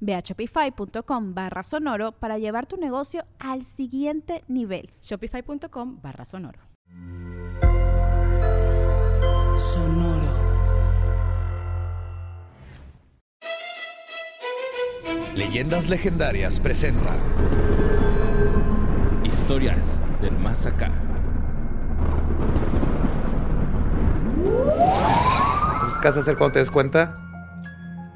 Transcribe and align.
Ve 0.00 0.14
a 0.14 0.20
shopify.com 0.20 1.34
barra 1.34 1.62
sonoro 1.62 2.12
para 2.12 2.38
llevar 2.38 2.66
tu 2.66 2.76
negocio 2.76 3.24
al 3.38 3.64
siguiente 3.64 4.44
nivel. 4.48 4.90
Shopify.com 5.02 6.00
barra 6.02 6.24
sonoro. 6.24 6.60
Sonoro. 9.56 10.48
Leyendas 15.34 15.88
Legendarias 15.88 16.58
presenta 16.58 17.14
Historias 19.24 20.00
del 20.20 20.36
Más 20.38 20.66
Acá. 20.66 20.90
Casas 26.00 26.28
es 26.28 26.36
cuando 26.36 26.52
te 26.52 26.58
des 26.60 26.70
cuenta 26.70 27.12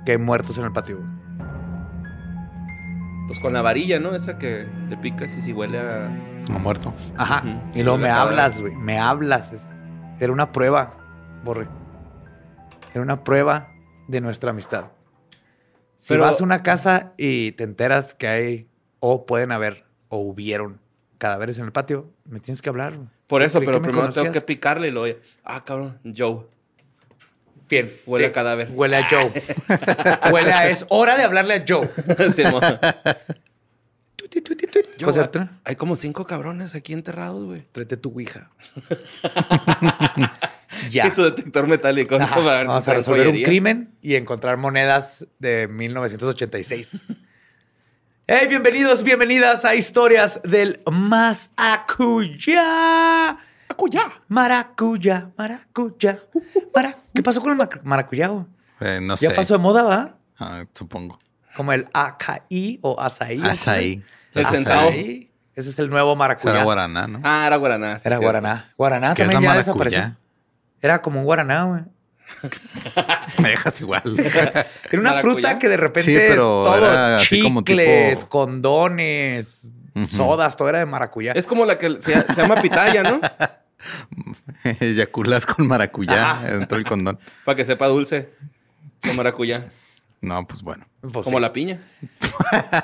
que 0.07 0.13
hay 0.13 0.19
muertos 0.19 0.57
en 0.57 0.65
el 0.65 0.73
patio. 0.73 1.01
Pues 3.27 3.41
con 3.41 3.53
la 3.53 3.63
varilla, 3.63 3.99
¿no? 3.99 4.15
Esa 4.15 4.39
que 4.39 4.67
le 4.89 4.97
picas 4.97 5.37
y 5.37 5.43
si 5.43 5.53
huele 5.53 5.79
a. 5.79 6.09
No 6.49 6.59
muerto. 6.59 6.93
Ajá. 7.17 7.43
Y 7.75 7.83
luego 7.83 7.99
me 7.99 8.11
hablas, 8.11 8.61
güey. 8.61 8.75
Me 8.75 8.99
hablas. 8.99 9.69
Era 10.19 10.33
una 10.33 10.53
prueba, 10.53 10.97
Borre. 11.45 11.69
Era 12.93 13.03
una 13.03 13.25
prueba 13.25 13.69
de 14.09 14.21
nuestra 14.21 14.51
amistad. 14.51 14.87
Si 15.97 16.09
Pero- 16.09 16.25
vas 16.25 16.41
a 16.41 16.45
una 16.45 16.63
casa 16.63 17.13
y 17.17 17.53
te 17.53 17.65
enteras 17.65 18.15
que 18.15 18.27
hay, 18.27 18.69
o 18.99 19.25
pueden 19.25 19.53
haber, 19.53 19.85
o 20.09 20.19
hubieron 20.19 20.81
cadáveres 21.19 21.59
en 21.59 21.65
el 21.65 21.73
patio, 21.73 22.11
me 22.25 22.41
tienes 22.41 22.61
que 22.61 22.69
hablar. 22.69 22.99
Por 23.29 23.43
eso, 23.43 23.61
pero 23.61 23.81
primero 23.81 24.09
tengo 24.11 24.33
que 24.33 24.41
picarle 24.41 24.89
y 24.89 24.91
luego. 24.91 25.19
Ah, 25.45 25.65
cabrón, 25.65 26.01
Joe. 26.17 26.47
Bien. 27.73 27.91
Huele 28.05 28.27
a 28.27 28.33
cadáver. 28.33 28.69
Huele 28.71 28.99
a 28.99 29.09
Joe. 29.09 29.33
huele 30.31 30.53
a... 30.53 30.69
Es 30.69 30.85
hora 30.91 31.17
de 31.17 31.23
hablarle 31.23 31.55
a 31.55 31.65
Joe. 31.67 31.89
Sí, 34.31 34.43
José 35.03 35.29
hay- 35.65 35.77
como 35.77 35.97
cinco 35.97 36.27
cabrones 36.27 36.75
aquí 36.75 36.93
enterrados, 36.95 37.45
güey. 37.45 37.67
Tráete 37.73 37.97
tu 37.97 38.11
ouija. 38.11 38.51
Y 40.87 40.91
ya. 40.91 41.15
tu 41.15 41.23
detector 41.23 41.67
metálico. 41.67 42.17
Para 42.19 42.65
Vamos 42.65 42.89
a 42.89 42.95
resolver 42.95 43.29
un 43.29 43.43
crimen 43.43 43.95
y 44.01 44.17
encontrar 44.17 44.57
monedas 44.57 45.27
de 45.39 45.69
1986. 45.69 47.05
hey, 48.27 48.47
bienvenidos, 48.49 49.03
bienvenidas 49.03 49.67
a 49.67 49.75
Historias 49.75 50.41
del 50.45 50.81
Más 50.91 51.51
Acuyá. 51.57 53.39
Acuyá. 53.73 54.03
Maracuyá, 54.29 55.31
maracuyá. 55.37 56.19
mara- 56.75 56.99
¿Qué 57.15 57.23
pasó 57.23 57.41
con 57.41 57.53
el 57.59 57.69
maracuyá? 57.85 58.31
Eh, 58.81 58.99
no 59.03 59.17
Ya 59.17 59.31
sé. 59.31 59.35
pasó 59.35 59.55
de 59.55 59.59
moda, 59.59 59.83
¿va? 59.83 60.17
Ah, 60.39 60.65
supongo. 60.75 61.19
Como 61.57 61.73
el 61.73 61.87
acaí 61.93 62.79
o 62.83 63.01
azaí. 63.01 63.39
¿o 63.41 63.43
qué 63.43 63.49
Azaí. 63.51 64.05
El 64.35 64.47
sentado. 64.47 64.89
Ese 64.91 65.71
es 65.71 65.79
el 65.79 65.91
nuevo 65.91 66.17
maracuyá. 66.17 66.53
Será 66.53 66.65
guaraná, 66.65 67.07
¿no? 67.07 67.21
Ah, 67.23 67.45
era 67.47 67.57
guaraná. 67.57 67.99
sí, 67.99 68.03
Era 68.07 68.17
cierto. 68.17 68.23
guaraná. 68.23 68.73
Guaraná 68.77 69.15
¿Qué 69.15 69.23
es 69.23 69.29
también 69.31 69.43
la 69.43 69.49
ya 69.63 69.73
maracuyá? 69.73 69.91
desapareció. 70.01 70.17
Era 70.81 71.03
como 71.03 71.21
un 71.21 71.25
guaraná, 71.27 71.65
güey. 71.65 71.83
Me 73.43 73.51
dejas 73.51 73.81
igual. 73.81 74.03
Era 74.19 74.67
una 74.95 75.11
¿Maracuyá? 75.11 75.21
fruta 75.21 75.59
que 75.59 75.69
de 75.69 75.77
repente 75.77 76.11
Sí, 76.11 76.17
pero 76.17 76.65
todo, 76.65 76.77
era 76.79 77.17
así 77.19 77.43
como 77.43 77.61
chicles, 77.63 78.19
tipo- 78.19 78.29
condones, 78.29 79.69
sodas, 80.11 80.57
todo 80.57 80.69
era 80.71 80.79
de 80.79 80.87
maracuyá. 80.87 81.33
Es 81.33 81.47
como 81.47 81.65
la 81.67 81.77
que 81.79 82.01
se, 82.01 82.23
se 82.23 82.35
llama 82.35 82.57
pitaya, 82.57 83.03
¿no? 83.03 83.21
Eyaculas 84.81 85.47
con 85.47 85.67
maracuyá 85.67 86.31
Ajá. 86.33 86.47
dentro 86.49 86.77
del 86.79 86.87
condón. 86.87 87.19
Para 87.45 87.57
que 87.57 87.65
sepa 87.65 87.87
dulce. 87.89 88.31
Con 89.03 89.17
maracuyá. 89.17 89.65
No, 90.21 90.47
pues 90.47 90.63
bueno. 90.63 90.87
Pues 91.01 91.25
como 91.25 91.39
sí. 91.39 91.43
la 91.43 91.53
piña. 91.53 91.81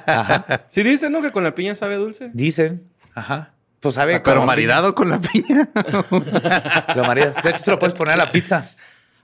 Ajá. 0.06 0.64
Sí 0.70 0.82
dicen, 0.82 1.12
¿no? 1.12 1.22
Que 1.22 1.30
con 1.30 1.44
la 1.44 1.54
piña 1.54 1.74
sabe 1.74 1.96
dulce. 1.96 2.30
Dicen. 2.32 2.82
Ajá. 3.14 3.50
Pues 3.80 3.94
sabe 3.94 4.16
Ah, 4.16 4.22
Pero 4.24 4.44
maridado 4.44 4.94
con 4.94 5.08
la 5.08 5.20
piña. 5.20 5.68
Lo 6.96 7.04
maridas. 7.04 7.40
De 7.42 7.50
hecho, 7.50 7.58
se 7.60 7.70
lo 7.70 7.78
puedes 7.78 7.94
poner 7.94 8.14
a 8.14 8.16
la 8.16 8.26
pizza. 8.30 8.68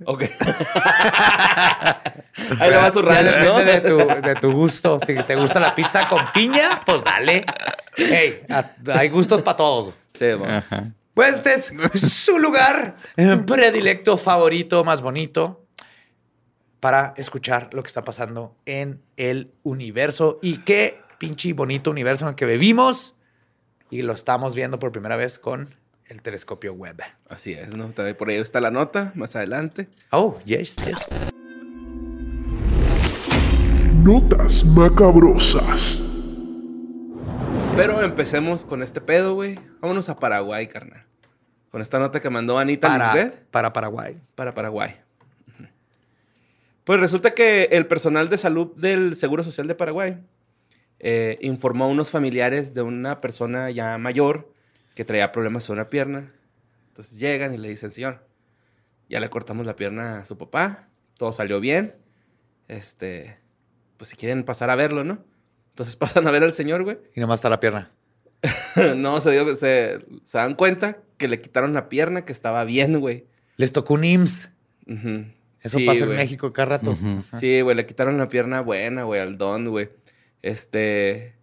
Ok. 0.04 0.24
Ahí 2.60 2.70
le 2.70 2.76
va 2.76 2.90
su 2.90 3.02
ranch, 3.02 3.36
¿no? 3.44 3.58
de 3.60 3.80
tu, 3.80 3.96
de 3.98 4.34
tu 4.40 4.52
gusto. 4.52 4.98
Si 5.06 5.14
te 5.14 5.36
gusta 5.36 5.60
la 5.60 5.74
pizza 5.74 6.08
con 6.08 6.30
piña, 6.32 6.80
pues 6.84 7.02
dale. 7.04 7.44
Hey, 7.96 8.42
a- 8.50 8.70
hay 8.98 9.08
gustos 9.08 9.42
para 9.42 9.56
todos. 9.56 9.94
Sí, 10.18 10.26
mo. 10.38 10.44
Ajá. 10.46 10.84
Pues 11.14 11.36
este 11.36 11.54
es 11.54 11.72
su 12.12 12.38
lugar 12.38 12.96
predilecto, 13.46 14.16
favorito, 14.16 14.84
más 14.84 15.00
bonito 15.00 15.64
para 16.80 17.14
escuchar 17.16 17.70
lo 17.72 17.82
que 17.82 17.88
está 17.88 18.04
pasando 18.04 18.56
en 18.66 19.00
el 19.16 19.52
universo 19.62 20.38
y 20.42 20.58
qué 20.58 21.00
pinche 21.18 21.54
bonito 21.54 21.90
universo 21.90 22.26
en 22.26 22.30
el 22.30 22.34
que 22.34 22.44
vivimos 22.44 23.14
y 23.90 24.02
lo 24.02 24.12
estamos 24.12 24.54
viendo 24.54 24.78
por 24.78 24.92
primera 24.92 25.16
vez 25.16 25.38
con 25.38 25.74
el 26.04 26.20
telescopio 26.20 26.74
web. 26.74 27.00
Así 27.26 27.54
es, 27.54 27.74
¿no? 27.74 27.88
También 27.90 28.16
Por 28.16 28.28
ahí 28.28 28.36
está 28.36 28.60
la 28.60 28.70
nota, 28.70 29.12
más 29.14 29.34
adelante. 29.34 29.88
Oh, 30.10 30.38
yes, 30.44 30.76
yes. 30.76 31.06
Notas 34.02 34.64
macabrosas. 34.66 36.03
Pero 37.76 38.00
empecemos 38.02 38.64
con 38.64 38.82
este 38.82 39.00
pedo, 39.00 39.34
güey. 39.34 39.58
Vámonos 39.80 40.08
a 40.08 40.16
Paraguay, 40.16 40.68
carnal. 40.68 41.04
Con 41.70 41.82
esta 41.82 41.98
nota 41.98 42.20
que 42.20 42.30
mandó 42.30 42.56
Anita 42.56 42.86
Para, 42.86 43.12
Lisbeth 43.12 43.46
para 43.50 43.72
Paraguay. 43.72 44.20
para 44.36 44.54
Paraguay. 44.54 44.96
Pues 46.84 47.00
resulta 47.00 47.34
que 47.34 47.64
el 47.72 47.86
personal 47.86 48.28
de 48.28 48.38
salud 48.38 48.78
del 48.78 49.16
Seguro 49.16 49.42
Social 49.42 49.66
de 49.66 49.74
Paraguay 49.74 50.18
eh, 51.00 51.38
informó 51.40 51.84
a 51.84 51.88
unos 51.88 52.12
familiares 52.12 52.74
de 52.74 52.82
una 52.82 53.20
persona 53.20 53.70
ya 53.70 53.98
mayor 53.98 54.52
que 54.94 55.04
traía 55.04 55.32
problemas 55.32 55.64
sobre 55.64 55.80
la 55.80 55.90
pierna. 55.90 56.32
Entonces 56.88 57.18
llegan 57.18 57.54
y 57.54 57.58
le 57.58 57.68
dicen, 57.68 57.90
señor, 57.90 58.24
ya 59.08 59.18
le 59.18 59.30
cortamos 59.30 59.66
la 59.66 59.74
pierna 59.74 60.18
a 60.18 60.24
su 60.24 60.38
papá, 60.38 60.88
todo 61.16 61.32
salió 61.32 61.58
bien. 61.58 61.96
Este, 62.68 63.38
pues 63.96 64.10
si 64.10 64.16
quieren 64.16 64.44
pasar 64.44 64.70
a 64.70 64.76
verlo, 64.76 65.02
¿no? 65.02 65.24
Entonces 65.74 65.96
pasan 65.96 66.26
a 66.26 66.30
ver 66.30 66.42
al 66.44 66.52
señor, 66.52 66.82
güey. 66.84 66.98
Y 67.14 67.20
nomás 67.20 67.38
está 67.40 67.50
la 67.50 67.60
pierna. 67.60 67.90
no, 68.96 69.20
se, 69.20 69.30
dio- 69.32 69.56
se, 69.56 70.00
se 70.24 70.38
dan 70.38 70.54
cuenta 70.54 70.98
que 71.16 71.28
le 71.28 71.40
quitaron 71.40 71.72
la 71.74 71.88
pierna 71.88 72.24
que 72.24 72.32
estaba 72.32 72.64
bien, 72.64 73.00
güey. 73.00 73.26
Les 73.56 73.72
tocó 73.72 73.94
un 73.94 74.04
IMSS. 74.04 74.50
Eso 75.60 75.78
Sí, 75.78 75.86
pasa 75.86 76.04
en. 76.04 76.10
México 76.10 76.52
cada 76.52 76.66
rato. 76.76 76.96
Sí, 77.40 77.60
güey, 77.62 77.74
le 77.76 77.86
quitaron 77.86 78.18
la 78.18 78.28
pierna 78.28 78.60
buena, 78.60 79.04
güey, 79.04 79.20
al 79.20 79.38
don, 79.38 79.68
güey. 79.70 79.88
Este. 80.42 81.34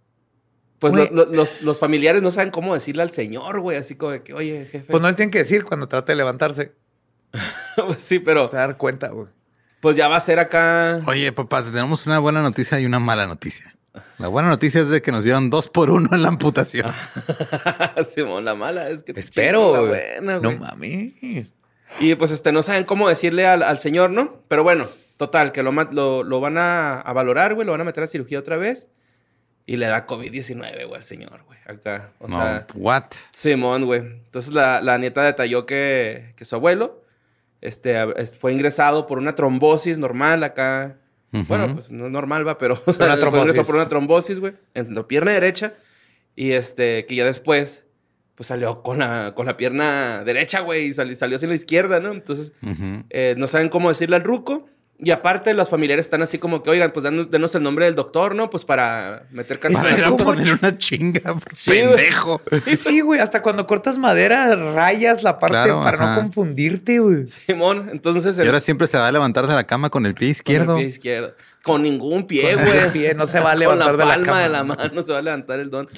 Pues 0.80 0.94
Güey. 0.94 1.10
lo- 1.12 1.26
lo- 1.26 1.32
los, 1.34 1.62
los 1.64 1.80
familiares 1.80 2.22
no 2.22 2.32
saben 2.32 2.52
cómo 2.52 2.74
decirle 2.74 3.02
al 3.04 3.12
señor, 3.12 3.60
güey, 3.62 3.78
así 3.78 3.96
como 3.96 4.12
de 4.12 4.24
que, 4.24 4.34
oye, 4.34 4.66
jefe. 4.72 4.86
Pues 4.92 5.02
no 5.02 5.08
le 5.10 5.16
tienen 5.16 5.32
que 5.32 5.40
decir 5.40 5.64
cuando 5.66 5.88
trate 5.88 6.12
de 6.12 6.16
levantarse. 6.18 6.74
sí, 7.98 8.20
pero 8.20 8.48
Se 8.50 8.58
va 8.58 8.64
a 8.64 8.68
dar 8.68 8.78
cuenta, 8.78 9.08
güey. 9.10 9.28
pues 9.80 9.96
ya 9.96 10.08
va 10.08 10.18
a 10.18 10.20
ser 10.20 10.40
acá. 10.40 11.02
Oye, 11.08 11.32
papá, 11.32 11.64
tenemos 11.64 12.06
una 12.08 12.20
buena 12.20 12.42
noticia 12.42 12.80
y 12.80 12.86
una 12.86 13.00
mala 13.00 13.26
noticia. 13.28 13.76
La 14.18 14.28
buena 14.30 14.50
noticia 14.50 14.82
es 14.82 14.90
de 14.90 15.02
que 15.02 15.12
nos 15.12 15.24
dieron 15.26 15.50
dos 15.50 15.68
por 15.68 15.90
uno 15.90 16.10
en 16.14 16.22
la 16.22 16.30
amputación. 16.30 16.92
Simón, 18.14 18.46
la 18.46 18.56
mala 18.56 18.90
es 18.90 19.04
que 19.04 19.12
Espero. 19.20 19.74
la 19.74 19.80
güey. 19.80 19.90
buena, 20.20 20.40
no 20.40 20.58
mames. 20.58 21.14
Y 22.00 22.16
pues 22.16 22.32
este, 22.32 22.52
no 22.52 22.64
saben 22.64 22.86
cómo 22.86 23.10
decirle 23.10 23.46
al, 23.46 23.64
al 23.64 23.78
señor, 23.80 24.12
¿no? 24.12 24.42
Pero 24.48 24.64
bueno, 24.64 24.88
total, 25.18 25.52
que 25.52 25.62
lo, 25.62 25.72
lo, 25.72 26.24
lo 26.24 26.40
van 26.40 26.58
a, 26.58 27.02
a 27.02 27.14
valorar, 27.14 27.54
güey, 27.54 27.66
lo 27.66 27.74
van 27.74 27.82
a 27.82 27.86
meter 27.86 28.04
a 28.04 28.08
cirugía 28.08 28.40
otra 28.40 28.56
vez. 28.58 28.88
y 29.66 29.76
le 29.78 29.88
da 29.88 30.08
COVID-19, 30.08 30.88
güey, 30.88 30.96
al 30.96 31.04
señor, 31.04 31.44
güey, 31.46 31.60
acá. 31.68 32.12
O 32.20 32.28
no, 32.30 32.38
sea, 32.38 32.66
what? 32.76 33.04
Simón, 33.34 33.86
güey. 33.86 34.00
Entonces 34.02 34.54
la, 34.54 34.82
la 34.82 34.98
nieta 34.98 35.22
detalló 35.24 35.66
que, 35.66 36.34
que 36.38 36.46
su 36.46 36.56
abuelo 36.56 37.04
este, 37.60 37.96
fue 38.40 38.54
ingresado 38.54 39.06
por 39.06 39.18
una 39.18 39.36
trombosis 39.36 39.98
normal 40.00 40.44
acá. 40.46 40.98
Bueno, 41.48 41.74
pues 41.74 41.92
no 41.92 42.06
es 42.06 42.12
normal, 42.12 42.48
va, 42.48 42.58
pero 42.58 42.74
o 42.86 42.94
sea, 42.94 43.06
Una 43.06 43.16
trombosis. 43.20 43.66
por 43.66 43.76
una 43.76 43.88
trombosis, 43.90 44.40
güey, 44.40 44.54
en 44.74 44.94
la 44.96 45.08
pierna 45.08 45.32
derecha. 45.32 45.74
Y 46.36 46.52
este, 46.52 47.06
que 47.06 47.16
ya 47.16 47.26
después, 47.26 47.84
pues 48.36 48.48
salió 48.48 48.82
con 48.84 49.00
la, 49.00 49.34
con 49.36 49.46
la 49.46 49.58
pierna 49.58 50.24
derecha, 50.26 50.62
güey, 50.62 50.86
y 50.88 50.94
sali- 50.94 51.16
salió 51.16 51.36
hacia 51.38 51.48
la 51.50 51.56
izquierda, 51.56 52.00
¿no? 52.00 52.12
Entonces, 52.12 52.54
eh, 53.10 53.36
no 53.38 53.48
saben 53.48 53.70
cómo 53.70 53.90
decirle 53.90 54.16
al 54.16 54.24
ruco. 54.24 54.68
Y 55.04 55.10
aparte, 55.10 55.56
los 55.56 55.68
familiares 55.68 56.06
están 56.06 56.22
así 56.22 56.38
como 56.38 56.62
que, 56.62 56.70
oigan, 56.70 56.92
pues 56.92 57.04
danos, 57.04 57.32
denos 57.32 57.56
el 57.56 57.64
nombre 57.64 57.86
del 57.86 57.96
doctor, 57.96 58.36
¿no? 58.36 58.52
Pues 58.52 58.66
para 58.66 59.24
meter 59.32 59.60
¿cómo 59.60 60.16
poner 60.18 60.54
una 60.54 60.78
chinga, 60.78 61.36
Sí, 61.54 61.72
güey. 61.72 61.88
pendejo. 61.96 62.40
Sí, 62.78 63.02
güey, 63.02 63.20
hasta 63.20 63.42
cuando 63.42 63.66
cortas 63.66 63.98
madera, 63.98 64.56
rayas 64.56 65.24
la 65.24 65.40
parte 65.40 65.56
Claro, 65.56 65.82
para 65.82 65.98
no 65.98 66.04
ajá. 66.04 66.16
confundirte, 66.22 67.00
güey. 67.00 67.26
Simón, 67.26 67.90
entonces... 67.92 68.38
Y 68.38 68.42
el- 68.42 68.48
ahora 68.48 68.60
siempre 68.60 68.86
se 68.86 69.00
va 69.00 69.08
a 69.08 69.12
levantar 69.12 69.48
de 69.48 69.56
la 69.56 69.66
cama 69.66 69.90
con 69.90 70.06
el 70.06 70.14
pie 70.14 70.20
con 70.20 70.26
el 70.28 70.32
izquierdo. 70.32 70.76
pie 70.76 70.86
izquierdo. 70.86 71.34
Con 71.64 71.82
ningún 71.82 72.28
pie, 72.28 72.54
Con 72.54 72.62
el 72.68 72.68
güey. 72.68 72.92
pie, 72.92 73.14
no 73.16 73.26
se 73.26 73.40
va 73.40 73.50
a 73.50 73.54
Con 73.54 73.60
levantar 73.60 73.88
la 73.88 73.92
de 73.94 73.98
la 73.98 74.06
palma 74.06 74.26
cama. 74.26 74.40
de 74.44 74.50
la 74.50 74.64
mano 74.64 75.02
se 75.02 75.12
va 75.14 75.18
a 75.18 75.22
levantar 75.24 75.60
el 75.60 75.72
don. 75.72 75.90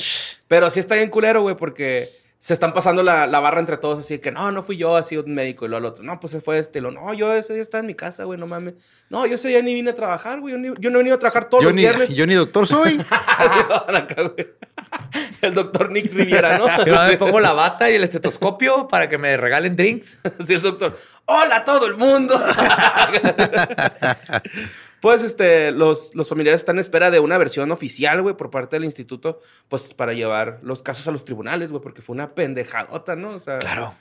Pero 0.48 0.70
sí 0.70 0.80
está 0.80 0.96
bien 0.96 1.10
culero, 1.10 1.42
güey, 1.42 1.58
porque 1.58 2.08
se 2.44 2.54
están 2.54 2.74
pasando 2.74 3.04
la, 3.04 3.26
la 3.26 3.40
barra 3.40 3.62
entre 3.62 3.78
todos 3.78 4.00
así 4.00 4.20
que 4.20 4.30
no, 4.30 4.52
no 4.52 4.64
fui 4.64 4.76
yo, 4.76 4.98
así 4.98 5.16
un 5.16 5.34
médico 5.34 5.66
y 5.66 5.70
luego 5.70 5.88
el 5.88 5.92
otro. 5.94 6.04
No, 6.04 6.20
pues 6.20 6.32
se 6.32 6.42
fue 6.42 6.60
este. 6.60 6.80
Y 6.80 6.82
lo, 6.82 6.92
no, 6.92 7.14
yo 7.14 7.34
ese 7.34 7.54
día 7.54 7.62
estaba 7.62 7.80
en 7.80 7.88
mi 7.88 7.96
casa, 7.96 8.26
güey, 8.26 8.38
no 8.38 8.48
mames. 8.48 8.74
No, 9.10 9.26
yo 9.26 9.36
ese 9.36 9.48
día 9.48 9.62
ni 9.62 9.74
vine 9.74 9.92
a 9.92 9.96
trabajar, 9.96 10.42
güey. 10.42 10.52
Yo, 10.54 10.60
ni- 10.60 10.74
yo 10.78 10.90
no 10.90 10.98
he 10.98 11.00
venido 11.00 11.16
a 11.16 11.20
trabajar 11.20 11.46
todos 11.46 11.64
Yo 11.64 11.70
los 11.70 11.76
ni, 11.78 11.84
viernes. 11.84 12.10
yo 12.14 12.28
ni 12.28 12.34
doctor 12.36 12.68
soy. 12.68 13.02
El 15.42 15.54
doctor 15.54 15.90
Nick 15.90 16.14
Riviera, 16.14 16.58
¿no? 16.58 16.68
Yo 16.86 17.02
me 17.04 17.18
pongo 17.18 17.40
la 17.40 17.54
bata 17.54 17.90
y 17.90 17.96
el 17.96 18.04
estetoscopio 18.04 18.88
para 18.88 19.10
que 19.10 19.18
me 19.18 19.36
regalen 19.38 19.76
drinks. 19.76 20.18
Así 20.40 20.54
el 20.54 20.62
doctor, 20.62 20.98
hola 21.26 21.58
a 21.58 21.66
todo 21.66 21.86
el 21.88 21.96
mundo. 21.96 22.40
Pues 25.04 25.22
este, 25.22 25.72
los, 25.74 26.16
los 26.16 26.30
familiares 26.30 26.62
están 26.62 26.78
en 26.78 26.80
espera 26.80 27.12
de 27.12 27.20
una 27.20 27.38
versión 27.38 27.70
oficial, 27.74 28.22
güey, 28.22 28.38
por 28.38 28.50
parte 28.50 28.78
del 28.78 28.86
instituto, 28.86 29.42
pues 29.68 29.94
para 29.94 30.14
llevar 30.14 30.62
los 30.64 30.82
casos 30.82 31.06
a 31.10 31.12
los 31.12 31.26
tribunales, 31.26 31.72
güey, 31.72 31.84
porque 31.84 32.02
fue 32.02 32.14
una 32.14 32.34
pendejadota, 32.36 33.18
¿no? 33.18 33.32
O 33.32 33.40
sea, 33.40 33.60
Claro. 33.60 33.94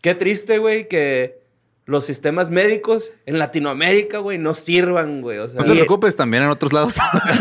qué 0.00 0.14
triste, 0.14 0.58
güey, 0.58 0.86
que 0.86 1.40
los 1.86 2.04
sistemas 2.04 2.52
médicos 2.52 3.10
en 3.26 3.40
Latinoamérica, 3.40 4.18
güey, 4.18 4.38
no 4.38 4.54
sirvan, 4.54 5.22
güey. 5.22 5.38
O 5.38 5.48
sea, 5.48 5.60
No 5.60 5.66
te 5.66 5.72
preocupes, 5.72 6.14
también 6.14 6.44
en 6.44 6.50
otros 6.50 6.72
lados 6.72 6.94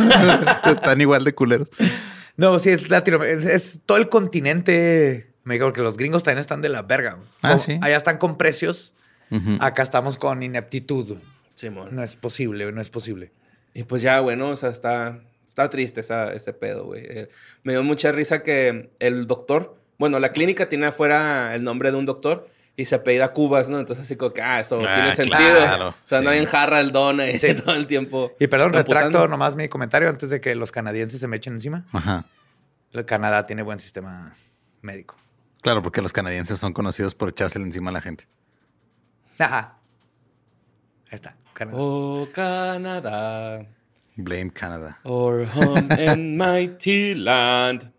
están 0.66 1.00
igual 1.00 1.24
de 1.24 1.36
culeros. 1.36 1.70
No, 2.36 2.58
sí, 2.58 2.72
es 2.72 2.90
Latinoamérica. 2.90 3.52
Es 3.52 3.80
todo 3.86 4.00
el 4.00 4.10
continente. 4.10 5.32
Me 5.44 5.54
digo 5.54 5.72
que 5.72 5.82
los 5.82 5.98
gringos 5.98 6.24
también 6.24 6.40
están 6.40 6.64
de 6.64 6.70
la 6.70 6.82
verga. 6.82 7.20
Ah, 7.44 7.60
sí. 7.60 7.78
Allá 7.84 7.98
están 7.98 8.18
con 8.18 8.40
precios. 8.40 8.96
Acá 9.60 9.84
estamos 9.84 10.18
con 10.18 10.42
ineptitud. 10.42 11.16
Simón. 11.56 11.96
No 11.96 12.04
es 12.04 12.16
posible, 12.16 12.72
no 12.72 12.82
es 12.82 12.90
posible. 12.90 13.32
Y 13.74 13.84
pues 13.84 14.02
ya, 14.02 14.20
güey, 14.20 14.36
¿no? 14.38 14.50
O 14.50 14.56
sea, 14.56 14.70
está, 14.70 15.20
está 15.46 15.70
triste 15.70 16.02
esa- 16.02 16.34
ese 16.34 16.54
pedo, 16.54 16.86
güey. 16.86 17.04
Eh, 17.06 17.30
me 17.64 17.74
dio 17.74 17.84
mucha 17.84 18.12
risa 18.12 18.44
que 18.44 18.92
el 19.00 19.28
doctor, 19.28 19.78
bueno, 19.98 20.20
la 20.20 20.30
clínica 20.32 20.70
tiene 20.70 20.88
afuera 20.88 21.56
el 21.56 21.64
nombre 21.64 21.92
de 21.92 21.98
un 21.98 22.06
doctor 22.06 22.50
y 22.76 22.86
se 22.86 22.96
apellida 22.96 23.34
Cubas, 23.34 23.70
¿no? 23.70 23.80
Entonces 23.80 24.06
así 24.06 24.16
como 24.16 24.34
que, 24.34 24.42
ah, 24.42 24.60
eso 24.60 24.80
Ah, 24.88 24.96
tiene 24.96 25.12
sentido. 25.16 25.38
claro, 25.60 25.90
o 25.90 26.08
sea, 26.08 26.22
no 26.22 26.30
sí. 26.30 26.36
hay 26.36 26.40
en 26.42 26.46
jarra 26.48 26.80
el 26.80 26.92
don 26.92 27.20
ahí 27.20 27.38
Sí. 27.38 27.54
todo 27.66 27.76
el 27.76 27.86
tiempo. 27.88 28.32
Y 28.40 28.48
perdón, 28.48 28.74
retracto 28.74 29.28
nomás 29.28 29.56
mi 29.56 29.70
comentario 29.70 30.10
antes 30.10 30.30
de 30.32 30.42
que 30.42 30.56
los 30.56 30.72
canadienses 30.72 31.20
se 31.20 31.28
me 31.28 31.38
echen 31.38 31.54
encima. 31.54 31.86
Ajá. 31.92 32.26
El 32.92 33.06
Canadá 33.06 33.46
tiene 33.48 33.62
buen 33.64 33.80
sistema 33.80 34.36
médico. 34.82 35.16
Claro, 35.62 35.82
porque 35.82 36.02
los 36.02 36.14
canadienses 36.14 36.60
son 36.60 36.74
conocidos 36.74 37.16
por 37.16 37.30
echársele 37.30 37.66
encima 37.66 37.90
a 37.90 37.94
la 37.94 38.02
gente. 38.02 38.28
Ajá. 39.40 39.78
Ahí 41.10 41.16
está. 41.16 41.36
Canadá. 41.54 41.78
Oh, 41.80 42.28
Canadá, 42.34 43.66
Blame 44.16 44.52
Canada. 44.52 45.00
our 45.04 45.46
home 45.56 45.88
and 45.92 46.38
mighty 46.38 47.16
land. 47.16 47.92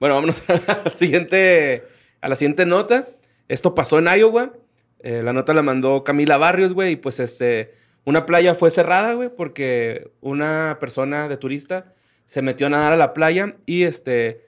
Bueno, 0.00 0.14
vámonos 0.16 0.42
a 0.48 0.82
la 0.84 0.90
siguiente, 0.90 1.84
a 2.20 2.28
la 2.28 2.36
siguiente 2.36 2.66
nota. 2.66 3.08
Esto 3.48 3.74
pasó 3.74 3.98
en 3.98 4.06
Iowa. 4.08 4.52
Eh, 5.00 5.22
la 5.22 5.32
nota 5.32 5.52
la 5.52 5.62
mandó 5.62 6.02
Camila 6.04 6.36
Barrios, 6.38 6.72
güey, 6.72 6.92
y 6.92 6.96
pues 6.96 7.20
este, 7.20 7.72
una 8.04 8.24
playa 8.26 8.54
fue 8.54 8.70
cerrada, 8.70 9.12
güey, 9.14 9.28
porque 9.28 10.10
una 10.22 10.78
persona 10.80 11.28
de 11.28 11.36
turista 11.36 11.92
se 12.24 12.40
metió 12.40 12.66
a 12.66 12.70
nadar 12.70 12.94
a 12.94 12.96
la 12.96 13.12
playa 13.12 13.56
y 13.66 13.82
este, 13.82 14.46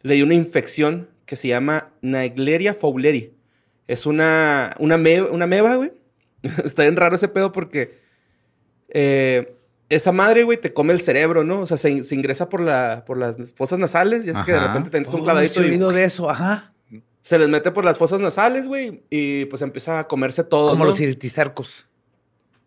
le 0.00 0.14
dio 0.14 0.24
una 0.24 0.34
infección 0.34 1.10
que 1.26 1.36
se 1.36 1.48
llama 1.48 1.90
Naegleria 2.00 2.72
fowleri. 2.72 3.34
Es 3.88 4.06
una, 4.06 4.74
una, 4.78 4.96
me- 4.96 5.20
una 5.22 5.46
meba, 5.46 5.74
güey. 5.76 5.92
Está 6.64 6.82
bien 6.82 6.96
raro 6.96 7.16
ese 7.16 7.28
pedo 7.28 7.52
porque 7.52 7.98
eh, 8.88 9.56
esa 9.88 10.12
madre, 10.12 10.44
güey, 10.44 10.58
te 10.60 10.72
come 10.72 10.92
el 10.92 11.00
cerebro, 11.00 11.44
¿no? 11.44 11.60
O 11.60 11.66
sea, 11.66 11.76
se, 11.76 12.04
se 12.04 12.14
ingresa 12.14 12.48
por, 12.48 12.60
la, 12.60 13.04
por 13.06 13.18
las 13.18 13.36
fosas 13.52 13.78
nasales 13.78 14.24
y 14.26 14.30
es 14.30 14.38
que 14.38 14.52
de 14.52 14.60
repente 14.60 14.90
te 14.90 14.98
entras 14.98 15.14
un 15.14 15.20
Oh, 15.20 15.24
clavadito 15.24 15.62
y 15.64 15.70
oído 15.70 15.90
de 15.90 16.04
eso, 16.04 16.30
ajá. 16.30 16.70
se 17.22 17.38
les 17.38 17.48
mete 17.48 17.70
por 17.72 17.84
las 17.84 17.98
fosas 17.98 18.20
nasales, 18.20 18.66
güey, 18.68 19.02
y 19.10 19.46
pues 19.46 19.62
empieza 19.62 19.98
a 19.98 20.06
comerse 20.06 20.44
todo. 20.44 20.70
Como 20.70 20.84
¿no? 20.84 20.90
los 20.90 20.96
cirticercos. 20.96 21.86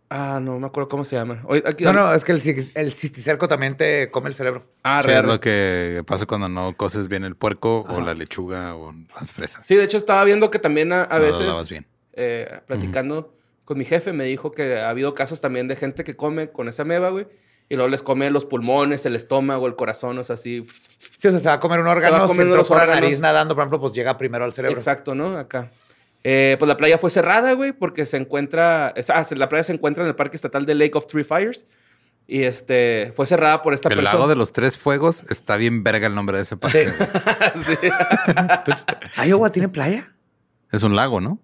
Ah, 0.10 0.40
no 0.40 0.60
me 0.60 0.68
acuerdo 0.68 0.90
cómo 0.90 1.06
se. 1.06 1.18
Hoy- 1.18 1.64
aquí- 1.66 1.86
No, 1.86 1.92
no, 1.94 2.14
es 2.14 2.24
que 2.24 2.34
el, 2.34 2.72
el 2.76 2.92
cisticerco 2.92 3.48
también 3.48 3.76
te 3.78 4.12
come 4.12 4.28
el 4.28 4.36
cerebro. 4.36 4.64
Ah, 4.84 5.02
Sí, 5.04 5.10
es 5.10 5.24
lo 5.24 5.40
que 5.40 6.04
pasa 6.06 6.28
cuando 6.28 6.48
no 6.50 6.78
coces 6.78 7.08
bien 7.08 7.24
el 7.24 7.36
puerco 7.36 7.84
o 7.90 8.00
la 8.02 8.14
lechuga 8.14 8.76
o 8.76 8.94
las 9.20 9.32
fresas. 9.32 9.66
Sí, 9.66 9.76
de 9.76 9.84
hecho 9.86 9.98
estaba 9.98 10.24
viendo 10.24 10.52
que 10.52 10.60
también 10.60 10.94
a, 10.94 11.06
a 11.06 11.18
No 11.18 11.26
veces, 11.26 11.70
bien. 11.70 11.88
eh, 12.14 12.60
platicando 12.68 13.33
con 13.66 13.78
mi 13.78 13.86
jefe, 13.86 14.14
me 14.14 14.26
dijo 14.26 14.52
que 14.52 14.80
ha 14.80 14.90
habido 14.90 15.14
casos 15.16 15.42
también 15.42 15.68
de 15.68 15.76
gente 15.76 16.04
que 16.04 16.16
come 16.16 16.50
con 16.52 16.68
esa 16.68 16.84
meba, 16.84 17.10
güey, 17.10 17.28
y 17.70 17.76
luego 17.76 17.90
les 17.90 18.04
come 18.04 18.30
los 18.30 18.46
pulmones, 18.46 19.06
el 19.06 19.16
estómago, 19.16 19.68
el 19.68 19.76
corazón, 19.76 20.18
o 20.18 20.24
sea, 20.24 20.34
así. 20.36 20.64
Sí, 21.18 21.28
o 21.28 21.32
sea, 21.32 21.40
se 21.40 21.48
va 21.48 21.54
a 21.56 21.60
comer 21.60 21.80
un 21.80 21.88
va 21.88 21.92
a 21.92 21.96
órgano, 21.96 22.18
comer 22.28 22.36
si 22.36 22.42
entró 22.42 22.58
los 22.58 22.68
por 22.68 22.78
la 22.78 22.86
nariz 22.88 23.20
nadando, 23.20 23.56
por 23.56 23.62
ejemplo, 23.64 23.80
pues 23.80 23.94
llega 23.94 24.18
primero 24.18 24.44
al 24.46 24.52
cerebro. 24.54 24.78
Exacto, 24.78 25.16
¿no? 25.16 25.38
Acá. 25.38 25.72
Eh, 26.26 26.56
pues 26.60 26.68
la 26.70 26.78
playa 26.78 26.98
fue 26.98 27.10
cerrada, 27.10 27.52
güey, 27.54 27.72
porque 27.74 28.06
se 28.06 28.18
encuentra. 28.18 28.94
es- 28.96 29.10
ah, 29.10 29.24
se- 29.26 29.36
la 29.36 29.50
playa 29.50 29.64
se 29.64 29.74
encuentra 29.74 30.04
en 30.04 30.10
el 30.10 30.16
Parque 30.16 30.36
Estatal 30.38 30.66
de 30.66 30.76
Lake 30.76 30.98
of 30.98 31.08
Three 31.08 31.24
Fires. 31.24 31.66
Y 32.28 32.44
este 32.44 33.12
fue 33.16 33.26
cerrada 33.26 33.62
por 33.62 33.74
esta 33.74 33.90
El 33.90 33.96
persona. 33.96 34.14
lago 34.18 34.30
de 34.30 34.38
los 34.38 34.54
tres 34.54 34.78
fuegos 34.78 35.26
está 35.30 35.58
bien 35.58 35.84
verga 35.84 36.08
el 36.08 36.16
nombre 36.16 36.38
de 36.38 36.44
ese 36.44 36.56
parque. 36.56 36.90
Sí. 37.66 37.76
güey. 37.88 37.92
¿Iowa 39.28 39.52
tiene 39.52 39.68
playa? 39.70 40.14
Es 40.72 40.84
un 40.84 40.96
lago, 40.96 41.20
¿no? 41.20 41.40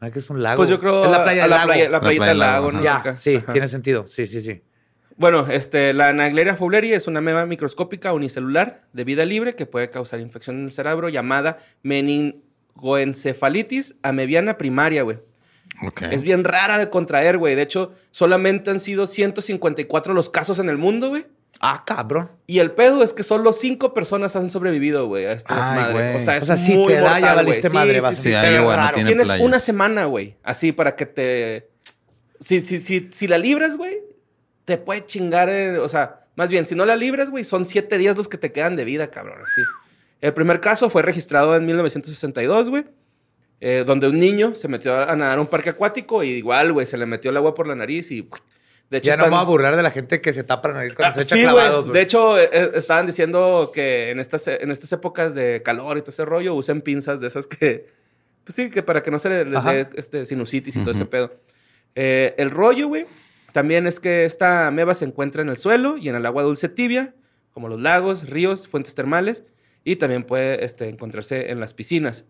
Hace 0.00 0.12
que 0.12 0.18
es 0.18 0.30
un 0.30 0.42
lago. 0.42 0.56
Pues 0.56 0.68
yo 0.70 0.78
creo. 0.80 1.04
Es 1.04 1.10
la 1.10 1.22
playa 1.22 1.42
a 1.42 1.44
del 1.44 1.50
la 1.50 1.56
lago. 1.58 1.68
playa- 1.68 1.88
la 1.90 2.00
playita 2.00 2.26
del 2.26 2.38
lago. 2.38 2.72
¿no? 2.72 2.82
Ya, 2.82 3.12
sí, 3.14 3.36
Ajá. 3.36 3.52
tiene 3.52 3.68
sentido. 3.68 4.06
Sí, 4.06 4.26
sí, 4.26 4.40
sí. 4.40 4.62
Bueno, 5.16 5.46
este, 5.48 5.92
la 5.92 6.12
Naegleria 6.14 6.56
fowleri 6.56 6.92
es 6.94 7.06
una 7.06 7.20
meba 7.20 7.44
microscópica 7.44 8.14
unicelular 8.14 8.84
de 8.94 9.04
vida 9.04 9.26
libre 9.26 9.54
que 9.54 9.66
puede 9.66 9.90
causar 9.90 10.18
infección 10.20 10.56
en 10.58 10.64
el 10.64 10.72
cerebro 10.72 11.10
llamada 11.10 11.58
meningoencefalitis 11.82 13.96
amebiana 14.02 14.56
primaria, 14.56 15.02
güey. 15.02 15.18
Ok. 15.86 16.02
Es 16.10 16.22
bien 16.22 16.44
rara 16.44 16.78
de 16.78 16.88
contraer, 16.90 17.36
güey. 17.38 17.54
De 17.54 17.62
hecho, 17.62 17.92
solamente 18.10 18.70
han 18.70 18.80
sido 18.80 19.06
154 19.06 20.14
los 20.14 20.30
casos 20.30 20.58
en 20.58 20.68
el 20.70 20.78
mundo, 20.78 21.08
güey. 21.10 21.26
Ah, 21.62 21.84
cabrón. 21.86 22.30
Y 22.46 22.58
el 22.58 22.70
pedo 22.72 23.02
es 23.02 23.12
que 23.12 23.22
solo 23.22 23.52
cinco 23.52 23.92
personas 23.92 24.34
han 24.34 24.48
sobrevivido, 24.48 25.06
güey, 25.06 25.26
a 25.26 25.32
esta 25.32 25.54
Ay, 25.54 25.74
desmadre. 25.84 25.92
güey. 26.12 26.16
O 26.16 26.20
sea, 26.24 26.36
es 26.38 26.42
O 26.44 26.46
sea, 26.46 26.56
si 26.56 26.72
muy 26.74 26.86
te 26.86 26.94
da, 26.94 27.02
ya 27.02 27.10
mortal, 27.26 27.36
valiste 27.36 27.68
madre, 27.70 27.94
Sí, 27.94 28.00
vas 28.00 28.16
sí, 28.16 28.22
sí. 28.22 28.32
Raro. 28.32 28.94
tiene 28.94 29.08
Tienes 29.10 29.26
playas. 29.26 29.44
una 29.46 29.60
semana, 29.60 30.04
güey, 30.06 30.36
así 30.42 30.72
para 30.72 30.96
que 30.96 31.04
te... 31.06 31.68
Si, 32.40 32.62
si, 32.62 32.80
si, 32.80 33.10
si 33.12 33.28
la 33.28 33.36
libras, 33.36 33.76
güey, 33.76 33.98
te 34.64 34.78
puede 34.78 35.04
chingar, 35.04 35.50
eh, 35.50 35.76
o 35.78 35.88
sea, 35.90 36.24
más 36.34 36.48
bien, 36.48 36.64
si 36.64 36.74
no 36.74 36.86
la 36.86 36.96
libras, 36.96 37.28
güey, 37.30 37.44
son 37.44 37.66
siete 37.66 37.98
días 37.98 38.16
los 38.16 38.28
que 38.28 38.38
te 38.38 38.50
quedan 38.52 38.74
de 38.76 38.84
vida, 38.86 39.10
cabrón, 39.10 39.36
así. 39.44 39.60
El 40.22 40.32
primer 40.32 40.60
caso 40.60 40.88
fue 40.88 41.02
registrado 41.02 41.54
en 41.56 41.66
1962, 41.66 42.70
güey, 42.70 42.84
eh, 43.60 43.84
donde 43.86 44.08
un 44.08 44.18
niño 44.18 44.54
se 44.54 44.68
metió 44.68 44.96
a 44.96 45.14
nadar 45.14 45.36
a 45.36 45.40
un 45.42 45.46
parque 45.48 45.68
acuático 45.70 46.24
y 46.24 46.28
igual, 46.30 46.72
güey, 46.72 46.86
se 46.86 46.96
le 46.96 47.04
metió 47.04 47.30
el 47.30 47.36
agua 47.36 47.52
por 47.54 47.66
la 47.66 47.74
nariz 47.74 48.10
y... 48.10 48.26
De 48.90 48.98
hecho, 48.98 49.06
Ya 49.06 49.16
no 49.16 49.22
me 49.22 49.26
están- 49.26 49.30
voy 49.30 49.40
a 49.40 49.44
burlar 49.44 49.76
de 49.76 49.82
la 49.82 49.90
gente 49.92 50.20
que 50.20 50.32
se 50.32 50.42
tapa 50.42 50.68
la 50.68 50.74
nariz 50.74 50.94
cuando 50.96 51.12
Ah, 51.12 51.14
se 51.14 51.22
echa 51.22 51.36
sí, 51.36 51.42
clavados. 51.42 51.92
De 51.92 52.00
hecho, 52.02 52.38
eh, 52.38 52.50
eh, 52.52 52.70
estaban 52.74 53.06
diciendo 53.06 53.70
que 53.72 54.10
en 54.10 54.18
estas, 54.18 54.46
en 54.48 54.70
estas 54.72 54.90
épocas 54.92 55.34
de 55.34 55.62
calor 55.62 55.96
y 55.96 56.00
todo 56.00 56.10
ese 56.10 56.24
rollo 56.24 56.54
usen 56.54 56.82
pinzas 56.82 57.20
de 57.20 57.28
esas 57.28 57.46
que, 57.46 57.88
pues 58.44 58.56
sí, 58.56 58.68
que 58.68 58.82
para 58.82 59.02
que 59.04 59.10
no 59.12 59.18
se 59.20 59.44
les 59.44 59.64
dé 59.64 59.88
este, 59.94 60.26
sinusitis 60.26 60.74
y 60.76 60.80
todo 60.80 60.90
ese 60.90 61.06
pedo. 61.06 61.32
Eh, 61.94 62.34
el 62.36 62.50
rollo, 62.50 62.88
güey, 62.88 63.06
también 63.52 63.86
es 63.86 64.00
que 64.00 64.24
esta 64.24 64.70
meba 64.72 64.94
se 64.94 65.04
encuentra 65.04 65.42
en 65.42 65.50
el 65.50 65.56
suelo 65.56 65.96
y 65.96 66.08
en 66.08 66.16
el 66.16 66.26
agua 66.26 66.42
dulce 66.42 66.68
tibia, 66.68 67.14
como 67.54 67.68
los 67.68 67.80
lagos, 67.80 68.28
ríos, 68.28 68.66
fuentes 68.66 68.96
termales, 68.96 69.44
y 69.84 69.96
también 69.96 70.24
puede 70.24 70.64
este, 70.64 70.88
encontrarse 70.88 71.50
en 71.52 71.60
las 71.60 71.74
piscinas. 71.74 72.24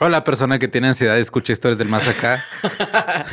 Hola, 0.00 0.22
persona 0.24 0.58
que 0.58 0.68
tiene 0.68 0.88
ansiedad 0.88 1.16
y 1.16 1.20
escucha 1.20 1.52
historias 1.52 1.78
del 1.78 1.88
más 1.88 2.06
acá. 2.08 2.44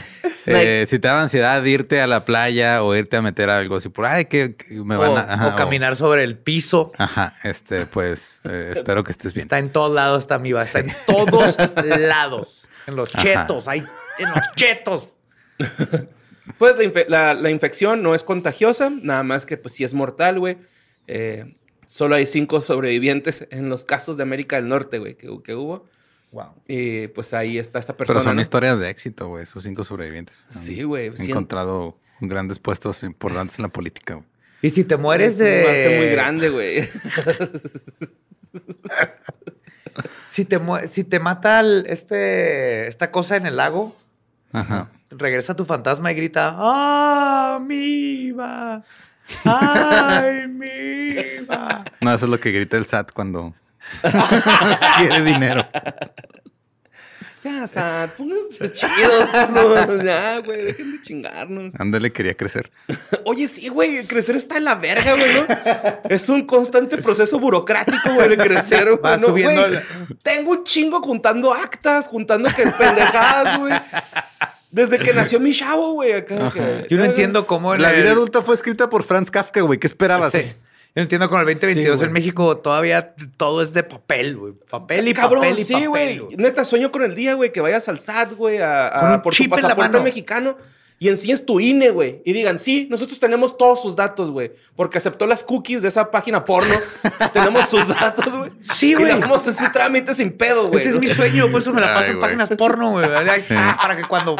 Eh, 0.46 0.86
si 0.88 0.98
te 1.00 1.08
da 1.08 1.22
ansiedad 1.22 1.64
irte 1.66 2.02
a 2.02 2.08
la 2.08 2.26
playa 2.26 2.84
o 2.84 2.96
irte 2.96 3.18
a 3.18 3.22
meter 3.22 3.50
algo 3.50 3.76
así 3.76 3.90
por 3.90 4.06
ay 4.06 4.26
que, 4.26 4.56
que 4.56 4.74
me 4.84 4.96
van 4.98 5.12
o, 5.12 5.18
a 5.18 5.22
ajá, 5.34 5.48
o 5.50 5.56
caminar 5.56 5.96
sobre 5.96 6.24
el 6.24 6.38
piso. 6.38 6.92
Ajá, 6.98 7.36
este, 7.44 7.86
pues 7.86 8.42
eh, 8.46 8.72
espero 8.76 9.04
que 9.04 9.12
estés 9.12 9.34
bien. 9.34 9.44
Está 9.44 9.60
en 9.60 9.72
todos 9.72 9.94
lados, 9.94 10.24
está 10.24 10.40
mi 10.40 10.52
Está 10.54 10.80
en 10.80 10.92
todos 11.06 11.58
lados. 12.00 12.68
En 12.88 12.96
los 12.96 13.14
Ajá. 13.14 13.24
chetos, 13.24 13.68
hay 13.68 13.80
en 14.18 14.30
los 14.30 14.42
chetos. 14.56 15.18
Pues 16.58 16.76
la, 16.78 16.84
infe- 16.84 17.06
la- 17.08 17.34
la 17.36 17.50
infección 17.50 18.02
no 18.04 18.16
es 18.16 18.24
contagiosa, 18.24 18.90
nada 18.90 19.24
más 19.24 19.46
que 19.46 19.58
pues 19.58 19.76
sí 19.76 19.84
es 19.84 19.94
mortal, 19.94 20.40
güey. 20.40 20.58
Eh, 21.08 21.56
solo 21.86 22.16
hay 22.16 22.26
cinco 22.26 22.62
sobrevivientes 22.62 23.48
en 23.52 23.70
los 23.70 23.86
casos 23.86 24.18
de 24.18 24.24
América 24.24 24.56
del 24.56 24.68
Norte, 24.68 24.98
güey, 24.98 25.16
que, 25.16 25.30
que 25.44 25.56
hubo. 25.56 25.88
Wow. 26.32 26.54
Y 26.68 27.08
pues 27.10 27.34
ahí 27.34 27.58
está 27.58 27.80
esta 27.80 27.96
persona. 27.98 28.20
Pero 28.20 28.24
son 28.24 28.36
¿no? 28.38 28.42
historias 28.42 28.80
de 28.80 28.90
éxito, 28.90 29.28
güey, 29.28 29.44
esos 29.44 29.64
cinco 29.64 29.84
sobrevivientes. 29.84 30.46
Sí, 30.50 30.84
güey. 30.84 31.10
Han 31.10 31.18
sí, 31.18 31.30
encontrado 31.32 31.98
grandes 32.22 32.58
puestos 32.60 33.04
importantes 33.04 33.60
en 33.60 33.64
la 33.64 33.70
política. 33.70 34.14
güey. 34.16 34.26
Y 34.62 34.70
si 34.70 34.84
te 34.84 34.96
mueres 34.96 35.36
es 35.36 35.40
un 35.42 35.46
de. 35.46 35.64
margen 35.66 35.98
muy 35.98 36.08
grande, 36.12 36.50
güey. 36.50 36.90
Si 40.32 40.46
te, 40.46 40.60
mu- 40.60 40.80
si 40.88 41.04
te 41.04 41.20
mata 41.20 41.60
el- 41.60 41.86
este, 41.88 42.88
esta 42.88 43.12
cosa 43.12 43.36
en 43.36 43.46
el 43.46 43.58
lago, 43.58 43.94
Ajá. 44.54 44.90
regresa 45.10 45.56
tu 45.58 45.66
fantasma 45.66 46.12
y 46.14 46.16
grita: 46.16 46.56
¡Ah, 46.58 47.60
miva! 47.62 48.82
¡Ay, 49.44 50.48
miva! 50.48 51.84
No, 52.00 52.14
eso 52.14 52.26
es 52.26 52.32
lo 52.32 52.40
que 52.40 52.52
grita 52.54 52.78
el 52.78 52.86
SAT 52.86 53.12
cuando 53.12 53.54
quiere 54.98 55.22
dinero. 55.24 55.68
ya, 57.44 57.64
o 57.64 57.68
sea, 57.68 58.10
pónganse 58.16 58.72
chidos, 58.72 59.30
culos, 59.48 60.04
Ya, 60.04 60.40
güey, 60.40 60.64
dejen 60.64 60.92
de 60.98 61.02
chingarnos. 61.02 61.74
Ándale, 61.80 62.12
quería 62.12 62.36
crecer. 62.36 62.72
Oye, 63.26 63.48
sí, 63.48 63.68
güey, 63.70 64.06
crecer 64.06 64.36
está 64.36 64.58
en 64.58 64.66
la 64.66 64.76
verga, 64.76 65.14
güey, 65.16 65.34
¿no? 65.34 65.48
Es 66.10 66.30
un 66.30 66.46
constante 66.46 66.98
proceso 66.98 67.40
burocrático, 67.40 68.14
güey, 68.14 68.34
el 68.34 68.38
crecer, 68.38 68.86
güey. 68.90 69.00
Va 69.02 69.18
¿no? 69.18 69.28
subiendo 69.28 69.62
Güey, 69.62 69.74
la- 69.74 69.84
Tengo 70.22 70.52
un 70.52 70.64
chingo 70.64 71.02
juntando 71.02 71.52
actas, 71.54 72.08
juntando 72.08 72.50
que 72.56 72.64
pendejadas, 72.64 73.58
güey. 73.60 73.74
Desde 74.70 75.00
que 75.00 75.12
nació 75.14 75.40
mi 75.40 75.54
chavo, 75.54 75.94
güey. 75.94 76.14
acá 76.14 76.52
que- 76.54 76.86
Yo 76.90 76.98
no 76.98 77.06
entiendo 77.06 77.46
cómo 77.48 77.74
en 77.74 77.82
La 77.82 77.90
el- 77.90 78.04
vida 78.04 78.12
adulta 78.12 78.42
fue 78.44 78.54
escrita 78.56 78.90
por 78.90 79.04
Franz 79.04 79.32
Kafka, 79.32 79.62
güey. 79.62 79.80
¿Qué 79.80 79.88
esperabas? 79.88 80.32
Sí. 80.32 80.54
Yo 80.94 81.02
entiendo 81.04 81.30
con 81.30 81.40
el 81.40 81.46
2022 81.46 82.00
Sí, 82.00 82.06
en. 82.06 82.12
México 82.12 82.58
todavía 82.58 83.14
todo 83.38 83.62
es 83.62 83.72
de 83.74 83.84
papel, 83.84 84.36
güey. 84.36 84.54
Papel 84.70 85.08
y 85.08 85.14
Cabrón, 85.14 85.42
papel 85.44 85.60
y 85.60 85.64
sí, 85.64 85.74
papel. 85.74 85.88
güey. 85.90 86.18
güey. 86.20 86.36
Neta, 86.38 86.66
sueño 86.66 86.92
con 86.92 87.04
el 87.04 87.16
día, 87.16 87.34
güey, 87.36 87.52
que 87.52 87.62
vayas 87.62 87.88
al 87.88 88.00
SAT, 88.00 88.34
güey, 88.34 88.58
a, 88.58 88.88
a- 88.88 89.22
por 89.22 89.34
tu 89.34 89.44
en 89.44 89.50
pasaporte 89.50 90.00
mexicano 90.02 90.58
y 91.00 91.08
enseñes 91.10 91.46
tu 91.46 91.60
INE, 91.62 91.90
güey. 91.92 92.22
Y 92.26 92.34
digan, 92.34 92.60
sí, 92.60 92.88
nosotros 92.92 93.20
tenemos 93.20 93.58
todos 93.58 93.82
sus 93.82 93.96
datos, 93.96 94.30
güey. 94.32 94.52
Porque 94.76 94.98
aceptó 94.98 95.26
las 95.28 95.44
cookies 95.44 95.82
de 95.82 95.88
esa 95.88 96.12
página 96.12 96.44
porno. 96.44 96.74
tenemos 97.34 97.70
sus 97.70 97.88
datos, 97.88 98.36
güey. 98.36 98.52
Sí, 98.62 98.92
Y 98.92 98.94
güey. 98.96 99.14
le 99.14 99.20
damos 99.20 99.48
ese 99.48 99.70
trámite 99.70 100.14
sin 100.14 100.32
pedo, 100.34 100.68
güey. 100.68 100.80
Ese 100.82 100.90
es 100.90 100.96
mi 101.00 101.08
sueño, 101.08 101.50
por 101.50 101.62
eso 101.62 101.74
me 101.74 101.80
la 101.82 101.88
Ay, 101.88 101.94
paso 101.94 102.06
en 102.08 102.18
güey. 102.18 102.22
páginas 102.22 102.50
porno, 102.58 102.92
güey. 102.92 103.06
Sí. 103.40 103.54
está, 103.54 103.78
Para 103.82 103.96
que 103.96 104.04
cuando 104.04 104.36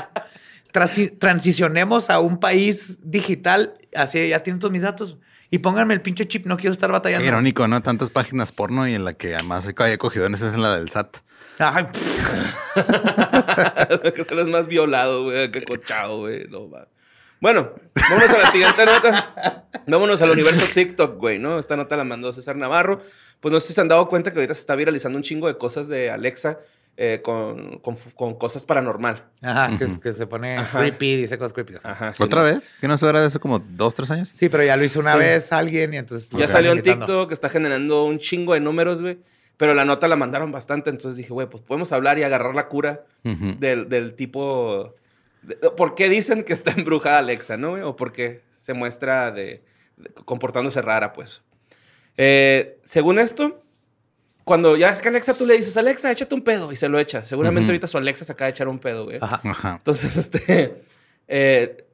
transi- 0.74 1.18
transicionemos 1.18 2.10
a 2.10 2.20
un 2.20 2.40
país 2.40 3.00
digital, 3.02 3.74
así 3.96 4.28
ya 4.28 4.44
tienen 4.44 4.60
todos 4.60 4.72
mis 4.74 4.82
datos. 4.82 5.18
Y 5.52 5.60
pónganme 5.60 5.94
el 5.94 6.02
pinche 6.02 6.28
chip, 6.28 6.46
no 6.46 6.56
quiero 6.56 6.72
estar 6.72 6.90
Qué 6.90 6.94
batallando. 6.94 7.28
irónico, 7.28 7.68
¿no? 7.68 7.84
Tantas 7.84 8.10
páginas 8.10 8.54
porno 8.54 8.88
y 8.88 8.96
en 8.96 9.04
la 9.04 9.14
que 9.14 9.36
además 9.36 9.70
haya 9.78 9.98
cogido 9.98 10.26
en 10.26 10.34
esa 10.34 10.48
es 10.48 10.54
en 10.54 10.62
la 10.62 10.78
del 10.78 10.90
SAT. 10.90 11.18
Ay, 11.60 11.88
que 14.16 14.24
se 14.24 14.34
lo 14.34 14.42
es 14.42 14.48
más 14.48 14.68
violado, 14.68 15.26
güey, 15.26 15.52
que 15.52 15.62
cochado, 15.64 16.20
güey. 16.20 16.48
No, 16.50 16.70
va. 16.70 16.88
Bueno, 17.42 17.74
vámonos 18.10 18.30
a 18.30 18.38
la 18.38 18.52
siguiente 18.52 18.86
nota. 18.86 19.66
Vámonos 19.88 20.22
al 20.22 20.30
universo 20.30 20.66
TikTok, 20.74 21.18
güey, 21.18 21.40
¿no? 21.40 21.60
Esta 21.60 21.76
nota 21.76 21.98
la 21.98 22.06
mandó 22.06 22.32
César 22.32 22.56
Navarro. 22.56 23.02
Pues 23.40 23.52
no 23.52 23.60
sé 23.60 23.70
si 23.70 23.74
se 23.74 23.82
han 23.82 23.88
dado 23.90 24.08
cuenta 24.08 24.32
que 24.32 24.38
ahorita 24.38 24.54
se 24.54 24.62
está 24.62 24.76
viralizando 24.76 25.18
un 25.18 25.24
chingo 25.24 25.48
de 25.48 25.58
cosas 25.58 25.88
de 25.88 26.12
Alexa 26.12 26.60
eh, 27.04 27.20
con, 27.24 27.80
con, 27.80 27.96
con 28.14 28.36
cosas 28.36 28.64
paranormal. 28.64 29.26
Ajá, 29.42 29.76
que, 29.76 29.88
que 30.00 30.14
se 30.14 30.28
pone 30.28 30.58
Ajá. 30.60 30.78
creepy, 30.80 31.16
dice 31.16 31.36
cosas 31.40 31.52
creepy. 31.54 31.74
Ajá. 31.82 32.14
sí, 32.14 32.22
¿Otra 32.22 32.42
¿no? 32.42 32.46
vez? 32.54 32.76
¿Que 32.80 32.88
no 32.88 32.96
se 32.96 33.10
era 33.10 33.22
de 33.22 33.28
eso 33.28 33.40
como 33.40 33.58
dos, 33.58 33.96
tres 33.96 34.12
años? 34.12 34.30
Sí, 34.32 34.50
pero 34.50 34.64
ya 34.64 34.78
lo 34.78 34.84
hizo 34.84 35.00
una 35.00 35.14
Sí. 35.14 35.18
vez 35.20 35.52
alguien 35.52 35.94
y 35.96 35.98
entonces... 35.98 36.30
Ya 36.30 36.48
salió 36.48 36.72
en. 36.74 36.84
TikTok, 36.84 37.32
está 37.32 37.50
generando 37.50 38.06
un 38.06 38.20
chingo 38.20 38.54
de 38.54 38.60
números, 38.60 39.02
güey. 39.02 39.18
Pero 39.58 39.74
la 39.74 39.84
nota 39.84 40.08
la 40.08 40.16
mandaron 40.16 40.52
bastante, 40.52 40.90
entonces 40.92 41.18
dije, 41.18 41.34
güey, 41.34 41.48
pues 41.50 41.64
podemos 41.64 41.92
hablar 41.92 42.20
y 42.20 42.24
agarrar 42.24 42.54
la 42.54 42.68
cura 42.68 43.04
del, 43.24 43.90
del 43.90 44.14
tipo... 44.14 44.94
de- 45.42 45.56
¿Por 45.76 45.96
qué 45.96 46.08
dicen 46.08 46.44
que 46.44 46.54
está 46.54 46.72
embrujada 46.72 47.18
Alexa, 47.18 47.58
no, 47.58 47.72
güey? 47.72 47.82
O 47.82 47.96
por 47.96 48.12
qué 48.12 48.42
se 48.58 48.74
muestra 48.74 49.32
de, 49.32 49.64
de- 49.98 50.10
comportándose 50.26 50.82
rara, 50.84 51.14
pues. 51.14 51.42
Eh, 52.18 52.80
según 52.84 53.18
esto, 53.20 53.64
cuando 54.44 54.76
ya 54.78 54.90
es 54.90 55.02
que 55.02 55.10
Alexa 55.10 55.34
tú 55.34 55.46
le 55.46 55.56
dices, 55.58 55.76
Alexa, 55.78 56.12
échate 56.12 56.34
un 56.36 56.42
pedo, 56.42 56.72
y 56.72 56.76
se 56.76 56.90
lo 56.90 57.00
echa. 57.00 57.22
Seguramente 57.24 57.70
ahorita 57.70 57.88
su 57.88 57.98
Alexa 57.98 58.26
se 58.26 58.32
acaba 58.32 58.48
de 58.48 58.52
echar 58.52 58.68
un 58.68 58.80
pedo, 58.80 59.06
güey. 59.06 59.18
Ajá. 59.22 59.42
Ajá. 59.44 59.76
Entonces, 59.78 60.18
este... 60.18 60.84
eh, 61.28 61.86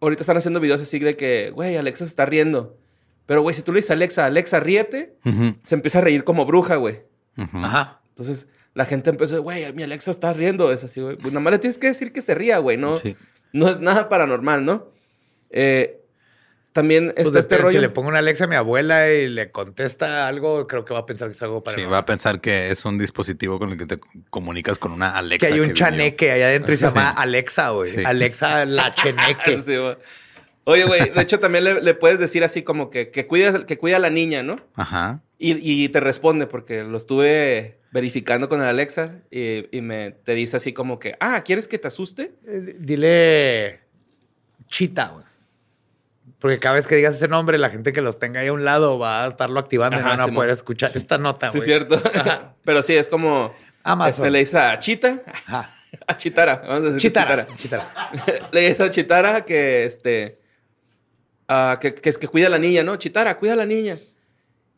ahorita 0.00 0.22
están 0.22 0.36
haciendo 0.36 0.60
videos 0.60 0.80
así 0.80 0.98
de 0.98 1.16
que, 1.16 1.50
güey, 1.50 1.76
Alexa 1.76 2.04
se 2.04 2.10
está 2.10 2.26
riendo. 2.26 2.78
Pero, 3.26 3.42
güey, 3.42 3.54
si 3.54 3.62
tú 3.62 3.72
le 3.72 3.78
dices 3.78 3.90
a 3.90 3.94
Alexa, 3.94 4.26
Alexa, 4.26 4.60
ríete, 4.60 5.16
se 5.64 5.74
empieza 5.74 5.98
a 5.98 6.02
reír 6.02 6.22
como 6.22 6.46
bruja, 6.46 6.76
güey. 6.76 7.02
Ajá. 7.36 8.00
Entonces, 8.10 8.46
la 8.74 8.84
gente 8.84 9.10
empezó, 9.10 9.42
güey, 9.42 9.72
mi 9.72 9.82
Alexa 9.82 10.10
está 10.12 10.32
riendo. 10.32 10.70
Es 10.70 10.84
así, 10.84 11.00
güey. 11.00 11.16
Pues 11.16 11.32
nada 11.32 11.40
más 11.40 11.52
le 11.52 11.58
tienes 11.58 11.78
que 11.78 11.88
decir 11.88 12.12
que 12.12 12.22
se 12.22 12.34
ría, 12.36 12.58
güey. 12.58 12.76
No, 12.76 12.98
Sí. 12.98 13.16
no 13.52 13.68
es 13.68 13.80
nada 13.80 14.08
paranormal, 14.08 14.64
¿no? 14.64 14.90
Eh, 15.50 16.00
también 16.76 17.12
Pues 17.16 17.28
está 17.28 17.38
este 17.38 17.56
rollo. 17.56 17.72
Si 17.72 17.78
le 17.80 17.88
pongo 17.88 18.10
una 18.10 18.18
Alexa 18.18 18.44
a 18.44 18.48
mi 18.48 18.54
abuela 18.54 19.10
y 19.10 19.28
le 19.28 19.50
contesta 19.50 20.28
algo, 20.28 20.66
creo 20.66 20.84
que 20.84 20.92
va 20.92 21.00
a 21.00 21.06
pensar 21.06 21.28
que 21.28 21.32
es 21.32 21.40
algo 21.42 21.64
para 21.64 21.74
Sí, 21.74 21.84
va 21.84 21.96
a 21.96 22.04
pensar 22.04 22.42
que 22.42 22.70
es 22.70 22.84
un 22.84 22.98
dispositivo 22.98 23.58
con 23.58 23.70
el 23.70 23.78
que 23.78 23.86
te 23.86 23.98
comunicas 24.28 24.78
con 24.78 24.92
una 24.92 25.16
Alexa. 25.16 25.48
que 25.48 25.54
hay 25.54 25.60
un 25.60 25.72
chaneque 25.72 26.30
allá 26.30 26.48
adentro 26.48 26.74
y 26.74 26.76
se 26.76 26.84
llama. 26.84 27.08
Alexa, 27.16 27.70
güey. 27.70 27.90
Sí. 27.90 28.04
Alexa 28.04 28.66
la 28.66 28.90
cheneque. 28.94 29.62
Sí. 29.62 29.74
Oye, 30.64 30.84
güey, 30.84 31.08
de 31.08 31.22
hecho 31.22 31.40
también 31.40 31.64
le, 31.64 31.80
le 31.80 31.94
puedes 31.94 32.18
decir 32.18 32.44
así 32.44 32.60
como 32.62 32.90
que, 32.90 33.10
que, 33.10 33.26
cuida, 33.26 33.64
que 33.64 33.78
cuida 33.78 33.96
a 33.96 34.00
la 34.00 34.10
niña, 34.10 34.42
¿no? 34.42 34.60
Ajá. 34.74 35.22
Y, 35.38 35.54
y 35.62 35.88
te 35.88 36.00
responde 36.00 36.46
porque 36.46 36.84
lo 36.84 36.98
estuve 36.98 37.78
verificando 37.90 38.50
con 38.50 38.60
el 38.60 38.66
Alexa 38.66 39.22
y, 39.30 39.74
y 39.74 39.80
me 39.80 40.10
te 40.10 40.34
dice 40.34 40.58
así 40.58 40.74
como 40.74 40.98
que, 40.98 41.16
ah, 41.20 41.42
¿quieres 41.42 41.68
que 41.68 41.78
te 41.78 41.88
asuste? 41.88 42.34
Eh, 42.46 42.76
Dile 42.78 43.80
chita, 44.68 45.08
güey. 45.08 45.25
Porque 46.38 46.58
cada 46.58 46.74
vez 46.74 46.86
que 46.86 46.96
digas 46.96 47.14
ese 47.14 47.28
nombre, 47.28 47.56
la 47.58 47.70
gente 47.70 47.92
que 47.92 48.02
los 48.02 48.18
tenga 48.18 48.40
ahí 48.40 48.48
a 48.48 48.52
un 48.52 48.64
lado 48.64 48.98
va 48.98 49.24
a 49.24 49.28
estarlo 49.28 49.58
activando 49.58 49.98
y 49.98 50.02
no 50.02 50.08
van 50.08 50.20
a 50.20 50.28
poder 50.28 50.50
escuchar 50.50 50.90
esta 50.94 51.16
nota, 51.18 51.50
Sí, 51.50 51.58
güey. 51.58 51.60
es 51.60 51.64
cierto. 51.64 52.02
Pero 52.64 52.82
sí, 52.82 52.94
es 52.94 53.08
como... 53.08 53.54
Amazon. 53.82 54.24
Este, 54.26 54.30
le 54.30 54.38
dice 54.40 54.58
a 54.58 54.78
Chita, 54.78 55.22
Ajá. 55.26 55.70
a 56.06 56.16
Chitara, 56.16 56.56
vamos 56.66 56.82
a 56.82 56.84
decir 56.86 57.00
Chitara. 57.00 57.46
Chitara. 57.56 57.88
Chitara. 57.88 58.48
le 58.52 58.68
dice 58.68 58.82
a 58.82 58.90
Chitara 58.90 59.44
que, 59.44 59.84
este, 59.84 60.40
ah, 61.48 61.78
que, 61.80 61.94
que, 61.94 62.12
que 62.12 62.28
cuida 62.28 62.48
a 62.48 62.50
la 62.50 62.58
niña, 62.58 62.82
¿no? 62.82 62.96
Chitara, 62.96 63.38
cuida 63.38 63.52
a 63.54 63.56
la 63.56 63.66
niña. 63.66 63.96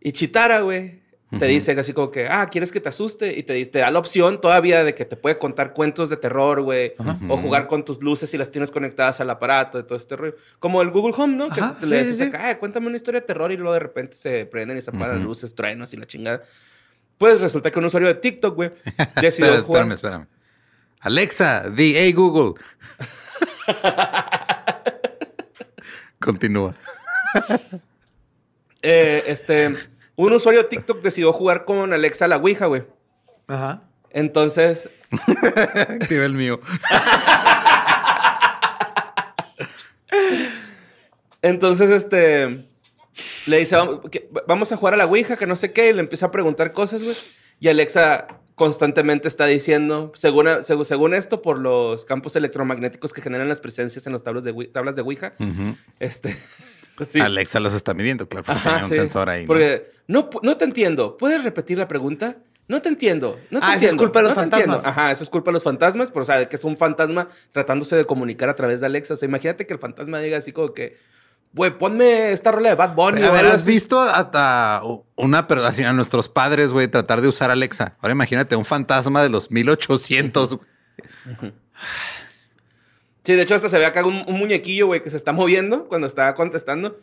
Y 0.00 0.12
Chitara, 0.12 0.60
güey, 0.60 1.00
te 1.38 1.44
dice 1.46 1.72
así 1.72 1.92
como 1.92 2.10
que, 2.10 2.26
ah, 2.28 2.46
¿quieres 2.50 2.72
que 2.72 2.80
te 2.80 2.88
asuste? 2.88 3.38
Y 3.38 3.42
te, 3.42 3.62
te 3.66 3.80
da 3.80 3.90
la 3.90 3.98
opción 3.98 4.40
todavía 4.40 4.82
de 4.84 4.94
que 4.94 5.04
te 5.04 5.16
puede 5.16 5.38
contar 5.38 5.74
cuentos 5.74 6.08
de 6.08 6.16
terror, 6.16 6.62
güey. 6.62 6.94
O 7.28 7.36
jugar 7.36 7.66
con 7.66 7.84
tus 7.84 8.02
luces 8.02 8.30
si 8.30 8.38
las 8.38 8.50
tienes 8.50 8.70
conectadas 8.70 9.20
al 9.20 9.28
aparato, 9.28 9.76
de 9.76 9.84
todo 9.84 9.98
este 9.98 10.16
rollo. 10.16 10.34
Como 10.58 10.80
el 10.80 10.90
Google 10.90 11.14
Home, 11.18 11.36
¿no? 11.36 11.50
Que 11.50 11.60
Ajá, 11.60 11.76
te 11.78 11.86
le 11.86 12.00
dices 12.04 12.16
sí, 12.18 12.30
"Ah, 12.38 12.56
cuéntame 12.58 12.86
una 12.86 12.96
historia 12.96 13.20
de 13.20 13.26
terror 13.26 13.52
y 13.52 13.56
luego 13.58 13.74
de 13.74 13.80
repente 13.80 14.16
se 14.16 14.46
prenden 14.46 14.78
y 14.78 14.82
se 14.82 14.90
apagan 14.90 15.16
las 15.16 15.24
luces, 15.24 15.54
truenos 15.54 15.92
y 15.92 15.96
la 15.98 16.06
chingada. 16.06 16.42
Pues 17.18 17.40
resulta 17.40 17.70
que 17.70 17.78
un 17.78 17.84
usuario 17.84 18.08
de 18.08 18.14
TikTok, 18.14 18.54
güey, 18.54 18.70
decidió 19.20 19.52
Espera, 19.52 19.62
jugar- 19.62 19.92
espérame, 19.92 19.92
espérame. 19.92 20.26
Alexa, 21.00 21.68
di, 21.68 21.92
hey 21.94 22.12
Google. 22.12 22.54
Continúa. 26.20 26.74
Eh, 28.82 29.24
este, 29.26 29.74
un 30.18 30.32
usuario 30.32 30.62
de 30.62 30.68
TikTok 30.68 31.00
decidió 31.02 31.32
jugar 31.32 31.64
con 31.64 31.92
Alexa 31.92 32.24
a 32.26 32.28
la 32.28 32.36
Ouija, 32.36 32.66
güey. 32.66 32.84
Ajá. 33.46 33.82
Entonces, 34.10 34.90
Activa 35.76 36.24
el 36.24 36.34
mío. 36.34 36.60
entonces, 41.42 41.90
este, 41.90 42.64
le 43.46 43.58
dice, 43.58 43.76
"Vamos- 44.46 44.72
a 44.72 44.76
jugar 44.76 44.94
a 44.94 44.96
la 44.96 45.06
Ouija, 45.06 45.36
que 45.36 45.46
no 45.46 45.56
sé 45.56 45.72
qué, 45.72 45.90
y 45.90 45.92
le 45.92 46.00
empieza 46.00 46.26
a 46.26 46.30
preguntar 46.30 46.72
cosas, 46.72 47.02
güey. 47.02 47.14
Y 47.60 47.68
Alexa 47.68 48.26
constantemente 48.54 49.28
está 49.28 49.46
diciendo, 49.46 50.10
según, 50.16 50.48
según, 50.64 50.84
según 50.84 51.14
esto, 51.14 51.40
por 51.42 51.58
los 51.60 52.04
campos 52.04 52.34
electromagnéticos 52.36 53.12
que 53.12 53.22
generan 53.22 53.48
las 53.48 53.60
presencias 53.60 54.06
en 54.06 54.12
las 54.12 54.24
tablas 54.24 54.42
de, 54.44 54.52
Ouija- 54.52 54.72
tablas 54.72 54.96
de 54.96 55.02
Ouija, 55.02 55.34
este, 56.00 56.36
sí. 57.04 57.20
Alexa 57.20 57.60
los 57.60 57.72
está 57.74 57.94
midiendo, 57.94 58.28
claro, 58.28 58.44
porque 58.44 58.58
Ajá, 58.60 58.70
tenía 58.70 58.84
un 58.84 58.90
sí. 58.90 58.94
sensor 58.96 59.28
ahí. 59.28 59.42
¿no? 59.42 59.46
Porque 59.46 59.90
no, 60.06 60.30
no 60.42 60.56
te 60.56 60.64
entiendo. 60.64 61.16
¿Puedes 61.16 61.44
repetir 61.44 61.78
la 61.78 61.86
pregunta? 61.88 62.36
No 62.66 62.82
te 62.82 62.88
entiendo. 62.90 63.38
No 63.50 63.60
te 63.60 63.64
Ah, 63.66 63.68
eso 63.70 63.76
es 63.76 63.82
entiendo, 63.82 64.02
culpa 64.04 64.18
de 64.20 64.28
los 64.28 64.36
no 64.36 64.42
entiendo". 64.42 64.72
fantasmas. 64.74 64.92
Ajá, 64.98 65.10
eso 65.10 65.24
es 65.24 65.30
culpa 65.30 65.50
de 65.50 65.52
los 65.54 65.62
fantasmas, 65.62 66.10
pero 66.10 66.22
o 66.22 66.24
sea, 66.26 66.44
que 66.46 66.56
es 66.56 66.64
un 66.64 66.76
fantasma 66.76 67.28
tratándose 67.52 67.96
de 67.96 68.04
comunicar 68.04 68.48
a 68.50 68.54
través 68.56 68.80
de 68.80 68.86
Alexa. 68.86 69.14
O 69.14 69.16
sea, 69.16 69.26
imagínate 69.28 69.66
que 69.66 69.72
el 69.72 69.78
fantasma 69.78 70.18
diga 70.20 70.36
así 70.36 70.52
como 70.52 70.74
que, 70.74 70.98
güey, 71.54 71.78
ponme 71.78 72.32
esta 72.32 72.52
rola 72.52 72.68
de 72.68 72.74
Bad 72.74 72.94
Bunny. 72.94 73.22
a 73.22 73.30
ver, 73.30 73.46
¿has 73.46 73.54
así". 73.62 73.70
visto 73.70 73.98
hasta 74.00 74.82
una 75.16 75.48
pero 75.48 75.64
así 75.64 75.82
a 75.82 75.94
nuestros 75.94 76.28
padres, 76.28 76.72
güey, 76.72 76.88
tratar 76.88 77.22
de 77.22 77.28
usar 77.28 77.50
Alexa? 77.50 77.96
Ahora 78.00 78.12
imagínate 78.12 78.54
un 78.54 78.66
fantasma 78.66 79.22
de 79.22 79.30
los 79.30 79.50
1800. 79.50 80.56
güey. 80.58 81.52
Sí, 83.28 83.34
de 83.36 83.42
hecho, 83.42 83.54
hasta 83.54 83.68
se 83.68 83.76
ve 83.76 83.84
acá 83.84 84.06
un, 84.06 84.24
un 84.26 84.38
muñequillo, 84.38 84.86
güey, 84.86 85.02
que 85.02 85.10
se 85.10 85.18
está 85.18 85.32
moviendo 85.32 85.86
cuando 85.86 86.06
está 86.06 86.34
contestando. 86.34 86.98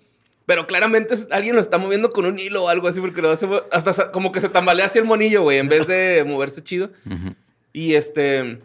Pero 0.47 0.65
claramente 0.65 1.13
alguien 1.29 1.53
lo 1.53 1.61
está 1.61 1.77
moviendo 1.77 2.09
con 2.11 2.25
un 2.25 2.39
hilo 2.39 2.63
o 2.63 2.67
algo 2.69 2.87
así, 2.87 2.99
porque 2.99 3.21
lo 3.21 3.29
hace, 3.29 3.47
hasta 3.71 4.09
como 4.11 4.31
que 4.31 4.41
se 4.41 4.49
tambalea 4.49 4.87
así 4.87 4.97
el 4.97 5.05
monillo, 5.05 5.43
güey, 5.43 5.59
en 5.59 5.69
vez 5.69 5.85
de 5.85 6.23
moverse 6.27 6.63
chido. 6.63 6.89
Y 7.73 7.93
este 7.93 8.59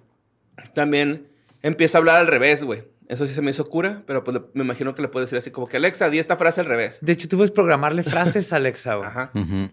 también 0.73 1.27
empieza 1.63 1.99
a 1.99 2.01
hablar 2.01 2.17
al 2.17 2.29
revés, 2.29 2.65
güey. 2.65 2.85
Eso 3.09 3.27
sí 3.27 3.35
se 3.35 3.43
me 3.43 3.51
hizo 3.51 3.67
cura, 3.67 4.05
pero 4.07 4.25
pues 4.25 4.39
me 4.55 4.63
imagino 4.65 4.95
que 4.95 5.03
le 5.03 5.09
puede 5.09 5.27
decir 5.27 5.37
así 5.37 5.51
como 5.51 5.67
que 5.67 5.77
Alexa, 5.77 6.09
di 6.09 6.19
esta 6.19 6.39
frase 6.39 6.63
al 6.63 6.67
revés. 6.67 6.97
De 7.03 7.13
hecho, 7.13 7.29
tú 7.29 7.37
puedes 7.37 7.51
programarle 7.51 8.05
frases 8.05 8.55
a 8.55 8.57
Alexa, 8.63 8.95
güey. 8.95 9.07
Ajá. 9.07 9.31
Ujú. 9.35 9.69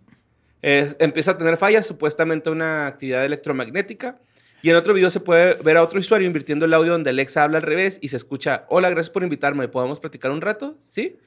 Es- 0.62 0.98
empieza 1.00 1.32
a 1.32 1.38
tener 1.38 1.56
fallas, 1.56 1.86
supuestamente 1.86 2.50
una 2.50 2.88
actividad 2.88 3.24
electromagnética. 3.24 4.20
Y 4.68 4.70
en 4.70 4.76
otro 4.76 4.94
video 4.94 5.10
se 5.10 5.22
puede 5.22 5.54
ver 5.64 5.78
a 5.78 5.82
otro 5.82 5.98
usuario 5.98 6.28
invirtiendo 6.28 6.66
el 6.66 6.74
audio 6.74 6.92
donde 6.92 7.10
Alexa 7.10 7.42
habla 7.42 7.60
al 7.60 7.64
revés 7.64 8.00
y 8.02 8.10
se 8.10 8.18
escucha, 8.18 8.66
hola, 8.68 8.90
gracias 8.90 9.12
por 9.12 9.24
invitarme, 9.24 9.70
¿podemos 9.70 10.02
platicar 10.02 10.30
un 10.30 10.42
rato? 10.42 10.76
Sí. 10.84 11.18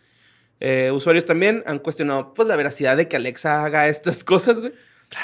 Eh, 0.60 0.90
usuarios 0.92 1.24
también 1.24 1.62
han 1.64 1.78
cuestionado 1.78 2.34
pues, 2.34 2.46
la 2.46 2.56
veracidad 2.56 2.98
de 2.98 3.08
que 3.08 3.16
Alexa 3.16 3.64
haga 3.64 3.88
estas 3.88 4.24
cosas, 4.24 4.60
güey. 4.60 4.74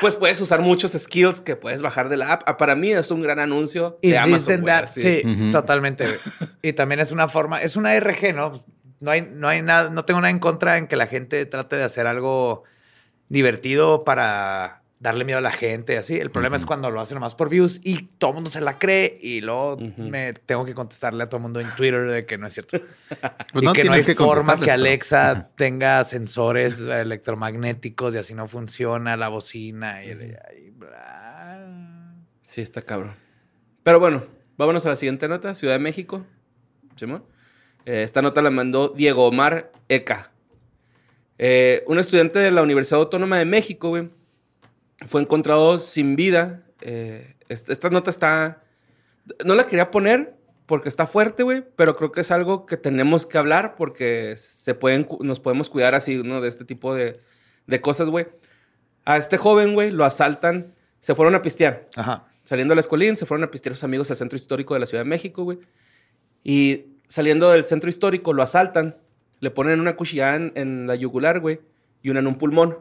Pues 0.01 0.15
puedes 0.17 0.41
usar 0.41 0.63
muchos 0.63 0.93
skills 0.93 1.43
que 1.43 1.57
puedes 1.57 1.83
bajar 1.83 2.09
de 2.09 2.17
la 2.17 2.33
app. 2.33 2.43
Ah, 2.47 2.57
Para 2.57 2.75
mí 2.75 2.91
es 2.91 3.11
un 3.11 3.21
gran 3.21 3.39
anuncio 3.39 3.99
Y 4.01 4.13
de 4.13 4.17
Amazon. 4.19 4.65
that- 4.65 4.89
sí, 4.89 5.21
totalmente. 5.53 6.07
Y 6.63 6.73
también 6.73 7.01
es 7.01 7.13
una 7.13 7.29
forma, 7.29 7.61
es 7.61 7.77
una 7.77 7.95
RG, 8.01 8.35
¿no? 8.35 8.65
No 9.01 9.11
hay, 9.11 9.29
no 9.31 9.47
hay 9.47 9.61
nada, 9.61 9.91
no 9.91 10.07
tengo 10.07 10.23
nada 10.23 10.31
en 10.31 10.39
contra 10.39 10.79
en 10.79 10.87
que 10.87 10.97
la 10.97 11.07
gente 11.07 11.45
trate 11.45 11.77
de 11.77 11.83
hacer 11.85 12.07
algo 12.07 12.63
divertido 13.29 14.05
para 14.05 14.81
darle 14.99 15.25
miedo 15.25 15.39
a 15.39 15.43
la 15.43 15.53
gente, 15.53 15.99
así. 15.99 16.17
El 16.17 16.31
problema 16.31 16.57
es 16.57 16.65
cuando 16.65 16.91
lo 16.91 17.01
hacen 17.01 17.17
nomás 17.17 17.35
por 17.35 17.51
views 17.51 17.81
y 17.85 18.05
todo 18.19 18.31
el 18.31 18.35
mundo 18.37 18.51
se 18.51 18.61
la 18.63 18.79
cree 18.79 19.19
y 19.21 19.43
luego 19.43 19.75
Ujú. 19.75 20.03
me 20.03 20.33
tengo 20.33 20.65
que 20.65 20.75
contestarle 20.75 21.23
a 21.23 21.29
todo 21.29 21.37
el 21.39 21.43
mundo 21.43 21.61
en 21.61 21.69
Twitter 21.77 22.09
de 22.09 22.25
que 22.25 22.39
no 22.39 22.47
es 22.47 22.55
cierto. 22.55 22.79
Pues 22.79 23.21
y 23.63 23.67
no 23.67 23.73
que 23.75 23.85
no 23.85 23.93
hay 23.93 24.05
que 24.05 24.15
forma 24.15 24.55
que 24.57 24.61
pero- 24.63 24.73
Alexa 24.73 25.51
tenga 25.55 26.03
sensores 26.05 26.81
electromagnéticos 26.81 28.15
y 28.15 28.19
así 28.19 28.35
no 28.35 28.49
funciona 28.49 29.17
la 29.17 29.29
bocina 29.29 30.03
y, 30.05 30.11
y 30.11 30.71
bla. 30.71 32.15
Sí, 32.43 32.61
está 32.63 32.81
cabrón. 32.81 33.15
Pero 33.83 34.01
bueno, 34.01 34.25
vámonos 34.57 34.87
a 34.87 34.91
la 34.91 34.97
siguiente 34.97 35.29
nota. 35.29 35.55
Ciudad 35.55 35.75
de 35.75 35.79
México. 35.81 36.25
Simón. 36.97 37.25
Eh, 37.85 38.03
esta 38.03 38.23
nota 38.23 38.41
la 38.43 38.51
mandó 38.51 38.89
Diego 38.89 39.27
Omar 39.27 39.71
Eca. 39.89 40.31
Eh, 41.39 41.85
un 41.87 41.99
estudiante 41.99 42.39
de 42.39 42.51
la 42.51 42.63
Universidad 42.63 43.01
Autónoma 43.01 43.39
de 43.39 43.45
México, 43.45 43.91
güey, 43.91 44.09
fue 45.05 45.21
encontrado 45.21 45.79
sin 45.79 46.17
vida. 46.17 46.63
Eh, 46.81 47.35
est- 47.49 47.69
esta 47.71 47.91
nota 47.91 48.11
está... 48.11 48.63
No 49.45 49.55
la 49.55 49.65
quería 49.67 49.91
poner 49.91 50.35
porque 50.67 50.89
está 50.89 51.07
fuerte, 51.07 51.43
güey, 51.43 51.65
pero 51.77 51.97
creo 51.97 52.13
que 52.13 52.21
es 52.21 52.31
algo 52.31 52.65
que 52.67 52.77
tenemos 52.77 53.27
que 53.27 53.39
hablar 53.39 53.75
porque 53.77 54.37
se 54.39 54.75
pueden, 54.75 55.07
nos 55.21 55.41
podemos 55.41 55.69
cuidar 55.69 55.95
así, 55.95 56.23
¿no? 56.25 56.41
De 56.41 56.49
este 56.49 56.65
tipo 56.65 56.95
de, 56.95 57.21
de 57.67 57.81
cosas, 57.81 58.09
güey. 58.09 58.27
A 59.05 59.17
este 59.17 59.37
joven, 59.37 59.75
güey, 59.75 59.91
lo 59.91 60.05
asaltan. 60.05 60.73
Se 61.01 61.15
fueron 61.15 61.35
a 61.35 61.43
pistear. 61.43 61.89
Ajá. 61.97 62.27
Saliendo 62.45 62.73
de 62.73 62.77
la 62.77 62.81
escolín, 62.81 63.17
se 63.17 63.27
fueron 63.27 63.45
a 63.45 63.51
pistear 63.51 63.75
sus 63.75 63.85
amigos 63.85 64.11
al 64.11 64.17
centro 64.17 64.37
histórico 64.37 64.75
de 64.75 64.81
la 64.81 64.87
Ciudad 64.87 65.05
de 65.05 65.09
México, 65.11 65.43
güey. 65.45 65.59
Y 66.45 66.87
saliendo 67.09 67.51
del 67.51 67.65
centro 67.65 67.89
histórico, 67.91 68.33
lo 68.33 68.43
asaltan. 68.43 68.97
Le 69.41 69.51
ponen 69.51 69.81
una 69.81 69.97
cuchillada 69.97 70.37
en, 70.37 70.53
en 70.55 70.87
la 70.87 70.95
yugular, 70.97 71.41
güey. 71.41 71.61
Y 72.03 72.11
una 72.11 72.21
en 72.21 72.27
un 72.29 72.39
pulmón. 72.39 72.79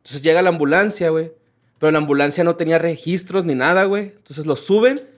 Entonces 0.00 0.22
llega 0.22 0.42
la 0.42 0.48
ambulancia, 0.50 1.10
güey. 1.10 1.32
Pero 1.78 1.90
la 1.92 1.98
ambulancia 1.98 2.44
no 2.44 2.56
tenía 2.56 2.78
registros 2.78 3.44
ni 3.44 3.54
nada, 3.54 3.84
güey. 3.84 4.12
Entonces 4.16 4.46
lo 4.46 4.56
suben 4.56 5.08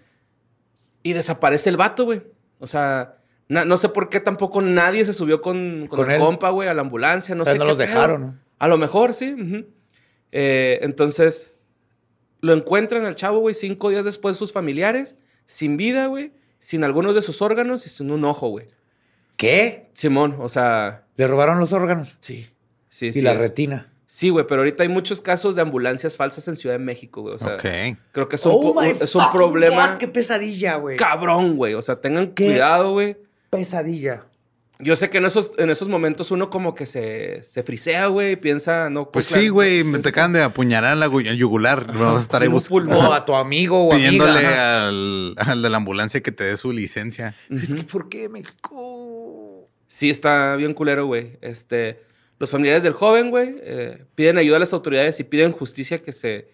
y 1.02 1.12
desaparece 1.12 1.70
el 1.70 1.76
vato, 1.76 2.04
güey. 2.04 2.22
O 2.60 2.66
sea, 2.68 3.16
na- 3.48 3.64
no 3.64 3.76
sé 3.76 3.88
por 3.88 4.08
qué 4.08 4.20
tampoco 4.20 4.60
nadie 4.60 5.04
se 5.04 5.12
subió 5.12 5.42
con, 5.42 5.86
con, 5.88 5.98
Con 6.00 6.10
el 6.10 6.16
él. 6.16 6.20
compa, 6.22 6.50
güey, 6.50 6.68
a 6.68 6.74
la 6.74 6.82
ambulancia. 6.82 7.34
No 7.34 7.42
Pero 7.44 7.54
sé 7.54 7.58
no 7.58 7.64
qué 7.64 7.68
los 7.70 7.78
pedo. 7.78 7.86
dejaron, 7.88 8.20
¿no? 8.22 8.38
A 8.58 8.68
lo 8.68 8.76
mejor, 8.78 9.12
sí. 9.14 9.34
Eh, 10.30 10.78
entonces, 10.82 11.50
lo 12.40 12.52
encuentran 12.52 13.04
al 13.04 13.16
chavo, 13.16 13.40
güey, 13.40 13.54
cinco 13.54 13.90
días 13.90 14.04
después 14.04 14.36
sus 14.36 14.52
familiares, 14.52 15.16
sin 15.46 15.76
vida, 15.76 16.06
güey, 16.06 16.32
sin 16.60 16.84
algunos 16.84 17.14
de 17.16 17.22
sus 17.22 17.42
órganos 17.42 17.86
y 17.86 17.88
sin 17.88 18.10
un 18.12 18.24
ojo, 18.24 18.48
güey. 18.48 18.66
¿Qué? 19.36 19.88
Simón, 19.92 20.36
o 20.38 20.48
sea, 20.48 21.04
Le 21.16 21.26
robaron 21.26 21.58
los 21.58 21.72
órganos. 21.72 22.16
sí. 22.20 22.48
Sí, 22.88 23.06
y 23.06 23.12
sí. 23.14 23.20
la 23.22 23.32
es. 23.32 23.38
retina. 23.38 23.91
Sí, 24.14 24.28
güey, 24.28 24.46
pero 24.46 24.60
ahorita 24.60 24.82
hay 24.82 24.90
muchos 24.90 25.22
casos 25.22 25.54
de 25.54 25.62
ambulancias 25.62 26.18
falsas 26.18 26.46
en 26.46 26.56
Ciudad 26.56 26.74
de 26.74 26.84
México, 26.84 27.22
güey. 27.22 27.34
O 27.34 27.38
sea, 27.38 27.54
ok. 27.54 27.96
creo 28.12 28.28
que 28.28 28.36
es 28.36 28.44
un, 28.44 28.60
po- 28.74 28.82
es 28.82 29.14
un 29.14 29.30
problema 29.32 29.96
¡Qué 29.96 30.06
pesadilla, 30.06 30.74
güey! 30.76 30.98
cabrón, 30.98 31.56
güey. 31.56 31.72
O 31.72 31.80
sea, 31.80 31.98
tengan 31.98 32.32
¿Qué? 32.34 32.44
cuidado, 32.44 32.92
güey. 32.92 33.16
Pesadilla. 33.48 34.26
Yo 34.80 34.96
sé 34.96 35.08
que 35.08 35.16
en 35.16 35.24
esos, 35.24 35.52
en 35.56 35.70
esos 35.70 35.88
momentos 35.88 36.30
uno 36.30 36.50
como 36.50 36.74
que 36.74 36.84
se, 36.84 37.42
se 37.42 37.62
frisea, 37.62 38.08
güey, 38.08 38.32
y 38.32 38.36
piensa, 38.36 38.90
no. 38.90 39.10
Pues 39.10 39.28
claro, 39.28 39.42
sí, 39.42 39.48
güey, 39.48 39.82
no, 39.82 39.92
me 39.92 39.98
te 40.00 40.10
acaban 40.10 40.34
de 40.34 40.42
apuñalar 40.42 40.92
en 40.92 41.00
la 41.00 41.06
gu- 41.08 41.34
yugular. 41.34 41.86
Vamos 41.86 42.18
a 42.18 42.20
estar 42.22 42.42
ahí 42.42 42.48
buscando. 42.48 42.98
O 42.98 43.12
a 43.14 43.24
tu 43.24 43.34
amigo 43.34 43.88
o 43.88 43.92
Pidiéndole 43.92 44.40
amiga. 44.40 44.88
al, 44.88 45.34
al 45.38 45.62
de 45.62 45.70
la 45.70 45.78
ambulancia 45.78 46.20
que 46.20 46.32
te 46.32 46.44
dé 46.44 46.58
su 46.58 46.70
licencia. 46.70 47.34
Es 47.48 47.72
que, 47.72 47.82
¿por 47.84 48.10
qué 48.10 48.28
México? 48.28 49.64
Sí, 49.88 50.10
está 50.10 50.54
bien 50.56 50.74
culero, 50.74 51.06
güey. 51.06 51.38
Este, 51.40 52.02
los 52.42 52.50
familiares 52.50 52.82
del 52.82 52.92
joven, 52.92 53.30
güey, 53.30 53.54
eh, 53.62 54.04
piden 54.16 54.36
ayuda 54.36 54.56
a 54.56 54.58
las 54.58 54.72
autoridades 54.72 55.20
y 55.20 55.22
piden 55.24 55.52
justicia 55.52 56.02
que 56.02 56.10
se, 56.12 56.48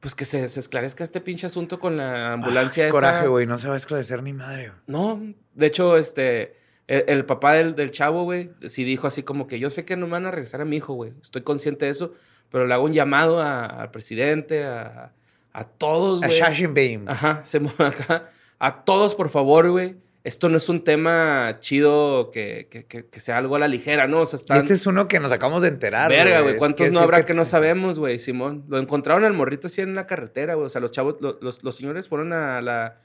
pues 0.00 0.16
que 0.16 0.24
se, 0.24 0.48
se 0.48 0.58
esclarezca 0.58 1.04
este 1.04 1.20
pinche 1.20 1.46
asunto 1.46 1.78
con 1.78 1.96
la 1.96 2.32
ambulancia. 2.32 2.82
Esa. 2.86 2.90
coraje, 2.90 3.28
güey. 3.28 3.46
No 3.46 3.56
se 3.56 3.68
va 3.68 3.74
a 3.74 3.76
esclarecer 3.76 4.20
ni 4.24 4.32
madre. 4.32 4.70
güey. 4.70 4.80
No, 4.88 5.22
de 5.54 5.66
hecho, 5.66 5.96
este, 5.96 6.56
el, 6.88 7.04
el 7.06 7.24
papá 7.24 7.54
del, 7.54 7.76
del 7.76 7.92
chavo, 7.92 8.24
güey, 8.24 8.50
sí 8.66 8.82
dijo 8.82 9.06
así 9.06 9.22
como 9.22 9.46
que 9.46 9.60
yo 9.60 9.70
sé 9.70 9.84
que 9.84 9.96
no 9.96 10.06
me 10.06 10.12
van 10.12 10.26
a 10.26 10.32
regresar 10.32 10.60
a 10.60 10.64
mi 10.64 10.78
hijo, 10.78 10.94
güey. 10.94 11.12
Estoy 11.22 11.42
consciente 11.42 11.84
de 11.84 11.92
eso, 11.92 12.14
pero 12.50 12.66
le 12.66 12.74
hago 12.74 12.84
un 12.84 12.92
llamado 12.92 13.40
a- 13.40 13.64
al 13.66 13.92
presidente, 13.92 14.64
a, 14.64 15.12
a 15.52 15.64
todos, 15.64 16.20
A 16.24 16.26
güey. 16.26 16.36
Shashin 16.38 16.74
Beam. 16.74 17.04
Ajá, 17.08 17.42
se 17.44 17.58
acá. 17.78 18.28
A 18.58 18.84
todos, 18.84 19.14
por 19.14 19.28
favor, 19.30 19.70
güey. 19.70 19.94
Esto 20.24 20.48
no 20.48 20.56
es 20.56 20.68
un 20.68 20.84
tema 20.84 21.56
chido 21.58 22.30
que, 22.30 22.68
que, 22.70 22.84
que- 22.86 23.06
que 23.06 23.20
sea 23.20 23.38
algo 23.38 23.56
a 23.56 23.58
la 23.58 23.66
ligera, 23.66 24.06
¿no? 24.06 24.20
O 24.20 24.26
sea, 24.26 24.36
están... 24.38 24.58
este 24.58 24.74
es 24.74 24.86
uno 24.86 25.08
que 25.08 25.18
nos 25.18 25.32
acabamos 25.32 25.62
de 25.62 25.68
enterar. 25.68 26.10
Verga, 26.10 26.42
güey. 26.42 26.56
¿Cuántos 26.58 26.92
no 26.92 27.00
habrá 27.00 27.24
que, 27.24 27.34
no 27.34 27.44
sabemos, 27.44 27.98
güey, 27.98 28.20
Simón? 28.20 28.64
Lo 28.68 28.78
encontraron 28.78 29.24
al 29.24 29.32
morrito 29.32 29.66
así 29.66 29.80
en 29.80 29.96
la 29.96 30.06
carretera, 30.06 30.54
güey. 30.54 30.66
O 30.66 30.68
sea, 30.68 30.80
los 30.80 30.92
chavos, 30.92 31.16
lo- 31.20 31.38
los, 31.42 31.64
los 31.64 31.74
señores 31.76 32.06
fueron 32.06 32.32
a 32.32 32.60
la, 32.60 33.00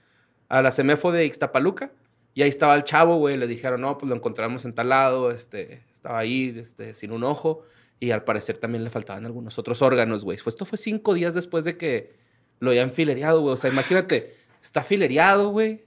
a 0.48 0.62
la 0.62 0.72
Semefo 0.72 1.12
de 1.12 1.26
Ixtapaluca 1.26 1.92
y 2.36 2.44
ahí 2.44 2.50
estaba 2.50 2.76
el 2.76 2.84
chavo, 2.84 3.16
güey. 3.18 3.36
Le 3.36 3.48
dijeron, 3.48 3.82
no, 3.82 3.98
pues 3.98 4.08
lo 4.10 4.16
encontramos 4.16 4.64
en 4.66 4.74
tal 4.74 4.90
lado, 4.90 5.32
este, 5.32 5.82
estaba 5.92 6.20
ahí, 6.20 6.56
este, 6.60 6.94
sin 6.94 7.12
un 7.12 7.24
ojo. 7.24 7.64
Y 8.00 8.12
al 8.12 8.24
parecer 8.26 8.60
también 8.60 8.84
le 8.84 8.92
faltaban 8.92 9.26
algunos 9.26 9.58
otros 9.58 9.82
órganos, 9.82 10.24
güey. 10.24 10.38
Esto 10.46 10.66
fue 10.68 10.78
cinco 10.78 11.16
días 11.16 11.34
después 11.34 11.64
de 11.64 11.78
que 11.78 12.14
lo 12.60 12.70
habían 12.70 12.92
filereado, 12.92 13.42
güey. 13.42 13.54
O 13.54 13.58
sea, 13.58 13.72
imagínate, 13.72 14.36
está 14.62 14.84
filereado, 14.84 15.50
güey. 15.50 15.84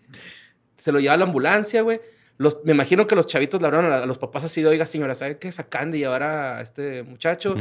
Se 0.81 0.93
lo 0.93 0.99
lleva 1.01 1.15
a 1.15 1.17
la 1.19 1.25
ambulancia, 1.25 1.83
güey. 1.83 2.01
Los, 2.39 2.65
me 2.65 2.73
imagino 2.73 3.07
que 3.07 3.15
los 3.15 3.27
chavitos 3.27 3.61
le 3.61 3.67
hablaron 3.67 3.87
a, 3.93 3.99
la- 3.99 4.03
a 4.05 4.07
los 4.07 4.17
papás 4.19 4.45
así 4.45 4.63
de, 4.63 4.69
oiga, 4.69 4.87
señora, 4.87 5.15
¿sabe 5.15 5.39
qué? 5.39 5.53
Sacan 5.53 5.91
de 5.91 5.99
llevar 5.99 6.23
a 6.23 6.61
este 6.63 7.03
muchacho. 7.03 7.55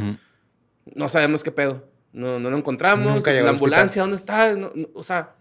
No 0.94 1.08
sabemos 1.08 1.42
qué 1.44 1.52
pedo. 1.52 1.84
No, 2.12 2.40
no 2.40 2.50
lo 2.50 2.56
encontramos. 2.56 3.14
Nunca 3.14 3.30
llegó 3.32 3.44
la 3.44 3.50
ambulancia, 3.52 4.02
¿dónde 4.02 4.16
está? 4.16 4.54
No, 4.54 4.72
no, 4.74 4.88
o 4.94 5.02
sea, 5.02 5.34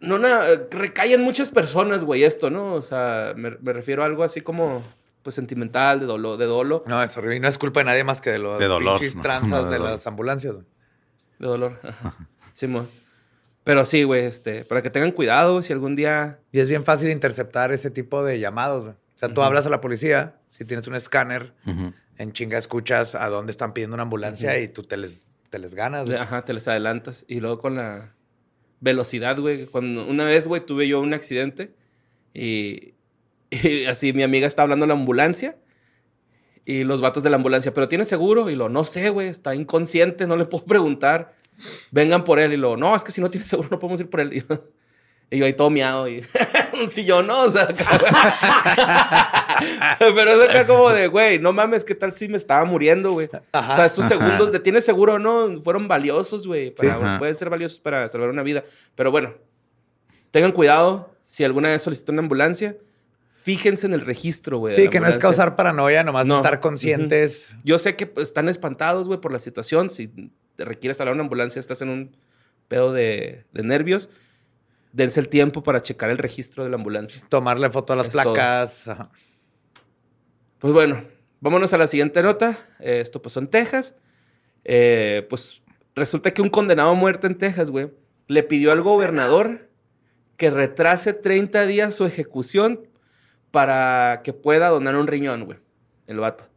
no, 0.00 0.18
na- 0.18 0.48
eh, 0.48 0.68
recae 0.70 1.14
en 1.14 1.22
muchas 1.22 1.50
personas, 1.50 2.04
güey, 2.04 2.22
esto, 2.24 2.50
¿no? 2.50 2.74
O 2.74 2.82
sea, 2.82 3.32
me, 3.36 3.50
me 3.60 3.72
refiero 3.72 4.02
a 4.02 4.06
algo 4.06 4.22
así 4.22 4.40
como, 4.42 4.82
pues, 5.22 5.34
sentimental, 5.34 5.98
de 6.00 6.06
dolo. 6.06 6.36
De 6.36 6.46
dolo. 6.46 6.84
No, 6.86 7.02
es 7.02 7.16
horrible. 7.16 7.36
Y 7.36 7.40
no 7.40 7.48
es 7.48 7.58
culpa 7.58 7.80
de 7.80 7.84
nadie 7.84 8.04
más 8.04 8.20
que 8.20 8.30
de 8.30 8.38
los 8.38 8.58
De 8.58 8.66
dolor, 8.66 8.98
pinches 9.00 9.16
no, 9.16 9.22
tranzas 9.22 9.50
no 9.50 9.64
de 9.64 9.70
de 9.70 9.76
dolor. 9.78 9.90
las 9.90 10.06
ambulancias. 10.06 10.54
De 11.38 11.46
dolor. 11.46 11.80
Simón. 12.52 12.88
Pero 13.66 13.84
sí, 13.84 14.04
güey, 14.04 14.24
este, 14.24 14.64
para 14.64 14.80
que 14.80 14.90
tengan 14.90 15.10
cuidado, 15.10 15.60
si 15.60 15.72
algún 15.72 15.96
día... 15.96 16.38
Y 16.52 16.60
es 16.60 16.68
bien 16.68 16.84
fácil 16.84 17.10
interceptar 17.10 17.72
ese 17.72 17.90
tipo 17.90 18.22
de 18.22 18.38
llamados. 18.38 18.84
güey. 18.84 18.94
O 18.94 19.18
sea, 19.18 19.34
tú 19.34 19.42
hablas 19.42 19.66
a 19.66 19.70
la 19.70 19.80
policía, 19.80 20.36
si 20.46 20.64
tienes 20.64 20.86
un 20.86 20.94
escáner, 20.94 21.52
en 22.16 22.32
chinga 22.32 22.58
escuchas 22.58 23.16
a 23.16 23.28
dónde 23.28 23.50
están 23.50 23.72
pidiendo 23.74 23.94
una 23.94 24.04
ambulancia 24.04 24.56
y 24.60 24.68
tú 24.68 24.84
te 24.84 24.96
les, 24.96 25.24
te 25.50 25.58
les 25.58 25.74
ganas. 25.74 26.06
güey. 26.06 26.16
Ajá, 26.16 26.44
te 26.44 26.52
les 26.52 26.68
adelantas. 26.68 27.24
Y 27.26 27.40
luego 27.40 27.58
con 27.58 27.74
la 27.74 28.14
velocidad, 28.78 29.36
güey. 29.36 29.66
Cuando 29.66 30.06
una 30.06 30.26
vez, 30.26 30.46
güey, 30.46 30.64
tuve 30.64 30.86
yo 30.86 31.00
un 31.00 31.12
accidente 31.12 31.74
y, 32.34 32.94
y 33.50 33.86
así 33.86 34.12
mi 34.12 34.22
amiga 34.22 34.46
estaba 34.46 34.62
hablando 34.62 34.84
a 34.84 34.88
la 34.88 34.94
ambulancia 34.94 35.56
Y 36.64 36.84
los 36.84 37.00
vatos 37.00 37.24
de 37.24 37.30
la 37.30 37.36
ambulancia, 37.36 37.74
¿pero 37.74 37.88
tiene 37.88 38.04
seguro? 38.04 38.48
Y 38.48 38.54
lo, 38.54 38.68
no 38.68 38.84
sé, 38.84 39.10
güey, 39.10 39.26
está 39.26 39.56
inconsciente, 39.56 40.28
no 40.28 40.36
le 40.36 40.44
puedo 40.44 40.64
preguntar. 40.66 41.34
Vengan 41.90 42.24
por 42.24 42.38
él. 42.38 42.52
Y 42.52 42.56
lo, 42.56 42.76
no, 42.76 42.94
es 42.94 43.04
que 43.04 43.12
si 43.12 43.20
no 43.20 43.30
tiene 43.30 43.46
seguro 43.46 43.68
no 43.70 43.78
podemos 43.78 44.00
ir 44.00 44.10
por 44.10 44.20
él. 44.20 44.32
Y 44.32 44.40
yo, 44.48 44.62
y 45.30 45.38
yo 45.38 45.46
ahí 45.46 45.52
todo 45.54 45.70
miado 45.70 46.08
y 46.08 46.24
un 46.80 46.88
sillón, 46.88 47.26
¿no? 47.26 47.42
O 47.42 47.50
sea, 47.50 47.68
pero 49.98 50.30
es 50.30 50.50
acá 50.50 50.66
como 50.66 50.90
de, 50.90 51.08
güey, 51.08 51.38
no 51.38 51.52
mames, 51.52 51.84
¿qué 51.84 51.94
tal 51.94 52.12
si 52.12 52.28
me 52.28 52.36
estaba 52.36 52.64
muriendo, 52.64 53.12
güey? 53.12 53.28
Ajá. 53.52 53.72
O 53.72 53.76
sea, 53.76 53.86
estos 53.86 54.04
Ajá. 54.04 54.14
segundos 54.14 54.52
de 54.52 54.60
tienes 54.60 54.84
seguro 54.84 55.14
o 55.14 55.18
no, 55.18 55.60
fueron 55.60 55.88
valiosos, 55.88 56.46
güey. 56.46 56.74
Ajá. 56.88 57.18
Pueden 57.18 57.34
ser 57.34 57.50
valiosos 57.50 57.80
para 57.80 58.06
salvar 58.08 58.30
una 58.30 58.42
vida. 58.42 58.64
Pero 58.94 59.10
bueno, 59.10 59.34
tengan 60.30 60.52
cuidado 60.52 61.14
si 61.22 61.44
alguna 61.44 61.70
vez 61.70 61.82
solicitan 61.82 62.14
una 62.14 62.22
ambulancia. 62.22 62.76
Fíjense 63.42 63.86
en 63.86 63.94
el 63.94 64.00
registro, 64.00 64.58
güey. 64.58 64.74
Sí, 64.74 64.88
que 64.88 64.98
no 64.98 65.06
es 65.06 65.18
causar 65.18 65.54
paranoia, 65.54 66.02
nomás 66.02 66.26
No. 66.26 66.36
estar 66.36 66.58
conscientes. 66.58 67.48
Yo 67.62 67.78
sé 67.78 67.94
que 67.94 68.06
pues, 68.06 68.28
están 68.28 68.48
espantados, 68.48 69.06
güey, 69.06 69.20
por 69.20 69.30
la 69.30 69.38
situación. 69.38 69.88
Si 69.88 70.10
requieres 70.58 71.00
hablar 71.00 71.12
a 71.12 71.16
una 71.16 71.24
ambulancia, 71.24 71.60
estás 71.60 71.82
en 71.82 71.88
un 71.88 72.16
pedo 72.68 72.92
de, 72.92 73.44
de 73.52 73.62
nervios. 73.62 74.08
Dense 74.92 75.20
el 75.20 75.28
tiempo 75.28 75.62
para 75.62 75.82
checar 75.82 76.10
el 76.10 76.18
registro 76.18 76.64
de 76.64 76.70
la 76.70 76.76
ambulancia. 76.76 77.22
Tomarle 77.28 77.70
foto 77.70 77.92
a 77.92 77.96
las 77.96 78.06
Es 78.06 78.12
placas. 78.12 78.88
Ajá. 78.88 79.10
Pues 80.58 80.72
bueno, 80.72 81.04
vámonos 81.40 81.72
a 81.74 81.78
la 81.78 81.86
siguiente 81.86 82.22
nota. 82.22 82.58
Eh, 82.80 83.00
esto 83.00 83.20
pasó 83.20 83.40
en 83.40 83.48
Texas. 83.48 83.94
Eh, 84.64 85.26
pues 85.28 85.62
resulta 85.94 86.32
que 86.32 86.42
un 86.42 86.48
condenado 86.48 86.90
a 86.90 86.94
muerte 86.94 87.26
en 87.26 87.36
Texas, 87.36 87.70
güey, 87.70 87.90
le 88.26 88.42
pidió 88.42 88.72
al 88.72 88.82
gobernador 88.82 89.68
que 90.36 90.50
retrase 90.50 91.12
30 91.12 91.66
días 91.66 91.94
su 91.94 92.04
ejecución 92.04 92.88
para 93.50 94.22
que 94.24 94.32
pueda 94.32 94.68
donar 94.68 94.96
un 94.96 95.06
riñón, 95.06 95.44
güey. 95.44 95.58
El 96.06 96.20
vato. 96.20 96.48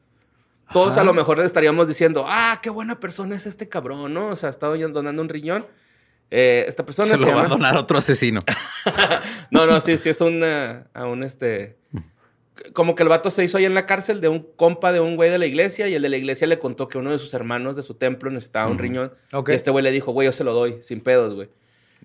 Todos 0.74 0.92
Ajá. 0.94 1.02
a 1.02 1.04
lo 1.04 1.14
mejor 1.14 1.40
estaríamos 1.40 1.88
diciendo, 1.88 2.26
ah, 2.28 2.60
qué 2.62 2.70
buena 2.70 3.00
persona 3.00 3.36
es 3.36 3.46
este 3.48 3.68
cabrón, 3.68 4.14
¿no? 4.14 4.28
O 4.28 4.36
sea, 4.36 4.50
está 4.50 4.68
donando 4.68 5.22
un 5.22 5.30
riñón. 5.30 5.66
Eh, 6.32 6.66
esta 6.68 6.86
persona 6.86 7.08
Se 7.08 7.18
se, 7.18 7.26
lo 7.26 7.36
va 7.36 7.44
a 7.44 7.48
donar 7.48 7.76
a 7.76 7.80
otro 7.80 7.98
asesino. 7.98 8.44
No, 9.52 9.66
no, 9.66 9.82
sí, 9.82 9.98
sí 9.98 10.10
es 10.10 10.22
una, 10.22 10.88
a 10.94 11.08
un 11.08 11.24
este. 11.24 11.76
Como 12.74 12.94
que 12.94 13.02
el 13.04 13.10
vato 13.10 13.32
se 13.32 13.44
hizo 13.44 13.58
ahí 13.58 13.66
en 13.66 13.74
la 13.74 13.86
cárcel 13.88 14.22
de 14.22 14.28
un 14.28 14.46
compa 14.56 14.92
de 14.92 15.00
un 15.00 15.16
güey 15.16 15.32
de 15.32 15.40
la 15.40 15.46
iglesia 15.48 15.88
y 15.88 15.96
el 15.96 16.02
de 16.04 16.10
la 16.10 16.18
iglesia 16.18 16.46
le 16.46 16.60
contó 16.60 16.88
que 16.88 16.98
uno 17.00 17.10
de 17.12 17.18
sus 17.18 17.34
hermanos 17.34 17.76
de 17.76 17.82
su 17.84 17.96
templo 17.96 18.30
necesitaba 18.30 18.70
un 18.70 18.78
riñón. 18.78 19.12
Ok. 19.32 19.50
Y 19.50 19.54
este 19.54 19.72
güey 19.72 19.84
le 19.84 19.92
dijo, 19.92 20.12
güey, 20.12 20.28
yo 20.28 20.32
se 20.34 20.44
lo 20.44 20.54
doy, 20.54 20.78
sin 20.82 21.02
pedos, 21.02 21.34
güey. 21.34 21.50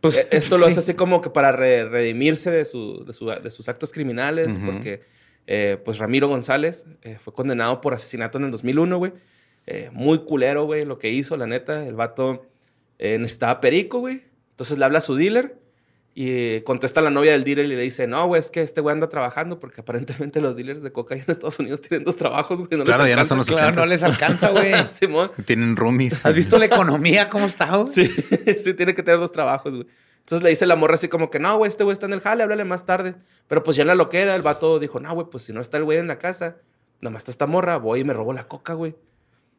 Pues, 0.01 0.17
Eh, 0.19 0.29
Esto 0.31 0.57
lo 0.57 0.65
sí. 0.67 0.71
hace 0.71 0.81
así 0.81 0.95
como 0.95 1.21
que 1.21 1.29
para 1.29 1.53
re- 1.53 1.87
redimirse 1.89 2.51
de, 2.51 2.65
su- 2.65 3.05
de, 3.05 3.13
su- 3.13 3.27
de 3.27 3.51
sus 3.51 3.69
actos 3.69 3.93
criminales, 3.93 4.59
porque 4.65 5.03
eh, 5.47 5.81
pues 5.85 5.99
Ramiro 5.99 6.29
González 6.29 6.87
eh, 7.03 7.19
fue 7.23 7.33
condenado 7.35 7.81
por 7.81 7.95
asesinato 7.95 8.39
en 8.39 8.45
el 8.45 8.51
2001, 8.51 8.97
güey. 8.99 9.13
Eh, 9.67 9.89
muy 9.93 10.19
culero, 10.21 10.65
güey, 10.67 10.85
lo 10.85 10.99
que 10.99 11.11
hizo, 11.11 11.37
la 11.37 11.47
neta. 11.47 11.87
El 11.87 11.95
vato 11.95 12.47
eh, 12.99 13.19
necesitaba 13.19 13.61
perico, 13.61 13.99
güey. 14.01 14.23
Entonces 14.51 14.79
le 14.79 14.85
habla 14.85 14.99
a 14.99 15.03
su 15.03 15.15
dealer 15.17 15.59
y 16.17 16.61
contesta 16.61 17.01
la 17.01 17.11
novia 17.11 17.33
del 17.33 17.43
dealer 17.43 17.65
y 17.65 17.69
le 17.71 17.81
dice, 17.83 18.07
no, 18.07 18.25
güey, 18.29 18.39
es 18.41 18.49
que 18.51 18.61
este 18.63 18.81
güey 18.81 18.93
anda 18.93 19.09
trabajando 19.09 19.59
porque 19.59 19.81
aparentemente 19.81 20.41
los 20.41 20.55
dealers 20.55 20.81
de 20.83 20.93
coca 20.93 21.17
en 21.17 21.25
Estados 21.27 21.59
Unidos 21.59 21.81
tienen 21.81 22.05
dos 22.05 22.17
trabajos, 22.17 22.59
güey. 22.59 22.69
no 22.71 22.79
les 22.79 22.85
Claro, 22.85 23.07
ya 23.09 23.17
no 23.17 23.23
alcanza". 23.23 23.29
son 23.29 23.39
los 23.39 23.47
Claro, 23.49 23.75
no 23.75 23.83
80s. 23.83 23.89
les 23.89 24.03
alcanza, 24.05 24.51
güey. 24.51 24.73
Simón. 24.91 25.33
Tienen 25.45 25.75
roomies. 25.77 26.25
¿Has 26.25 26.35
visto 26.35 26.57
la 26.59 26.67
economía 26.67 27.29
cómo 27.29 27.47
está? 27.47 27.75
güey? 27.77 27.89
Sí, 27.93 28.07
sí, 28.65 28.75
tiene 28.75 28.95
que 28.95 29.03
tener 29.03 29.19
dos 29.19 29.33
trabajos, 29.33 29.75
güey. 29.75 29.87
Entonces 30.25 30.43
le 30.43 30.51
dice 30.51 30.67
la 30.67 30.75
morra 30.77 30.95
así 30.95 31.09
como 31.09 31.31
que, 31.31 31.39
no, 31.39 31.57
güey, 31.59 31.69
este 31.69 31.85
güey 31.85 31.93
está 31.93 32.07
en 32.07 32.15
el 32.15 32.21
jale, 32.21 32.43
háblale 32.43 32.65
más 32.65 32.87
tarde. 32.87 33.15
Pero 33.47 33.63
pues 33.63 33.77
ya 33.77 33.83
en 33.83 33.89
la 33.89 33.95
loquera, 33.95 34.35
el 34.35 34.43
vato 34.43 34.79
dijo, 34.79 34.99
no, 35.01 35.13
güey, 35.15 35.27
pues 35.31 35.45
si 35.45 35.53
no 35.53 35.61
está 35.61 35.77
el 35.77 35.85
güey 35.85 35.99
en 35.99 36.09
la 36.09 36.19
casa, 36.19 36.57
nomás 37.03 37.21
está 37.21 37.31
esta 37.31 37.47
morra, 37.47 37.77
voy 37.77 38.01
y 38.01 38.05
me 38.05 38.15
robó 38.15 38.33
la 38.33 38.49
coca, 38.49 38.73
güey. 38.73 38.95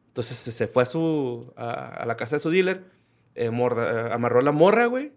Entonces 0.08 0.36
se- 0.38 0.66
fue 0.66 0.82
a, 0.82 0.86
su, 0.86 1.52
a, 1.56 1.70
a 2.02 2.06
la 2.06 2.16
casa 2.16 2.36
de 2.36 2.40
su 2.40 2.50
dealer, 2.50 2.84
eh, 3.36 3.50
morra- 3.50 4.08
eh, 4.08 4.12
amarró 4.12 4.40
a 4.40 4.42
la 4.42 4.50
morra, 4.50 4.86
güey, 4.86 5.12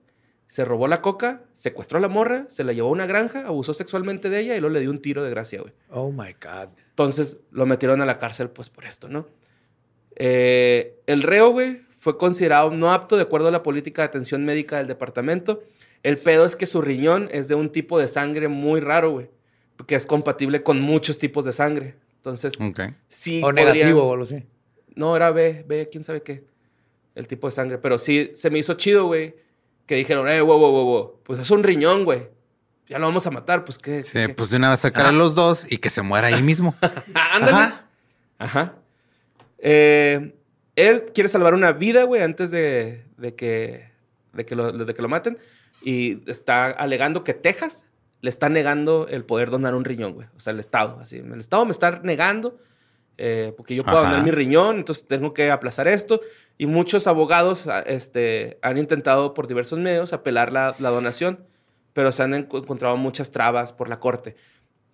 se 0.46 0.66
robó 0.66 0.88
la 0.88 1.02
coca, 1.02 1.42
secuestró 1.54 1.98
a 1.98 2.02
la 2.02 2.10
morra, 2.10 2.46
se 2.50 2.64
la 2.64 2.74
llevó 2.74 2.90
a 2.90 2.92
una 2.92 3.06
granja, 3.08 3.48
abusó 3.48 3.74
sexualmente 3.74 4.30
de 4.30 4.40
ella 4.42 4.56
y 4.56 4.60
luego 4.60 4.74
le 4.74 4.82
dio 4.82 4.92
un 4.92 5.02
tiro 5.02 5.24
de 5.24 5.30
gracia, 5.32 5.62
güey. 5.62 5.74
Oh 5.90 6.12
my 6.12 6.34
God. 6.34 6.70
Entonces 6.90 7.38
lo 7.52 7.66
metieron 7.66 8.02
a 8.02 8.06
la 8.06 8.18
cárcel, 8.20 8.50
pues 8.50 8.70
por 8.70 8.86
esto, 8.86 9.08
¿no? 9.10 9.26
Eh, 10.16 11.00
el 11.08 11.24
reo, 11.24 11.52
güey, 11.52 11.82
fue 12.00 12.18
considerado 12.18 12.72
no 12.72 12.92
apto 12.92 13.16
de 13.18 13.22
acuerdo 13.24 13.50
a 13.50 13.52
la 13.52 13.62
política 13.62 14.02
de 14.02 14.08
atención 14.08 14.44
médica 14.46 14.78
del 14.80 14.88
departamento. 14.88 15.62
El 16.02 16.18
pedo 16.18 16.46
es 16.46 16.56
que 16.56 16.66
su 16.66 16.82
riñón 16.82 17.30
es 17.32 17.48
de 17.48 17.56
un 17.56 17.70
tipo 17.72 18.00
de 18.00 18.08
sangre 18.08 18.48
muy 18.48 18.80
raro, 18.80 19.12
güey, 19.12 19.30
que 19.86 19.96
es 19.96 20.06
compatible 20.08 20.64
con 20.64 20.80
muchos 20.82 21.18
tipos 21.20 21.46
de 21.46 21.52
sangre. 21.54 21.96
Entonces, 22.16 22.54
Ok. 22.60 22.80
sí. 23.08 23.42
O 23.44 23.52
negativo 23.52 24.04
o 24.04 24.12
algo 24.14 24.24
así. 24.24 24.44
No, 24.96 25.16
era 25.16 25.32
B, 25.32 25.64
B, 25.68 25.88
quién 25.92 26.04
sabe 26.04 26.24
qué. 26.24 26.44
El 27.16 27.28
tipo 27.28 27.48
de 27.48 27.52
sangre. 27.52 27.78
Pero 27.78 27.98
sí, 28.00 28.32
se 28.34 28.50
me 28.50 28.60
hizo 28.60 28.74
chido, 28.76 29.06
güey, 29.08 29.36
que 29.86 29.96
dijeron, 29.96 30.28
eh, 30.30 30.42
wow, 30.42 30.58
wow, 30.58 30.72
wow, 30.72 30.86
wow. 30.86 31.20
Pues 31.24 31.40
es 31.40 31.52
un 31.52 31.64
riñón, 31.64 32.06
güey. 32.06 32.28
Ya 32.88 32.98
lo 32.98 33.06
vamos 33.08 33.28
a 33.28 33.32
matar, 33.32 33.64
pues 33.66 33.78
qué. 33.78 34.02
Sí, 34.04 34.14
qué- 34.14 34.30
pues 34.30 34.50
de 34.50 34.58
una 34.58 34.70
vez 34.70 34.80
sacar 34.80 35.06
a 35.06 35.12
los 35.12 35.36
dos 35.36 35.66
y 35.70 35.78
que 35.78 35.90
se 35.90 36.02
muera 36.02 36.28
ahí 36.28 36.42
mismo. 36.42 36.76
Ah, 37.14 37.30
ándale. 37.36 37.52
Ajá. 37.58 37.86
Ajá. 38.40 38.76
Eh, 39.60 40.34
él 40.88 41.06
quiere 41.14 41.30
salvar 41.30 41.54
una 41.54 41.72
vida, 41.72 42.04
güey, 42.04 42.22
antes 42.22 42.52
de, 42.52 43.04
de 43.18 43.36
que, 43.36 43.90
de, 44.34 44.46
que 44.46 44.56
lo, 44.56 44.72
de 44.72 44.94
que 44.94 45.02
lo 45.02 45.10
maten. 45.10 45.38
Y 45.84 46.30
está 46.30 46.66
alegando 46.66 47.24
que 47.24 47.34
Texas 47.34 47.84
le 48.22 48.30
está 48.30 48.50
negando 48.50 49.08
el 49.10 49.24
poder 49.24 49.50
donar 49.50 49.76
un 49.76 49.86
riñón, 49.86 50.14
güey. 50.14 50.28
O 50.36 50.40
sea, 50.40 50.52
el 50.52 50.60
Estado. 50.60 50.98
Así, 51.00 51.18
el 51.18 51.40
Estado 51.40 51.66
me 51.66 51.72
está 51.72 52.00
negando 52.04 52.58
eh, 53.18 53.54
porque 53.56 53.76
yo 53.76 53.84
puedo 53.84 53.98
Ajá. 54.00 54.10
donar 54.10 54.24
mi 54.24 54.32
riñón, 54.32 54.78
entonces 54.78 55.08
tengo 55.08 55.34
que 55.34 55.52
aplazar 55.52 55.88
esto. 55.88 56.22
Y 56.58 56.66
muchos 56.66 57.08
abogados 57.08 57.68
ah, 57.68 57.80
este, 57.86 58.58
han 58.62 58.78
intentado 58.78 59.34
por 59.34 59.48
diversos 59.48 59.80
medios 59.80 60.12
apelar 60.14 60.52
la, 60.52 60.76
la 60.80 60.90
donación, 60.90 61.46
pero 61.94 62.12
se 62.12 62.24
han 62.24 62.34
enco- 62.34 62.60
encontrado 62.62 62.96
muchas 62.98 63.32
trabas 63.32 63.72
por 63.74 63.90
la 63.90 64.00
corte. 64.00 64.36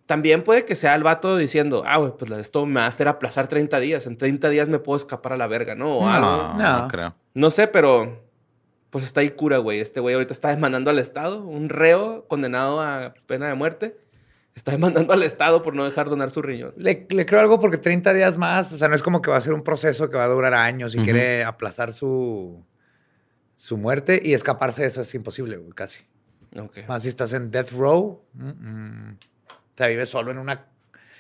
También 0.06 0.44
puede 0.44 0.66
que 0.66 0.76
sea 0.76 0.94
el 0.96 1.04
vato 1.04 1.36
diciendo, 1.36 1.84
ah, 1.86 1.98
güey, 1.98 2.14
pues 2.18 2.30
esto 2.32 2.66
me 2.66 2.76
va 2.76 2.86
a 2.86 2.90
hacer 2.90 3.08
aplazar 3.08 3.48
30 3.48 3.80
días. 3.80 4.06
En 4.06 4.18
30 4.18 4.50
días 4.50 4.70
me 4.70 4.78
puedo 4.80 4.98
escapar 4.98 5.34
a 5.34 5.38
la 5.38 5.48
verga, 5.48 5.74
¿no? 5.76 5.98
O 5.98 6.08
algo. 6.08 6.28
No, 6.28 6.58
No. 6.58 6.82
no 6.84 6.88
creo. 6.88 7.16
No 7.34 7.50
sé, 7.50 7.68
pero 7.68 8.24
pues 8.92 9.04
está 9.04 9.22
ahí 9.22 9.32
cura, 9.32 9.58
güey. 9.58 9.80
Este 9.80 10.00
güey 10.00 10.14
ahorita 10.14 10.32
está 10.34 10.50
demandando 10.50 10.90
al 10.92 11.00
Estado, 11.00 11.44
un 11.44 11.70
reo 11.70 12.26
condenado 12.28 12.80
a 12.82 13.14
pena 13.26 13.48
de 13.48 13.56
muerte. 13.56 13.98
Está 14.54 14.72
demandando 14.72 15.12
al 15.12 15.24
Estado 15.24 15.62
por 15.64 15.76
no 15.76 15.84
dejar 15.84 16.08
donar 16.10 16.30
su 16.32 16.42
riñón. 16.42 16.74
Le, 16.78 17.06
le 17.10 17.26
creo 17.26 17.42
algo 17.42 17.60
porque 17.60 17.78
30 17.78 18.14
días 18.14 18.38
más, 18.38 18.72
o 18.72 18.78
sea, 18.78 18.88
no 18.88 18.96
es 18.96 19.04
como 19.04 19.22
que 19.22 19.32
va 19.32 19.38
a 19.38 19.42
ser 19.42 19.54
un 19.54 19.64
proceso 19.64 20.10
que 20.10 20.16
va 20.18 20.24
a 20.26 20.28
durar 20.28 20.54
años 20.54 20.94
y 20.96 20.98
Ujú. 21.00 21.06
quiere 21.06 21.44
aplazar 21.44 21.92
su, 21.92 22.64
su 23.58 23.76
muerte 23.76 24.22
y 24.24 24.34
escaparse 24.34 24.84
de 24.84 24.88
eso 24.88 25.02
es 25.02 25.14
imposible, 25.16 25.58
güey, 25.58 25.72
casi. 25.74 26.00
Ok. 26.58 26.88
Más 26.88 27.02
si 27.02 27.10
estás 27.10 27.34
en 27.34 27.52
death 27.52 27.72
row, 27.72 28.22
mm, 28.34 28.48
mm. 28.48 29.18
O 29.76 29.78
sea, 29.78 29.88
vives 29.88 30.08
solo 30.10 30.32
en 30.32 30.38
una... 30.38 30.68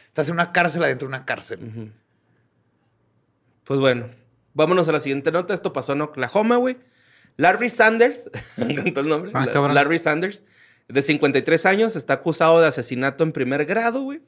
Estás 0.08 0.30
en 0.30 0.36
una 0.36 0.54
cárcel 0.54 0.82
adentro 0.82 1.08
de 1.08 1.10
una 1.10 1.26
cárcel. 1.26 1.91
Pues 3.65 3.80
bueno, 3.82 4.06
vámonos 4.54 4.88
a 4.88 4.94
la 4.94 5.02
siguiente 5.02 5.30
nota. 5.30 5.54
Esto 5.54 5.74
pasó 5.74 5.91
en 5.91 6.02
Oklahoma, 6.02 6.56
güey. 6.56 6.78
Larry 7.36 7.68
Sanders, 7.68 8.30
me 8.56 8.72
encantó 8.72 9.02
el 9.02 9.10
nombre. 9.10 9.32
Ah. 9.34 9.46
Larry 9.74 10.00
Sanders, 10.00 10.44
de 10.88 11.02
53 11.02 11.65
años, 11.65 11.98
está 11.98 12.13
acusado 12.13 12.62
de 12.62 12.68
asesinato 12.68 13.26
en 13.26 13.34
primer 13.34 13.65
grado, 13.65 14.04
güey. 14.04 14.22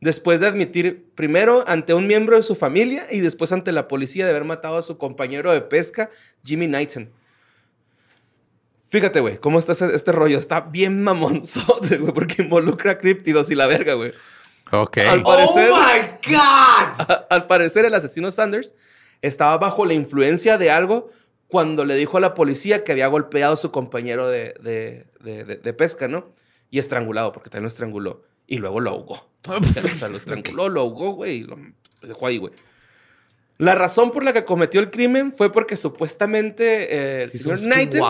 Después 0.00 0.40
de 0.40 0.46
admitir 0.46 1.10
primero 1.14 1.64
ante 1.66 1.92
un 1.92 2.06
miembro 2.06 2.36
de 2.36 2.42
su 2.42 2.54
familia 2.54 3.06
y 3.10 3.20
después 3.20 3.52
ante 3.52 3.72
la 3.72 3.88
policía 3.88 4.24
de 4.24 4.30
haber 4.30 4.44
matado 4.44 4.78
a 4.78 4.82
su 4.82 4.96
compañero 4.96 5.52
de 5.52 5.60
pesca, 5.60 6.10
Jimmy 6.42 6.66
Knighton. 6.66 7.10
Fíjate, 8.88 9.20
güey, 9.20 9.38
cómo 9.38 9.58
está 9.58 9.72
este 9.72 10.12
rollo. 10.12 10.38
Está 10.38 10.60
bien 10.60 11.02
mamonzote, 11.02 11.98
güey, 11.98 12.12
porque 12.12 12.42
involucra 12.42 12.98
críptidos 12.98 13.50
y 13.50 13.54
la 13.54 13.66
verga, 13.66 13.94
güey. 13.94 14.12
Ok. 14.72 14.98
Al 14.98 15.22
parecer, 15.22 15.70
¡Oh, 15.72 15.76
my 15.76 16.34
God! 16.34 17.16
al 17.30 17.46
parecer, 17.46 17.84
el 17.84 17.94
asesino 17.94 18.30
Sanders 18.30 18.74
estaba 19.22 19.56
bajo 19.58 19.84
la 19.86 19.94
influencia 19.94 20.58
de 20.58 20.70
algo 20.70 21.10
cuando 21.48 21.84
le 21.84 21.94
dijo 21.94 22.16
a 22.16 22.20
la 22.20 22.34
policía 22.34 22.82
que 22.84 22.92
había 22.92 23.06
golpeado 23.06 23.54
a 23.54 23.56
su 23.56 23.70
compañero 23.70 24.28
de, 24.28 24.54
de- 24.60 25.06
de- 25.20 25.44
de- 25.44 25.56
de 25.56 25.72
pesca, 25.72 26.08
¿no? 26.08 26.32
Y 26.70 26.78
estrangulado, 26.80 27.32
porque 27.32 27.48
también 27.50 27.64
lo 27.64 27.68
estranguló. 27.68 28.22
Y 28.48 28.58
luego 28.58 28.80
lo 28.80 28.90
ahogó. 28.90 29.28
o 29.48 29.88
sea, 29.88 30.08
lo 30.08 30.16
estranguló, 30.16 30.68
lo 30.68 30.80
ahogó, 30.80 31.10
güey, 31.12 31.38
y 31.38 31.42
lo 31.44 31.56
dejó 32.02 32.26
ahí, 32.26 32.38
güey. 32.38 32.52
La 33.58 33.74
razón 33.74 34.10
por 34.10 34.22
la 34.24 34.32
que 34.32 34.44
cometió 34.44 34.80
el 34.80 34.90
crimen 34.90 35.32
fue 35.32 35.50
porque 35.52 35.76
supuestamente 35.76 36.94
eh, 36.94 37.22
el 37.24 37.30
Sí, 37.30 37.38
señor 37.38 37.58
Knighton. 37.60 38.00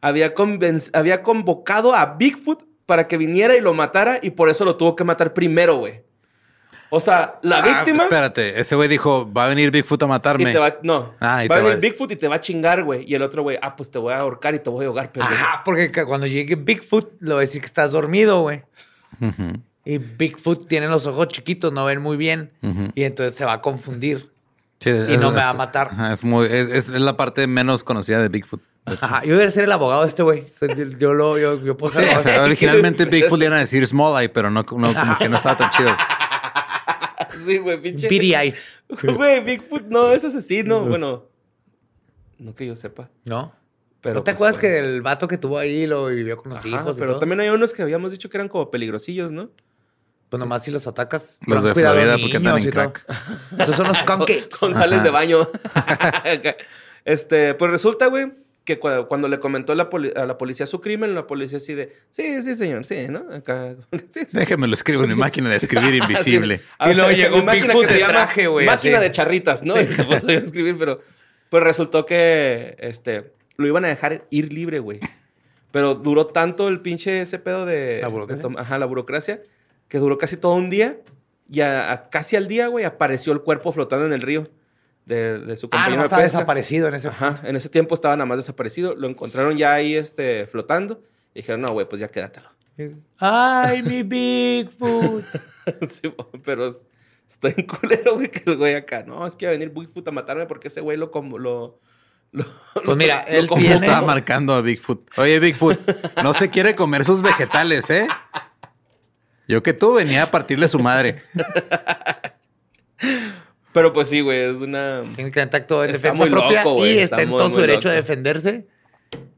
Había, 0.00 0.34
convenc- 0.34 0.90
había 0.92 1.22
convocado 1.22 1.94
a 1.94 2.14
Bigfoot 2.16 2.64
para 2.86 3.06
que 3.06 3.16
viniera 3.16 3.56
y 3.56 3.60
lo 3.60 3.74
matara 3.74 4.18
y 4.22 4.30
por 4.30 4.48
eso 4.50 4.64
lo 4.64 4.76
tuvo 4.76 4.96
que 4.96 5.04
matar 5.04 5.32
primero, 5.34 5.76
güey. 5.76 6.02
O 6.92 6.98
sea, 6.98 7.38
la 7.42 7.58
Ah, 7.58 7.62
víctima... 7.62 8.02
espérate, 8.02 8.58
ese 8.58 8.74
güey 8.74 8.88
dijo, 8.88 9.32
va 9.32 9.44
a 9.44 9.48
venir 9.48 9.70
Bigfoot 9.70 10.02
a 10.02 10.06
Y 10.06 10.08
matarme. 10.08 10.52
te 10.52 10.58
va, 10.58 10.76
no, 10.82 11.12
Ah, 11.20 11.44
y 11.44 11.48
va 11.48 11.56
a 11.56 11.60
venir 11.62 11.78
Bigfoot 11.78 12.10
y 12.10 12.16
te 12.16 12.26
va 12.26 12.34
a 12.36 12.40
chingar, 12.40 12.82
güey. 12.82 13.04
Y 13.06 13.14
el 13.14 13.22
otro, 13.22 13.42
güey, 13.42 13.58
ah, 13.62 13.76
pues 13.76 13.92
te 13.92 13.98
voy 13.98 14.12
a 14.12 14.18
ahorcar 14.18 14.56
y 14.56 14.58
te 14.58 14.70
voy 14.70 14.84
a 14.84 14.88
ahogar, 14.88 15.12
pero 15.12 15.24
Ajá, 15.26 15.62
porque 15.64 15.92
cuando 16.04 16.26
llegue 16.26 16.56
Bigfoot, 16.56 17.12
le 17.20 17.28
voy 17.34 17.36
a 17.36 17.40
decir 17.42 17.60
que 17.60 17.66
estás 17.66 17.92
dormido, 17.92 18.42
güey. 18.42 18.62
Y 19.84 19.98
Bigfoot 19.98 20.66
tiene 20.66 20.88
los 20.88 21.06
ojos 21.06 21.28
chiquitos, 21.28 21.72
no 21.72 21.84
ven 21.84 22.00
muy 22.00 22.16
bien. 22.16 22.50
Y 22.96 23.04
entonces 23.04 23.34
se 23.34 23.44
va 23.44 23.54
a 23.54 23.60
confundir. 23.60 24.32
Sí, 24.80 24.90
Y 24.90 25.16
no 25.18 25.30
me 25.30 25.36
va 25.36 25.50
a 25.50 25.54
matar. 25.54 25.90
es, 26.10 26.24
muy, 26.24 26.46
es, 26.46 26.70
es 26.70 26.88
la 26.88 27.16
parte 27.16 27.46
menos 27.46 27.84
conocida 27.84 28.20
de 28.20 28.28
Bigfoot. 28.30 28.62
Ajá, 28.84 29.22
yo 29.22 29.30
debería 29.32 29.50
ser 29.50 29.64
el 29.64 29.72
abogado 29.72 30.02
de 30.02 30.08
este 30.08 30.22
güey. 30.22 30.44
Yo 30.98 31.12
lo, 31.12 31.38
yo, 31.38 31.62
yo 31.62 31.76
puedo 31.76 32.00
Sí, 32.00 32.06
o 32.16 32.20
sea, 32.20 32.42
originalmente 32.44 33.04
Bigfoot 33.04 33.38
le 33.38 33.46
iban 33.46 33.58
a 33.58 33.60
decir 33.60 33.86
Small 33.86 34.20
Eye, 34.20 34.28
pero 34.28 34.50
no, 34.50 34.60
no 34.62 34.66
como 34.66 35.18
que 35.18 35.28
no 35.28 35.36
estaba 35.36 35.56
tan 35.58 35.70
chido. 35.70 35.90
Sí, 37.46 37.58
güey, 37.58 37.80
pinche. 37.80 38.08
Beady 38.08 38.34
Eyes. 38.34 38.68
Güey, 39.02 39.40
Bigfoot 39.44 39.86
no 39.86 40.10
es 40.10 40.24
asesino. 40.24 40.84
Bueno, 40.84 41.26
no 42.38 42.54
que 42.54 42.66
yo 42.66 42.74
sepa. 42.74 43.08
¿No? 43.24 43.54
Pero, 44.00 44.16
¿No 44.16 44.20
te 44.22 44.32
pues, 44.32 44.34
acuerdas 44.34 44.60
bueno. 44.60 44.74
que 44.74 44.78
el 44.78 45.02
vato 45.02 45.28
que 45.28 45.38
tuvo 45.38 45.58
ahí 45.58 45.86
lo 45.86 46.06
vivió 46.06 46.36
con 46.36 46.50
los 46.50 46.58
Ajá, 46.58 46.68
hijos 46.68 46.96
y 46.96 47.00
pero 47.00 47.12
todo? 47.12 47.20
también 47.20 47.40
hay 47.40 47.50
unos 47.50 47.72
que 47.72 47.82
habíamos 47.82 48.10
dicho 48.10 48.28
que 48.28 48.36
eran 48.36 48.48
como 48.48 48.70
peligrosillos, 48.70 49.30
¿no? 49.30 49.50
Pues 50.28 50.40
nomás 50.40 50.64
si 50.64 50.70
los 50.70 50.86
atacas. 50.86 51.36
Los 51.46 51.62
de 51.62 51.74
Florida 51.74 52.16
porque 52.18 52.36
andan 52.36 52.58
en 52.58 52.70
crack. 52.70 53.04
Esos 53.58 53.76
son 53.76 53.88
los 53.88 54.02
conquets. 54.02 54.56
Con 54.56 54.74
sales 54.74 55.02
de 55.02 55.10
baño. 55.10 55.48
este, 57.04 57.54
pues 57.54 57.70
resulta, 57.70 58.06
güey, 58.06 58.32
que 58.74 58.80
cua- 58.80 59.06
cuando 59.08 59.28
le 59.28 59.40
comentó 59.40 59.74
la 59.74 59.88
a 60.16 60.26
la 60.26 60.38
policía 60.38 60.66
su 60.66 60.80
crimen, 60.80 61.14
la 61.14 61.26
policía 61.26 61.58
así 61.58 61.74
de, 61.74 61.92
sí, 62.10 62.42
sí, 62.42 62.56
señor, 62.56 62.84
sí, 62.84 63.06
¿no? 63.10 63.24
Acá, 63.32 63.74
sí, 63.92 64.20
sí. 64.20 64.26
Déjeme 64.32 64.66
lo 64.68 64.74
escribo 64.74 65.02
en 65.04 65.10
mi 65.10 65.14
máquina 65.16 65.50
de 65.50 65.56
escribir 65.56 65.94
invisible. 66.02 66.60
Y 66.88 66.94
luego 66.94 67.10
llegó 67.10 67.36
Mi 67.38 67.42
máquina 67.42 67.74
que 67.74 67.86
se 67.86 67.92
de 67.94 67.98
llama 68.00 68.12
traje, 68.12 68.46
güey, 68.46 68.66
Máquina 68.66 68.98
así. 68.98 69.04
de 69.04 69.10
charritas, 69.10 69.62
¿no? 69.64 69.80
Y 69.80 69.84
se 69.92 70.04
puso 70.04 70.28
a 70.28 70.32
escribir, 70.32 70.76
pero 70.78 71.00
pues 71.48 71.62
resultó 71.64 72.06
que 72.06 72.76
este 72.78 73.32
lo 73.56 73.66
iban 73.66 73.84
a 73.84 73.88
dejar 73.88 74.24
ir 74.30 74.52
libre, 74.52 74.78
güey. 74.78 75.00
Pero 75.72 75.94
duró 75.94 76.26
tanto 76.26 76.68
el 76.68 76.80
pinche 76.80 77.22
ese 77.22 77.38
pedo 77.38 77.66
de 77.66 77.98
¿La 78.02 78.08
burocracia? 78.08 78.48
de 78.48 78.58
ajá, 78.58 78.78
la 78.78 78.86
burocracia 78.86 79.42
que 79.88 79.98
duró 79.98 80.18
casi 80.18 80.36
todo 80.36 80.54
un 80.54 80.70
día 80.70 80.98
y 81.50 81.60
a- 81.60 81.92
a- 81.92 82.08
casi 82.10 82.36
al 82.36 82.48
día, 82.48 82.68
güey, 82.68 82.84
apareció 82.84 83.32
el 83.32 83.40
cuerpo 83.40 83.72
flotando 83.72 84.06
en 84.06 84.12
el 84.12 84.22
río 84.22 84.48
de, 85.10 85.38
de 85.40 85.56
su 85.56 85.66
Ah, 85.66 85.70
compañero 85.70 85.96
no, 85.96 86.02
de 86.02 86.06
estaba 86.06 86.22
pesca. 86.22 86.38
desaparecido 86.38 86.88
en 86.88 86.94
ese 86.94 87.08
Ajá, 87.08 87.34
en 87.44 87.56
ese 87.56 87.68
tiempo 87.68 87.94
estaba 87.94 88.16
nada 88.16 88.26
más 88.26 88.38
desaparecido. 88.38 88.94
Lo 88.94 89.08
encontraron 89.08 89.56
ya 89.58 89.74
ahí 89.74 89.94
este, 89.94 90.46
flotando. 90.46 91.02
Y 91.34 91.40
dijeron, 91.40 91.60
no, 91.60 91.68
güey, 91.72 91.86
pues 91.88 92.00
ya 92.00 92.08
quédatelo. 92.08 92.48
Ay, 93.18 93.82
mi 93.82 94.02
Bigfoot. 94.02 95.24
Sí, 95.90 96.12
pero 96.42 96.66
es- 96.68 96.84
está 97.28 97.48
en 97.48 97.64
culero, 97.66 98.14
güey, 98.14 98.28
que 98.30 98.42
el 98.50 98.56
güey 98.56 98.74
acá. 98.74 99.04
No, 99.06 99.24
es 99.26 99.36
que 99.36 99.44
iba 99.44 99.50
a 99.50 99.52
venir 99.52 99.70
Bigfoot 99.70 100.08
a 100.08 100.10
matarme 100.10 100.46
porque 100.46 100.66
ese 100.68 100.80
güey 100.80 100.96
lo... 100.96 101.10
Como, 101.12 101.38
lo, 101.38 101.78
lo 102.32 102.44
Pues 102.84 102.96
mira, 102.96 103.20
él 103.28 103.46
como- 103.46 103.60
tiene- 103.60 103.76
Estaba 103.76 104.04
marcando 104.06 104.54
a 104.54 104.62
Bigfoot. 104.62 105.06
Oye, 105.18 105.38
Bigfoot, 105.38 105.78
no 106.24 106.32
se 106.34 106.48
quiere 106.50 106.74
comer 106.74 107.04
sus 107.04 107.20
vegetales, 107.22 107.88
¿eh? 107.90 108.08
Yo 109.46 109.62
que 109.62 109.74
tú 109.74 109.94
venía 109.94 110.24
a 110.24 110.30
partirle 110.30 110.68
su 110.68 110.78
madre. 110.78 111.20
Pero 113.72 113.92
pues 113.92 114.08
sí, 114.08 114.20
güey, 114.20 114.38
es 114.38 114.56
una... 114.56 115.02
Que 115.16 115.40
acto 115.40 115.82
de 115.82 115.90
Está 115.92 115.98
defensa 115.98 116.14
muy 116.14 116.30
propia 116.30 116.64
loco, 116.64 116.74
güey, 116.76 116.94
y 116.94 116.98
está 116.98 117.16
está 117.16 117.22
en 117.22 117.28
muy, 117.28 117.38
todo 117.38 117.48
muy 117.48 117.54
su 117.54 117.60
derecho 117.60 117.88
loco. 117.88 117.90
de 117.90 117.96
defenderse 117.96 118.66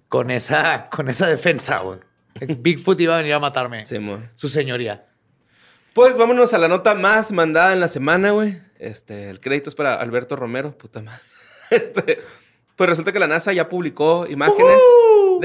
con 0.08 0.30
esa, 0.30 0.88
con 0.90 1.08
esa 1.08 1.26
defensa, 1.26 1.78
güey. 1.80 1.98
Bigfoot 2.40 3.00
iba 3.00 3.14
a 3.14 3.18
venir 3.18 3.34
a 3.34 3.40
matarme. 3.40 3.84
Simón. 3.84 4.30
Su 4.34 4.48
señoría. 4.48 5.06
Pues 5.94 6.16
vámonos 6.16 6.54
a 6.54 6.58
la 6.58 6.68
nota 6.68 6.94
más 6.94 7.30
mandada 7.30 7.72
en 7.72 7.80
la 7.80 7.88
semana, 7.88 8.30
güey. 8.30 8.58
Este, 8.78 9.28
el 9.28 9.40
crédito 9.40 9.68
es 9.68 9.74
para 9.74 9.94
Alberto 9.94 10.36
Romero, 10.36 10.76
puta 10.76 11.02
madre. 11.02 11.20
Este, 11.70 12.20
pues 12.76 12.90
resulta 12.90 13.12
que 13.12 13.18
la 13.18 13.26
NASA 13.26 13.50
ya 13.54 13.70
publicó 13.70 14.26
imágenes 14.28 14.78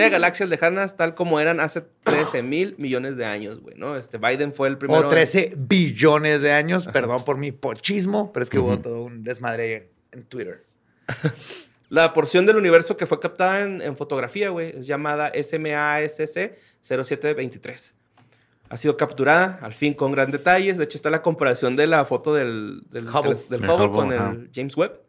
de 0.04 0.10
galaxias 0.10 0.48
lejanas 0.50 0.96
tal 0.96 1.14
como 1.16 1.40
eran 1.40 1.60
hace 1.60 1.82
13 2.04 2.42
mil 2.44 2.76
millones 2.78 3.18
de 3.18 3.26
años, 3.26 3.60
güey, 3.62 3.76
¿no? 3.78 3.96
Este, 3.98 4.18
Biden 4.18 4.54
fue 4.54 4.68
el 4.70 4.78
primero... 4.78 5.08
O 5.08 5.10
13 5.10 5.54
billones 5.58 6.42
de 6.42 6.52
años. 6.54 6.88
Perdón 6.88 7.24
por 7.26 7.38
mi 7.38 7.52
pochismo, 7.52 8.32
pero 8.32 8.44
es 8.44 8.50
que 8.50 8.60
hubo 8.60 8.78
todo 8.80 9.04
un 9.04 9.24
desmadre 9.24 9.76
en, 9.76 10.20
en 10.20 10.24
Twitter. 10.26 10.64
La 11.90 12.12
porción 12.14 12.46
del 12.46 12.58
universo 12.58 12.98
que 12.98 13.06
fue 13.08 13.20
captada 13.22 13.62
en, 13.62 13.82
en 13.82 13.96
fotografía, 13.96 14.50
güey, 14.50 14.74
es 14.78 14.88
llamada 14.88 15.32
SMASC 15.34 16.52
0723. 16.82 17.94
Ha 18.70 18.76
sido 18.76 18.98
capturada, 18.98 19.60
al 19.62 19.74
fin, 19.74 19.94
con 19.94 20.12
gran 20.12 20.30
detalles. 20.30 20.78
De 20.78 20.84
hecho, 20.84 20.98
está 20.98 21.10
la 21.10 21.22
comparación 21.22 21.78
de 21.78 21.88
la 21.88 22.04
foto 22.04 22.34
del, 22.34 22.82
del 22.92 23.08
Hubble. 23.08 23.36
teles- 23.36 23.48
del 23.48 23.64
El 23.64 23.70
Hubble 23.70 23.86
Hubble, 23.86 23.96
con 23.98 24.12
el 24.12 24.50
James 24.54 24.76
Webb. 24.76 25.00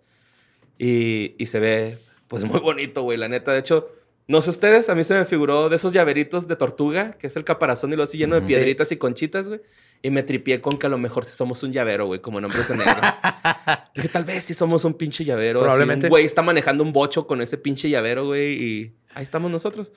Y, 0.79 1.35
y 1.37 1.46
se 1.46 1.59
ve, 1.59 1.98
pues, 2.29 2.44
muy 2.44 2.61
bonito, 2.61 3.03
güey, 3.03 3.18
la 3.18 3.27
neta. 3.27 3.53
De 3.53 3.59
hecho, 3.59 3.90
no 4.29 4.43
sé 4.43 4.51
ustedes, 4.51 4.91
a 4.91 4.95
mí 4.95 5.03
se 5.05 5.14
me 5.14 5.25
figuró 5.25 5.71
de 5.71 5.77
esos 5.77 5.95
llaveritos 5.95 6.47
de 6.47 6.55
tortuga, 6.55 7.12
que 7.12 7.29
es 7.29 7.37
el 7.37 7.45
caparazón 7.45 7.93
y 7.95 7.97
lo 7.97 8.03
así 8.03 8.19
lleno 8.19 8.35
de 8.35 8.43
piedritas 8.43 8.93
y 8.93 8.99
conchitas, 8.99 9.49
güey. 9.49 9.62
Y 10.03 10.11
me 10.11 10.23
tripié 10.23 10.61
con 10.61 10.79
que 10.79 10.87
a 10.87 10.91
lo 10.91 10.99
mejor 10.99 11.25
si 11.25 11.33
somos 11.33 11.62
un 11.62 11.73
llavero, 11.73 12.07
güey, 12.07 12.21
como 12.21 12.38
en 12.38 12.45
Hombres 12.45 12.69
de 12.69 12.77
Negro. 12.77 12.95
Dije, 13.95 14.09
tal 14.09 14.25
vez 14.25 14.45
si 14.45 14.53
somos 14.53 14.85
un 14.85 14.95
pinche 14.95 15.25
llavero. 15.25 15.61
Probablemente. 15.61 16.07
un 16.07 16.11
güey 16.11 16.27
está 16.27 16.43
manejando 16.43 16.85
un 16.85 16.93
bocho 16.93 17.27
con 17.27 17.41
ese 17.41 17.57
pinche 17.57 17.88
llavero, 17.88 18.27
güey, 18.27 18.53
y 18.53 18.93
ahí 19.14 19.25
estamos 19.25 19.51
nosotros. 19.51 19.93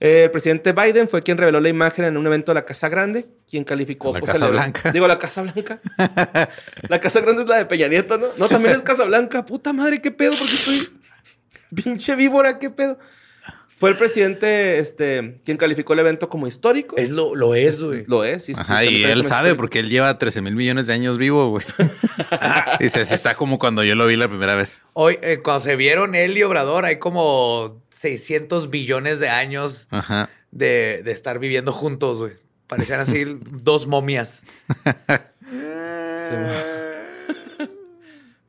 Eh, 0.00 0.24
el 0.24 0.30
presidente 0.32 0.72
Biden 0.72 1.06
fue 1.06 1.22
quien 1.22 1.38
reveló 1.38 1.60
la 1.60 1.68
imagen 1.68 2.04
en 2.04 2.16
un 2.16 2.26
evento 2.26 2.50
de 2.50 2.56
la 2.56 2.64
Casa 2.64 2.88
Grande, 2.88 3.26
quien 3.48 3.62
calificó... 3.62 4.12
La 4.12 4.18
pues, 4.18 4.32
Casa 4.32 4.48
Blanca. 4.48 4.90
Digo, 4.90 5.06
la 5.06 5.18
Casa 5.18 5.42
Blanca. 5.42 5.78
la 6.88 7.00
Casa 7.00 7.20
Grande 7.20 7.42
es 7.42 7.48
la 7.48 7.58
de 7.58 7.66
Peña 7.66 7.86
Nieto, 7.86 8.18
¿no? 8.18 8.26
No, 8.36 8.48
también 8.48 8.74
es 8.74 8.82
Casa 8.82 9.04
Blanca. 9.04 9.46
Puta 9.46 9.72
madre, 9.72 10.02
qué 10.02 10.10
pedo, 10.10 10.32
porque 10.36 10.54
estoy... 10.54 10.88
Pinche 11.74 12.16
víbora, 12.16 12.58
qué 12.58 12.70
pedo. 12.70 12.98
Fue 13.84 13.90
el 13.90 13.96
presidente 13.98 14.78
este, 14.78 15.40
quien 15.44 15.58
calificó 15.58 15.92
el 15.92 15.98
evento 15.98 16.30
como 16.30 16.46
histórico. 16.46 16.96
Es 16.96 17.10
lo, 17.10 17.34
lo 17.34 17.54
es, 17.54 17.82
güey. 17.82 18.04
Lo 18.06 18.24
es. 18.24 18.44
sí, 18.46 18.54
Ajá, 18.56 18.80
sí, 18.80 18.86
y 18.88 19.04
él 19.04 19.24
sabe 19.26 19.48
histórico. 19.48 19.56
porque 19.58 19.80
él 19.80 19.90
lleva 19.90 20.16
13 20.16 20.40
mil 20.40 20.54
millones 20.54 20.86
de 20.86 20.94
años 20.94 21.18
vivo, 21.18 21.50
güey. 21.50 21.66
Dice, 22.80 23.04
"Sí 23.04 23.12
está 23.12 23.34
como 23.34 23.58
cuando 23.58 23.84
yo 23.84 23.94
lo 23.94 24.06
vi 24.06 24.16
la 24.16 24.26
primera 24.28 24.54
vez. 24.54 24.82
Hoy, 24.94 25.18
eh, 25.20 25.40
cuando 25.44 25.60
se 25.60 25.76
vieron 25.76 26.14
él 26.14 26.38
y 26.38 26.42
Obrador, 26.44 26.86
hay 26.86 26.98
como 26.98 27.82
600 27.90 28.70
billones 28.70 29.20
de 29.20 29.28
años 29.28 29.86
Ajá. 29.90 30.30
de, 30.50 31.02
de 31.04 31.12
estar 31.12 31.38
viviendo 31.38 31.70
juntos, 31.70 32.18
güey. 32.20 32.32
Parecían 32.66 33.00
así 33.00 33.24
dos 33.50 33.86
momias. 33.86 34.44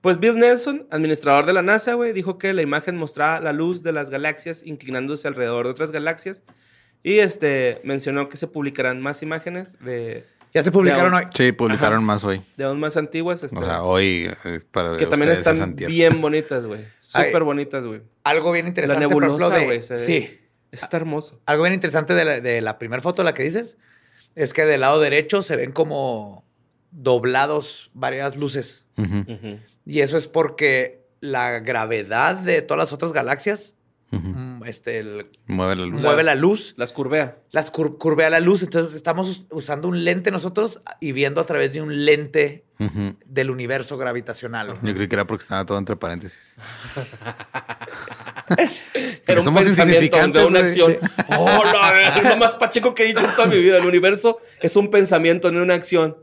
Pues 0.06 0.20
Bill 0.20 0.38
Nelson, 0.38 0.86
administrador 0.92 1.48
de 1.48 1.54
la 1.54 1.64
NASA, 1.64 1.96
güey, 1.96 2.14
dijo 2.14 2.38
que 2.38 2.54
la 2.54 2.62
imagen 2.62 2.96
mostraba 2.96 3.40
la 3.40 3.54
luz 3.54 3.82
de 3.82 3.92
las 3.92 4.12
galaxias 4.12 4.62
inclinándose 4.64 5.28
alrededor 5.28 5.66
de 5.66 5.72
otras 5.72 5.92
galaxias. 5.92 6.44
Y 7.02 7.18
este 7.18 7.82
mencionó 7.84 8.30
que 8.30 8.38
se 8.38 8.46
publicarán 8.46 9.02
más 9.02 9.24
imágenes 9.24 9.80
de, 9.80 10.28
Ya 10.54 10.62
se 10.62 10.72
publicaron 10.72 11.12
hoy. 11.16 11.24
Sí, 11.34 11.52
publicaron 11.54 11.98
Ajá. 11.98 12.06
más 12.06 12.24
hoy. 12.24 12.40
de 12.56 12.66
aún 12.66 12.80
más 12.80 12.98
antiguas. 12.98 13.42
este, 13.42 13.58
O 13.58 13.64
sea, 13.64 13.82
hoy 13.82 14.32
eh, 14.44 14.60
para 14.70 14.96
que 14.96 15.08
también 15.08 15.32
es 15.32 15.40
están 15.40 15.76
bien 15.76 16.22
bonitas, 16.22 16.68
güey. 16.68 16.82
Súper 17.00 17.42
bonitas, 17.42 17.84
güey. 17.84 18.04
Algo 18.26 18.52
bien 18.52 18.66
La 18.66 18.70
interesante, 18.70 19.06
ejemplo, 19.06 19.26
nebulosa, 19.28 19.64
güey. 19.64 19.82
Sí. 19.82 20.40
Está 20.72 20.98
hermoso. 20.98 21.42
Algo 21.48 21.64
bien 21.64 21.74
interesante 21.74 22.14
de 22.14 22.26
la, 22.26 22.42
de 22.42 22.62
la 22.62 22.78
primera 22.78 23.02
foto, 23.02 23.24
la 23.24 23.34
que 23.34 23.42
dices, 23.42 23.80
es 24.36 24.54
que 24.54 24.66
del 24.66 24.82
lado 24.82 25.00
derecho 25.00 25.42
se 25.42 25.56
ven 25.56 25.72
como 25.72 26.46
doblados 26.92 27.90
varias 27.96 28.38
luces. 28.38 28.86
Ujú, 28.98 29.26
Ujú. 29.28 29.60
Y 29.86 30.00
eso 30.02 30.18
es 30.18 30.28
porque 30.28 31.06
la 31.22 31.60
gravedad 31.60 32.36
de 32.36 32.62
todas 32.62 32.80
las 32.80 32.94
otras 32.94 33.12
galaxias 33.14 33.76
mm, 34.12 34.64
este, 34.66 35.00
el- 35.00 35.28
Mueve 35.48 35.76
la 35.76 35.86
luz. 35.86 36.02
mueve 36.02 36.24
la 36.24 36.36
luz, 36.36 36.74
Las 36.78 36.92
curvea. 36.94 37.38
las 37.52 37.72
cur- 37.74 37.98
curvea 37.98 38.30
la 38.30 38.40
luz. 38.40 38.64
Entonces 38.64 38.96
estamos 38.96 39.30
us- 39.30 39.48
usando 39.52 39.88
un 39.88 40.04
lente 40.04 40.32
nosotros 40.32 40.82
y 41.00 41.12
viendo 41.12 41.42
a 41.42 41.46
través 41.46 41.74
de 41.74 41.82
un 41.82 42.06
lente 42.06 42.64
del 43.26 43.50
universo 43.52 43.98
gravitacional. 43.98 44.74
Yo 44.82 44.94
creí 44.94 45.08
que 45.08 45.16
era 45.16 45.26
porque 45.26 45.44
estaba 45.44 45.66
todo 45.66 45.78
entre 45.78 45.96
paréntesis. 45.96 46.56
Era 49.28 49.40
un 49.40 49.46
somos 49.46 49.64
pensamiento 49.64 50.18
insignificantes, 50.18 50.42
de 50.42 50.48
una 50.48 50.60
acción. 50.60 50.98
Oh, 51.38 51.64
lo 52.30 52.38
más 52.38 52.54
pacheco 52.56 52.94
que 52.94 53.04
he 53.04 53.08
dicho 53.08 53.26
en 53.26 53.36
toda 53.36 53.48
mi 53.48 53.58
vida. 53.58 53.78
El 53.78 53.86
universo 53.86 54.40
es 54.62 54.76
un 54.76 54.90
pensamiento, 54.92 55.52
no 55.52 55.62
una 55.64 55.74
acción. 55.74 56.18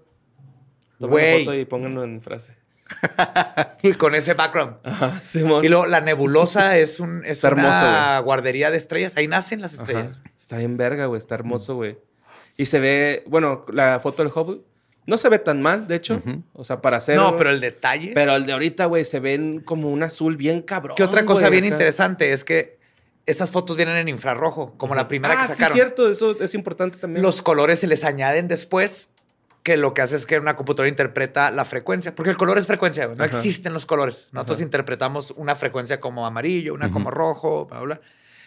Tomen 0.99 1.45
foto 1.45 1.55
y 1.59 1.65
pónganlo 1.65 2.05
en 2.05 2.21
frase. 2.23 2.57
Con 3.99 4.15
ese 4.15 4.35
background. 4.35 4.77
Ajá, 4.85 5.21
Simón. 5.25 5.65
Y 5.65 5.69
luego 5.69 5.87
la 5.87 6.01
nebulosa 6.01 6.79
es, 6.79 7.01
un, 7.01 7.25
es 7.25 7.37
Está 7.37 7.49
hermoso, 7.49 7.69
una 7.69 8.19
guardería 8.21 8.71
de 8.71 8.77
estrellas. 8.77 9.17
Ahí 9.17 9.29
nacen 9.29 9.61
las 9.61 9.75
Ajá. 9.75 9.83
estrellas. 9.83 10.21
Está 10.37 10.59
bien 10.59 10.77
verga, 10.77 11.07
güey. 11.07 11.19
Está 11.19 11.35
hermoso, 11.35 11.75
güey. 11.75 11.99
Y 12.57 12.67
se 12.67 12.81
ve, 12.81 13.25
bueno, 13.27 13.65
la 13.73 14.01
foto 14.01 14.23
del 14.23 14.33
Hubble 14.35 14.61
no 15.07 15.19
se 15.19 15.29
ve 15.29 15.39
tan 15.39 15.61
mal, 15.63 15.89
de 15.89 15.97
hecho. 15.97 16.23
O 16.53 16.65
sea, 16.65 16.81
para 16.81 16.99
hacer. 16.99 17.17
No, 17.17 17.37
pero 17.37 17.51
el 17.51 17.61
detalle. 17.61 18.13
Pero 18.15 18.37
el 18.37 18.47
de 18.47 18.53
ahorita, 18.53 18.87
güey, 18.87 19.05
se 19.05 19.21
ven 19.21 19.61
como 19.61 19.91
un 19.91 20.03
azul 20.03 20.37
bien 20.37 20.63
cabrón. 20.63 20.97
que 20.97 21.03
otra 21.03 21.25
cosa 21.25 21.49
bien 21.49 21.65
acá. 21.65 21.75
interesante 21.75 22.33
es 22.33 22.45
que 22.45 22.79
estas 23.27 23.51
fotos 23.51 23.77
vienen 23.77 23.97
en 23.97 24.09
infrarrojo, 24.09 24.75
como 24.77 24.95
la 24.95 25.09
primera 25.09 25.35
ah, 25.35 25.43
que 25.43 25.49
sacaron. 25.49 25.73
Sí, 25.73 25.79
cierto, 25.79 26.11
eso 26.11 26.41
es 26.41 26.55
importante 26.55 26.99
también. 26.99 27.23
Los 27.23 27.43
colores 27.43 27.81
se 27.81 27.87
les 27.87 28.05
añaden 28.05 28.49
después, 28.49 29.09
que 29.63 29.77
lo 29.77 29.95
que 29.95 30.03
hace 30.03 30.17
es 30.17 30.27
que 30.27 30.39
una 30.39 30.57
computadora 30.57 30.89
interpreta 30.89 31.51
la 31.51 31.65
frecuencia, 31.65 32.15
porque 32.15 32.31
el 32.31 32.37
color 32.37 32.59
es 32.59 32.67
frecuencia, 32.67 33.07
no 33.07 33.25
Ajá. 33.25 33.37
existen 33.37 33.73
los 33.73 33.87
colores. 33.87 34.29
Nosotros 34.33 34.59
Ajá. 34.59 34.65
interpretamos 34.65 35.33
una 35.37 35.55
frecuencia 35.55 36.01
como 36.01 36.27
amarillo, 36.27 36.75
una 36.75 36.91
como 36.91 37.11
rojo, 37.11 37.67
bla, 37.67 37.81
bla. 37.81 38.01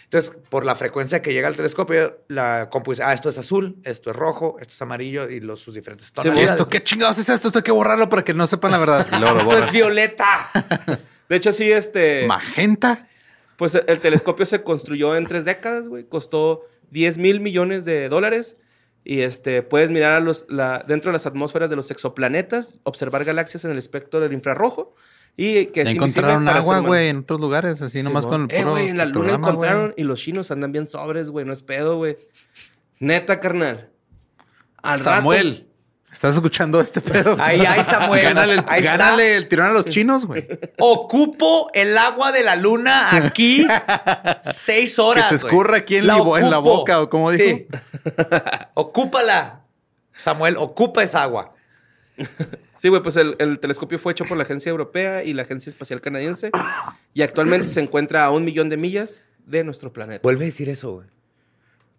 Entonces, 0.04 0.38
por 0.50 0.66
la 0.66 0.76
frecuencia 0.76 1.22
que 1.22 1.34
llega 1.34 1.48
al 1.48 1.56
telescopio, 1.56 2.20
la 2.28 2.70
compu 2.70 2.92
dice, 2.92 3.04
ah, 3.04 3.14
esto 3.14 3.30
es 3.30 3.38
azul, 3.40 3.78
esto 3.84 4.12
es 4.12 4.16
rojo, 4.16 4.58
esto 4.62 4.74
es 4.74 4.82
amarillo 4.82 5.28
y 5.30 5.40
los, 5.40 5.60
sus 5.60 5.74
diferentes 5.74 6.10
¿Y 6.10 6.12
tonalidades. 6.14 6.52
esto 6.52 6.70
qué 6.70 6.84
chingados 6.84 7.18
es 7.18 7.28
esto? 7.30 7.48
Esto 7.48 7.60
hay 7.60 7.64
que 7.64 7.72
borrarlo 7.72 8.08
para 8.08 8.24
que 8.24 8.34
no 8.34 8.46
sepan 8.46 8.72
la 8.72 8.78
verdad. 8.78 9.08
Luego 9.20 9.40
Esto 9.40 9.58
es 9.58 9.72
violeta. 9.72 10.50
De 11.30 11.36
hecho, 11.36 11.52
sí, 11.52 11.72
este. 11.72 12.28
¿Magenta? 12.28 13.08
Pues 13.58 13.74
el 13.74 14.00
telescopio 14.00 14.46
se 14.46 14.62
construyó 14.62 15.16
en 15.16 15.26
tres 15.26 15.44
décadas, 15.44 15.88
güey. 15.88 16.04
Costó 16.04 16.68
10 16.92 17.18
mil 17.18 17.40
millones 17.40 17.84
de 17.84 18.08
dólares. 18.10 18.58
Y 19.08 19.22
este, 19.22 19.62
puedes 19.62 19.92
mirar 19.92 20.14
a 20.14 20.20
los, 20.20 20.46
la- 20.50 20.84
dentro 20.88 21.12
de 21.12 21.14
las 21.14 21.26
atmósferas 21.28 21.70
de 21.70 21.76
los 21.76 21.92
exoplanetas, 21.92 22.76
observar 22.84 23.24
galaxias 23.24 23.64
en 23.64 23.72
el 23.72 23.78
espectro 23.78 24.20
del 24.20 24.34
infrarrojo. 24.34 24.96
Y 25.38 25.68
que 25.68 25.82
invisible 25.82 25.92
encontraron 25.92 26.48
agua, 26.48 26.80
güey, 26.80 27.10
en 27.10 27.18
otros 27.20 27.40
lugares, 27.40 27.82
así 27.82 28.02
nomás 28.02 28.24
Sí, 28.24 28.30
con 28.32 28.48
el. 28.50 28.58
Eh, 28.58 28.64
güey, 28.64 28.88
en 28.90 28.98
la 28.98 29.06
luna 29.06 29.34
encontraron 29.36 29.94
y 29.96 30.04
los 30.04 30.20
chinos 30.22 30.50
andan 30.50 30.72
bien 30.72 30.88
sobres, 30.88 31.30
güey. 31.30 31.46
No 31.46 31.54
es 31.54 31.62
pedo, 31.62 31.98
güey. 31.98 32.18
Neta, 33.00 33.40
carnal. 33.40 33.90
Al 34.82 35.00
rato- 35.00 35.04
Samuel, 35.18 35.68
¿estás 36.16 36.36
escuchando 36.36 36.80
este 36.82 37.02
pedo? 37.02 37.36
Ahí, 37.40 37.60
ahí, 37.66 37.84
Samuel. 37.84 38.24
Gánale, 38.24 38.54
el, 38.54 38.64
Ahí 38.68 38.80
está. 38.80 38.98
gánale 38.98 39.36
el 39.36 39.48
tirón 39.48 39.68
a 39.68 39.72
los 39.72 39.86
chinos, 39.86 40.26
güey. 40.26 40.48
Ocupo 40.80 41.70
el 41.74 41.98
agua 41.98 42.32
de 42.32 42.44
la 42.44 42.56
luna 42.56 43.16
aquí 43.16 43.68
seis 44.44 44.98
horas. 44.98 45.30
Que 45.30 45.38
se 45.38 45.46
escurra 45.46 45.78
aquí 45.78 45.98
en 45.98 46.08
la 46.08 46.18
en 46.18 46.64
boca, 46.64 47.02
¿o 47.02 47.10
cómo 47.10 47.32
Sí. 47.32 47.68
Ocúpala. 48.74 49.62
Samuel, 50.18 50.56
ocupa 50.58 51.04
esa 51.04 51.24
agua. 51.24 51.54
Sí, 52.80 52.88
güey, 52.88 53.02
pues 53.02 53.18
el, 53.18 53.36
el 53.40 53.60
telescopio 53.60 54.00
fue 54.00 54.14
hecho 54.14 54.24
por 54.24 54.38
la 54.38 54.44
Agencia 54.44 54.70
Europea 54.70 55.24
y 55.24 55.34
la 55.34 55.42
Agencia 55.44 55.70
Espacial 55.70 56.00
Canadiense. 56.00 56.52
Y 57.14 57.22
actualmente 57.22 57.68
se 57.68 57.82
encuentra 57.82 58.24
a 58.24 58.32
un 58.32 58.46
millón 58.46 58.70
de 58.70 58.78
millas 58.78 59.22
de 59.46 59.66
nuestro 59.66 59.92
planeta. 59.92 60.22
Vuelve 60.24 60.46
a 60.46 60.48
decir 60.48 60.70
eso, 60.70 60.94
güey. 60.94 61.08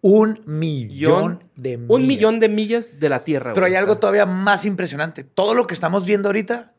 Un 0.03 0.41
millón 0.47 1.43
de 1.57 1.79
millas. 1.79 1.91
Un 1.91 2.07
millón 2.07 2.39
de 2.41 2.49
millas 2.49 3.01
de 3.01 3.09
la 3.09 3.25
Tierra, 3.25 3.55
Pero 3.55 3.65
güey, 3.67 3.73
hay 3.73 3.79
algo 3.79 3.93
está. 3.95 4.01
todavía 4.01 4.27
más 4.27 4.65
impresionante. 4.65 5.25
Todo 5.25 5.55
lo 5.55 5.67
que 5.67 5.75
estamos 5.75 6.05
viendo 6.07 6.29
ahorita. 6.29 6.73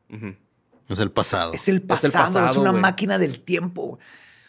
Es 0.87 0.99
el 0.99 1.11
pasado. 1.11 1.53
es 1.53 1.67
el 1.67 1.77
Es 1.77 1.81
pasado. 1.81 2.45
Es, 2.45 2.57
una 2.57 2.69
güey. 2.71 2.81
máquina 2.81 3.17
del 3.17 3.41
tiempo. 3.41 3.81
O 3.83 3.99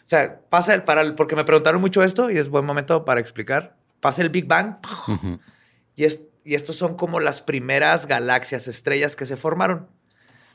sea, 0.05 0.39
pasa 0.49 0.73
el 0.73 0.83
para 0.83 1.01
el- 1.01 1.15
porque 1.15 1.35
me 1.35 1.43
preguntaron 1.43 1.81
mucho 1.81 2.03
esto 2.03 2.29
y 2.31 2.37
es 2.37 2.49
buen 2.49 2.65
momento 2.65 3.03
para 3.05 3.19
explicar. 3.19 3.75
Pasa 3.99 4.21
el 4.21 4.29
Big 4.29 4.47
Bang 4.47 4.77
y, 5.95 6.05
es, 6.05 6.21
y 6.45 6.55
estos 6.55 6.77
son 6.77 6.95
como 6.95 7.19
las 7.19 7.41
primeras 7.41 8.05
galaxias, 8.07 8.67
estrellas 8.67 9.15
que 9.17 9.25
se 9.25 9.35
formaron. 9.35 9.87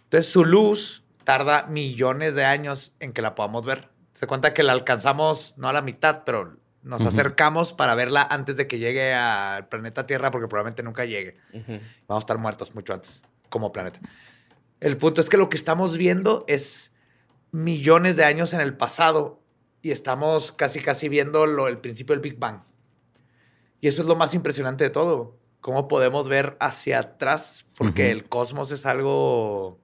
Entonces 0.04 0.32
su 0.32 0.44
luz 0.44 1.04
tarda 1.24 1.66
millones 1.66 2.34
de 2.34 2.44
años 2.46 2.92
en 3.00 3.12
que 3.12 3.20
la 3.22 3.34
podamos 3.34 3.66
ver. 3.66 3.90
Se 4.14 4.26
cuenta 4.26 4.54
que 4.54 4.62
la 4.62 4.72
alcanzamos 4.72 5.54
no 5.58 5.68
a 5.68 5.72
la 5.72 5.82
mitad, 5.82 6.22
pero 6.24 6.56
nos 6.84 7.00
Ujú. 7.00 7.08
acercamos 7.08 7.72
para 7.72 7.94
verla 7.96 8.22
antes 8.30 8.56
de 8.56 8.66
que 8.68 8.78
llegue 8.78 9.12
al 9.14 9.68
planeta 9.68 10.06
Tierra, 10.06 10.30
porque 10.30 10.46
probablemente 10.48 10.82
nunca 10.82 11.04
llegue. 11.04 11.36
Ujú. 11.52 11.80
Vamos 12.06 12.22
a 12.22 12.24
estar 12.24 12.38
muertos 12.38 12.74
mucho 12.74 12.94
antes 12.94 13.20
como 13.48 13.72
planeta. 13.72 13.98
El 14.80 14.96
punto 14.96 15.20
es 15.20 15.28
que 15.28 15.36
lo 15.36 15.48
que 15.48 15.56
estamos 15.56 15.96
viendo 15.96 16.44
es 16.46 16.92
millones 17.52 18.16
de 18.16 18.24
años 18.24 18.52
en 18.52 18.60
el 18.60 18.76
pasado 18.76 19.40
y 19.80 19.90
estamos 19.90 20.52
casi 20.52 20.80
casi 20.80 21.08
viendo 21.08 21.46
lo, 21.46 21.68
el 21.68 21.78
principio 21.78 22.14
del 22.14 22.20
Big 22.20 22.38
Bang. 22.38 22.62
Y 23.80 23.88
eso 23.88 24.02
es 24.02 24.08
lo 24.08 24.16
más 24.16 24.34
impresionante 24.34 24.84
de 24.84 24.90
todo. 24.90 25.38
Cómo 25.60 25.88
podemos 25.88 26.28
ver 26.28 26.56
hacia 26.60 26.98
atrás, 27.00 27.66
porque 27.76 28.02
Ujú. 28.04 28.12
el 28.12 28.28
cosmos 28.28 28.70
es 28.72 28.84
algo 28.86 29.78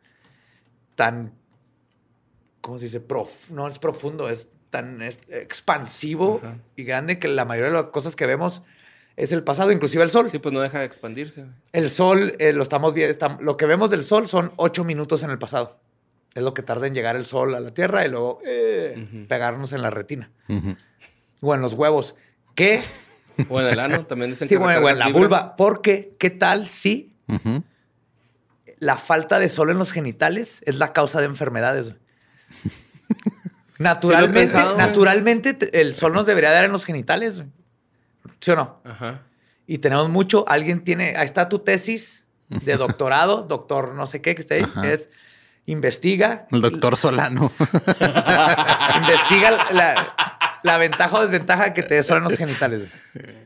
tan, 0.95 1.33
¿cómo 2.61 2.77
se 2.79 2.85
dice? 2.87 3.01
Prof- 3.01 3.51
no 3.51 3.69
es 3.69 3.79
profundo, 3.79 4.29
es 4.29 4.49
tan 4.71 5.03
expansivo 5.29 6.41
Ajá. 6.43 6.57
y 6.77 6.85
grande 6.85 7.19
que 7.19 7.29
la 7.29 7.45
mayoría 7.45 7.71
de 7.71 7.77
las 7.77 7.85
cosas 7.91 8.17
que 8.17 8.27
vemos 8.27 8.63
es 9.17 9.33
el 9.33 9.43
pasado, 9.45 9.71
inclusive 9.73 10.03
el 10.05 10.11
sol. 10.11 10.29
Sí, 10.31 10.39
pues 10.39 10.53
no 10.53 10.61
deja 10.61 10.79
de 10.79 10.85
expandirse. 10.87 11.47
El 11.73 11.91
sol, 11.91 12.37
eh, 12.39 12.53
lo 12.53 12.63
estamos 12.63 12.95
viendo, 12.95 13.39
lo 13.41 13.57
que 13.57 13.67
vemos 13.67 13.91
del 13.91 14.03
sol 14.05 14.27
son 14.29 14.53
ocho 14.57 14.85
minutos 14.85 15.23
en 15.23 15.31
el 15.31 15.39
pasado. 15.39 15.79
Es 16.35 16.43
lo 16.45 16.55
que 16.55 16.63
tarda 16.63 16.87
en 16.87 16.95
llegar 16.95 17.17
el 17.17 17.25
sol 17.25 17.55
a 17.57 17.61
la 17.61 17.75
Tierra 17.75 18.07
y 18.07 18.09
luego 18.09 18.39
eh, 18.47 19.27
pegarnos 19.29 19.73
en 19.73 19.83
la 19.83 19.91
retina 19.91 20.31
Ujú. 20.49 20.77
o 21.41 21.55
en 21.55 21.61
los 21.61 21.75
huevos. 21.75 22.15
¿Qué? 22.55 22.81
O 23.49 23.61
en 23.61 23.67
el 23.67 23.81
ano 23.81 24.07
también 24.07 24.31
dicen 24.31 24.47
Sí, 24.49 24.55
que 24.55 24.59
bueno, 24.59 24.81
o 24.87 24.89
en 24.89 24.99
la 24.99 25.09
vulva. 25.09 25.57
Porque, 25.57 26.15
¿qué 26.19 26.31
tal 26.31 26.69
si 26.69 27.15
la 28.79 28.97
falta 28.97 29.39
de 29.41 29.49
sol 29.49 29.71
en 29.71 29.79
los 29.79 29.93
genitales 29.93 30.63
es 30.67 30.77
la 30.77 30.93
causa 30.93 31.19
de 31.21 31.27
enfermedades? 31.27 31.95
Naturalmente, 33.81 34.39
pensado, 34.41 34.77
naturalmente 34.77 35.55
te- 35.55 35.81
el 35.81 35.95
sol 35.95 36.13
nos 36.13 36.27
debería 36.27 36.51
dar 36.53 36.65
en 36.65 36.73
los 36.73 36.85
genitales. 36.85 37.37
güey. 37.37 37.49
¿Sí 38.41 38.51
o 38.53 38.57
no? 38.57 38.81
Ajá. 38.85 39.23
Y 39.67 39.79
tenemos 39.79 40.09
mucho. 40.09 40.45
Alguien 40.49 40.85
tiene. 40.85 41.15
Ahí 41.17 41.25
está 41.25 41.49
tu 41.49 41.61
tesis 41.61 42.25
de 42.49 42.77
doctorado, 42.77 43.43
doctor 43.43 43.95
no 43.95 44.07
sé 44.07 44.21
qué 44.21 44.35
que 44.35 44.43
esté 44.43 44.55
ahí. 44.57 44.63
Ajá. 44.63 44.87
Es 44.87 45.09
investiga. 45.67 46.47
El 46.51 46.61
doctor 46.63 46.97
Solano. 46.97 47.53
Investiga 48.97 49.73
la, 49.73 50.15
la 50.63 50.79
ventaja 50.79 51.17
o 51.19 51.23
desventaja 51.23 51.73
que 51.75 51.83
te 51.83 51.95
dé 51.95 52.03
sol 52.03 52.19
en 52.19 52.25
los 52.25 52.37
genitales. 52.37 52.89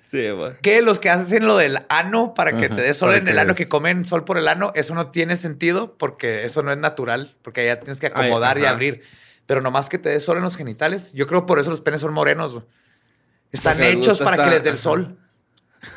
Sí, 0.03 0.31
güey. 0.31 0.53
Que 0.63 0.83
los 0.83 1.01
que 1.01 1.11
hacen 1.11 1.47
lo 1.47 1.57
del 1.57 1.81
ano 1.89 2.35
para 2.35 2.57
que 2.57 2.67
Ajá, 2.67 2.77
te 2.77 2.83
dé 2.83 2.95
sol 2.95 3.15
en 3.15 3.29
el 3.29 3.39
ano, 3.39 3.55
que 3.55 3.69
comen 3.69 4.05
sol 4.05 4.25
por 4.25 4.39
el 4.39 4.49
ano, 4.49 4.73
eso 4.75 4.95
no 4.95 5.09
tiene 5.11 5.37
sentido 5.37 5.97
porque 5.99 6.45
eso 6.45 6.63
no 6.63 6.73
es 6.73 6.79
natural, 6.79 7.35
porque 7.43 7.67
ya 7.67 7.81
tienes 7.81 8.01
que 8.01 8.07
Ay, 8.07 8.13
acomodar 8.29 8.59
y 8.59 8.65
abrir. 8.67 9.03
Pero 9.47 9.61
nomás 9.61 9.89
que 9.89 9.99
te 9.99 10.09
dé 10.09 10.21
sol 10.21 10.37
en 10.39 10.43
los 10.43 10.57
genitales, 10.57 11.13
yo 11.13 11.27
creo 11.27 11.45
por 11.47 11.59
eso 11.59 11.71
los 11.71 11.81
penes 11.81 12.01
son 12.01 12.13
morenos. 12.15 12.63
Están 13.53 13.75
Porque 13.77 13.91
hechos 13.91 14.21
para 14.21 14.43
que 14.45 14.51
les 14.51 14.63
dé 14.65 14.71
el 14.71 14.75
ajá. 14.77 14.83
sol. 14.83 15.19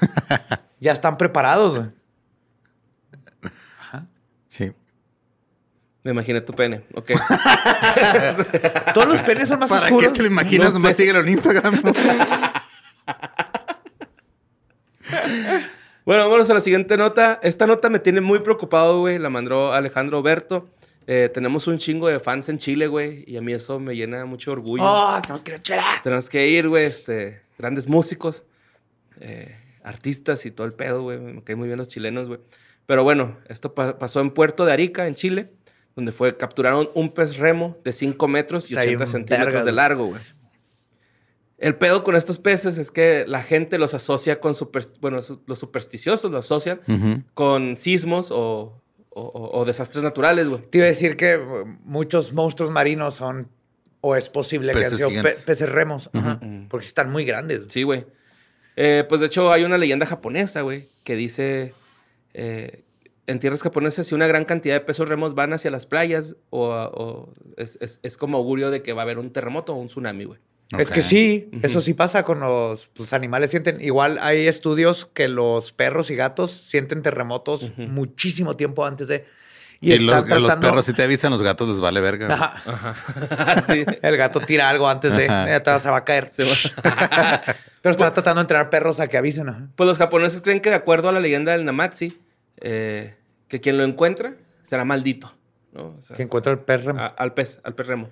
ya 0.80 0.92
están 0.92 1.18
preparados. 1.18 1.78
güey. 1.80 1.90
Sí. 4.48 4.74
Me 6.04 6.12
imaginé 6.12 6.42
tu 6.42 6.54
pene. 6.54 6.86
Ok. 6.94 7.12
Todos 8.94 9.08
los 9.08 9.20
penes 9.22 9.50
son 9.50 9.60
más 9.60 9.70
¿Para 9.70 9.86
oscuros. 9.88 10.04
qué 10.12 10.16
te 10.16 10.22
lo 10.24 10.28
imaginas? 10.28 10.70
No 10.70 10.80
Nomás 10.80 10.92
sé. 10.92 11.04
síguelo 11.04 11.20
en 11.20 11.30
Instagram. 11.30 11.82
Bueno, 16.06 16.24
vámonos 16.24 16.50
a 16.50 16.54
la 16.54 16.62
siguiente 16.62 16.96
nota. 16.96 17.40
Esta 17.44 17.68
nota 17.68 17.90
me 17.90 18.00
tiene 18.00 18.22
muy 18.22 18.40
preocupado, 18.40 19.00
güey. 19.02 19.20
La 19.20 19.30
mandó 19.30 19.74
Alejandro 19.74 20.22
Berto. 20.22 20.70
Eh, 21.10 21.30
tenemos 21.34 21.66
un 21.68 21.78
chingo 21.78 22.10
de 22.10 22.20
fans 22.20 22.50
en 22.50 22.58
Chile, 22.58 22.88
güey. 22.88 23.24
Y 23.26 23.38
a 23.38 23.42
mí 23.42 23.54
eso 23.54 23.80
me 23.80 23.96
llena 23.96 24.26
mucho 24.26 24.52
orgullo. 24.52 24.84
Oh, 24.86 25.18
tenemos 25.22 25.42
que 25.42 25.52
ir 25.52 25.58
a 25.58 25.62
chela. 25.64 25.84
Tenemos 26.04 26.30
que 26.30 26.48
ir, 26.50 26.68
güey. 26.68 26.86
Este, 26.86 27.42
grandes 27.58 27.88
músicos, 27.88 28.44
eh, 29.22 29.56
artistas 29.84 30.46
y 30.46 30.52
todo 30.52 30.68
el 30.68 30.74
pedo, 30.74 31.04
güey. 31.04 31.18
Me 31.20 31.44
caen 31.44 31.58
muy 31.60 31.68
bien 31.68 31.78
los 31.78 31.88
chilenos, 31.88 32.28
güey. 32.28 32.40
Pero 32.86 33.04
bueno, 33.04 33.38
esto 33.48 33.74
pa- 33.74 33.98
pasó 33.98 34.20
en 34.20 34.32
Puerto 34.32 34.66
de 34.66 34.74
Arica, 34.74 35.08
en 35.08 35.16
Chile, 35.16 35.52
donde 35.96 36.12
fue 36.12 36.36
capturaron 36.38 36.90
un 36.94 37.14
pez 37.14 37.38
remo 37.38 37.78
de 37.84 37.94
5 37.94 38.28
metros 38.28 38.70
y 38.70 38.74
Está 38.74 38.82
80 38.82 38.98
bien 39.06 39.12
centímetros 39.12 39.66
de 39.66 39.72
largo, 39.72 40.06
güey. 40.08 40.22
El 41.58 41.76
pedo 41.76 42.04
con 42.04 42.16
estos 42.16 42.38
peces 42.38 42.78
es 42.78 42.92
que 42.92 43.26
la 43.28 43.42
gente 43.42 43.80
los 43.80 43.94
asocia 43.96 44.40
con 44.40 44.54
super, 44.54 44.84
bueno, 45.02 45.22
su- 45.24 45.42
los 45.48 45.58
supersticiosos 45.58 46.32
los 46.32 46.46
asocian 46.46 46.82
con 47.34 47.76
sismos 47.78 48.28
o, 48.32 48.80
o- 49.20 49.32
o- 49.34 49.60
o 49.60 49.66
desastres 49.66 50.04
naturales, 50.04 50.48
güey. 50.48 50.62
Te 50.62 50.78
iba 50.80 50.86
a 50.86 50.90
decir 50.90 51.18
que 51.18 51.38
uh, 51.38 51.66
muchos 51.84 52.34
monstruos 52.34 52.72
marinos 52.72 53.16
son, 53.16 53.50
o 54.02 54.16
es 54.16 54.30
posible 54.30 54.74
que 54.74 54.80
Peces 54.80 54.92
han 54.94 54.98
sido 54.98 55.10
pe- 55.10 55.16
gigantes. 55.16 55.44
peces 55.44 55.70
remos, 55.70 56.10
ajá, 56.14 56.40
porque 56.70 56.86
están 56.86 57.12
muy 57.12 57.26
grandes. 57.26 57.62
Sí, 57.70 57.84
güey. 57.84 58.06
Eh, 58.76 59.04
pues 59.10 59.20
de 59.22 59.28
hecho 59.28 59.52
hay 59.52 59.64
una 59.64 59.78
leyenda 59.78 60.06
japonesa, 60.06 60.62
güey, 60.62 60.88
que 61.04 61.16
dice, 61.16 61.74
eh, 62.34 62.84
en 63.26 63.40
tierras 63.40 63.62
japonesas, 63.64 64.06
si 64.08 64.14
una 64.16 64.28
gran 64.28 64.46
cantidad 64.46 64.76
de 64.76 64.82
pesos 64.82 65.10
remos 65.10 65.34
van 65.34 65.52
hacia 65.52 65.72
las 65.72 65.86
playas, 65.86 66.36
o, 66.52 66.68
o 66.70 67.34
es, 67.58 67.78
es- 67.82 68.00
es 68.04 68.18
como 68.18 68.38
augurio 68.38 68.70
de 68.72 68.82
que 68.84 68.94
va 68.94 69.02
a 69.02 69.04
haber 69.04 69.18
un 69.20 69.32
terremoto 69.32 69.74
o 69.74 69.78
un 69.78 69.88
tsunami, 69.88 70.26
güey. 70.26 70.40
Es 70.78 70.90
que 70.92 71.02
sí, 71.02 71.50
eso 71.64 71.80
sí 71.82 71.94
pasa 71.94 72.24
con 72.24 72.40
los, 72.42 72.90
los 72.98 73.14
animales. 73.14 73.52
Sienten, 73.52 73.80
igual 73.80 74.18
hay 74.22 74.48
estudios 74.48 75.06
que 75.06 75.28
los 75.30 75.72
perros 75.72 76.10
y 76.12 76.16
gatos 76.16 76.52
sienten 76.52 77.02
terremotos 77.02 77.72
muchísimo 77.78 78.56
tiempo 78.56 78.86
antes 78.86 79.08
de. 79.08 79.26
Y, 79.80 79.92
Y, 79.92 79.94
están 79.94 80.08
los, 80.08 80.30
los 80.30 80.40
tratando- 80.46 80.68
perros 80.70 80.86
si 80.88 80.94
te 80.94 81.04
avisan, 81.04 81.32
los 81.32 81.42
gatos 81.44 81.70
les 81.70 81.80
vale 81.80 82.02
verga. 82.02 82.26
güey. 82.28 82.40
Ajá. 82.40 83.64
sí. 83.68 83.86
El 84.02 84.18
gato 84.18 84.40
tira 84.40 84.70
algo 84.70 84.90
antes 84.90 85.16
de. 85.16 85.26
Ajá. 85.26 85.48
Ya 85.48 85.62
te- 85.64 85.80
se 85.80 85.90
va 85.90 85.98
a 85.98 86.04
caer. 86.04 86.32
Va. 86.40 87.42
Pero 87.82 87.92
están 87.92 88.14
tratando 88.14 88.40
de 88.40 88.42
entrenar 88.42 88.70
perros 88.70 89.00
a 89.00 89.08
que 89.08 89.18
avisen. 89.18 89.48
ajá. 89.50 89.68
Pues 89.76 89.88
los 89.88 89.98
japoneses 90.00 90.42
creen 90.42 90.60
que 90.62 90.70
de 90.70 90.76
acuerdo 90.76 91.10
a 91.10 91.12
la 91.12 91.20
leyenda 91.20 91.52
del 91.54 91.64
Namatsi, 91.64 92.20
eh, 92.60 93.16
que 93.48 93.62
quien 93.62 93.78
lo 93.78 93.84
encuentra 93.84 94.34
será 94.64 94.84
maldito, 94.84 95.34
¿no? 95.72 95.96
O 95.98 96.02
sea, 96.02 96.18
Que 96.18 96.24
encuentra 96.24 96.52
el 96.52 96.60
perro. 96.60 96.98
a- 97.00 97.06
al 97.06 97.34
pez, 97.34 97.60
al 97.64 97.74
pez 97.76 97.88
remo. 97.88 98.10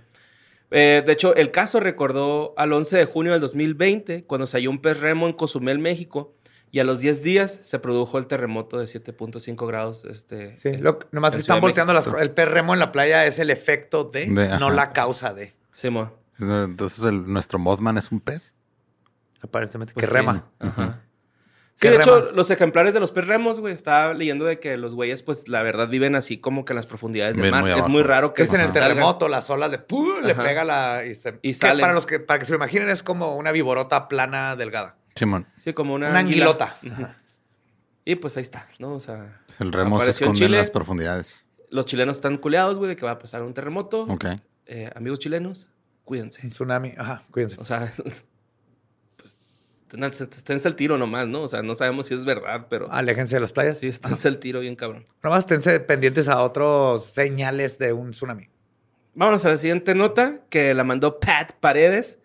Eh, 0.72 1.04
de 1.06 1.14
hecho, 1.14 1.36
el 1.36 1.52
caso 1.52 1.80
recordó 1.80 2.54
al 2.58 2.74
11 2.74 2.98
de 2.98 3.06
junio 3.06 3.32
del 3.32 3.42
2020, 3.42 4.26
cuando 4.26 4.48
se 4.48 4.58
halló 4.58 4.70
un 4.72 4.82
pez 4.82 5.00
remo 5.00 5.28
en 5.28 5.34
Cozumel, 5.34 5.80
México, 5.80 6.34
y 6.72 6.80
a 6.80 6.84
los 6.84 7.00
10 7.00 7.24
días 7.24 7.60
se 7.64 7.80
produjo 7.80 8.18
el 8.18 8.28
terremoto 8.28 8.78
de 8.80 8.86
7.5 8.88 9.68
grados. 9.68 10.04
Este, 10.10 10.54
Sí, 10.56 10.74
lo- 10.78 11.00
nomás 11.12 11.34
que 11.34 11.40
están 11.40 11.62
volteando 11.62 11.94
las, 11.94 12.08
el 12.08 12.32
pez 12.32 12.48
remo 12.50 12.74
en 12.74 12.80
la 12.80 12.92
playa 12.92 13.26
es 13.26 13.40
el 13.40 13.50
efecto 13.50 14.04
de, 14.04 14.26
De- 14.26 14.60
no 14.60 14.68
ajá. 14.68 14.76
la 14.76 14.92
causa 14.94 15.34
de. 15.34 15.54
Sí, 15.72 15.90
mo. 15.90 16.12
Entonces, 16.40 17.04
el- 17.06 17.26
nuestro 17.32 17.60
Mothman 17.60 17.98
es 17.98 18.12
un 18.12 18.20
pez. 18.20 18.56
Aparentemente. 19.42 19.94
Pues 19.94 20.04
que 20.06 20.08
sí. 20.10 20.14
rema. 20.14 20.44
Sí, 21.78 21.82
¿Qué 21.82 21.90
de 21.92 21.98
hecho, 21.98 22.32
los 22.32 22.50
ejemplares 22.52 22.94
de 22.94 23.02
los 23.02 23.12
perremos, 23.12 23.60
güey, 23.60 23.74
estaba 23.74 24.14
leyendo 24.14 24.46
de 24.46 24.60
que 24.62 24.78
los 24.78 24.96
güeyes, 24.96 25.24
pues, 25.24 25.50
la 25.50 25.62
verdad, 25.62 25.90
viven 25.90 26.16
así 26.16 26.38
como 26.38 26.64
que 26.64 26.72
en 26.72 26.78
las 26.78 26.86
profundidades 26.88 27.36
del 27.36 27.52
mar. 27.52 27.62
muy 27.64 27.72
es 27.72 27.88
muy 27.90 28.02
raro 28.02 28.30
que 28.30 28.38
Que 28.38 28.44
es 28.44 28.54
en 28.54 28.62
el 28.62 28.72
terremoto, 28.72 29.28
las 29.28 29.50
olas 29.50 29.72
de 29.72 29.80
¡pum! 29.80 30.22
le 30.24 30.34
pega 30.36 30.64
la. 30.64 31.04
Y, 31.06 31.16
se, 31.16 31.38
Y 31.42 31.50
que 31.50 31.54
salen. 31.54 31.82
para 31.82 31.94
los 31.94 32.06
que 32.06 32.22
para 32.22 32.40
que 32.40 32.46
se 32.46 32.54
lo 32.54 32.56
imaginen, 32.56 32.90
es 32.90 33.04
como 33.04 33.36
una 33.36 33.52
viborota 33.52 34.08
plana 34.08 34.56
delgada. 34.56 34.96
Simón. 35.16 35.48
Sí, 35.58 35.74
como 35.74 35.94
una, 35.96 36.10
Una 36.12 36.20
anguilota. 36.20 36.78
Y 38.06 38.16
pues 38.16 38.38
ahí 38.38 38.44
está, 38.44 38.70
¿no? 38.80 38.94
O 38.94 39.00
sea, 39.02 39.42
El 39.60 39.74
remo 39.74 39.98
se 39.98 40.04
Apareció 40.04 40.28
en 40.28 40.32
esconde 40.34 40.46
en 40.46 40.52
las 40.62 40.70
profundidades. 40.72 41.46
los 41.72 41.86
chilenos 41.86 42.16
están 42.18 42.38
culeados, 42.38 42.78
güey, 42.78 42.88
de 42.90 42.96
que 42.96 43.06
va 43.06 43.12
a 43.12 43.20
pasar 43.20 43.42
un 43.44 43.54
terremoto. 43.54 44.04
Ok. 44.04 44.26
Eh, 44.68 44.90
amigos 44.96 45.20
chilenos, 45.20 45.68
cuídense. 46.06 46.40
Un 46.44 46.50
tsunami. 46.50 46.94
Ajá, 46.98 47.24
cuídense. 47.32 47.58
O 47.60 47.66
sea, 47.66 47.92
esténse 50.04 50.68
al 50.68 50.76
tiro 50.76 50.98
nomás, 50.98 51.28
¿no? 51.28 51.42
O 51.44 51.48
sea, 51.48 51.62
no 51.62 51.76
sabemos 51.76 52.08
si 52.08 52.14
es 52.14 52.26
verdad, 52.26 52.68
pero 52.70 52.92
Aléjense 52.92 53.36
de 53.36 53.40
las 53.42 53.54
playas. 53.54 53.78
sí, 53.80 53.88
esténse 53.88 54.28
al 54.28 54.38
tiro 54.40 54.60
bien 54.60 54.76
cabrón. 54.76 55.06
Nomás 55.24 55.40
esténse 55.40 55.80
pendientes 55.80 56.28
a 56.28 56.42
otros 56.42 57.06
señales 57.06 57.78
de 57.80 57.94
un 57.94 58.12
tsunami. 58.12 58.50
Vámonos 59.14 59.46
a 59.46 59.50
la 59.50 59.58
siguiente 59.58 59.96
nota 59.96 60.42
que 60.50 60.74
la 60.74 60.84
mandó 60.84 61.20
Pat 61.20 61.54
Paredes. 61.60 62.20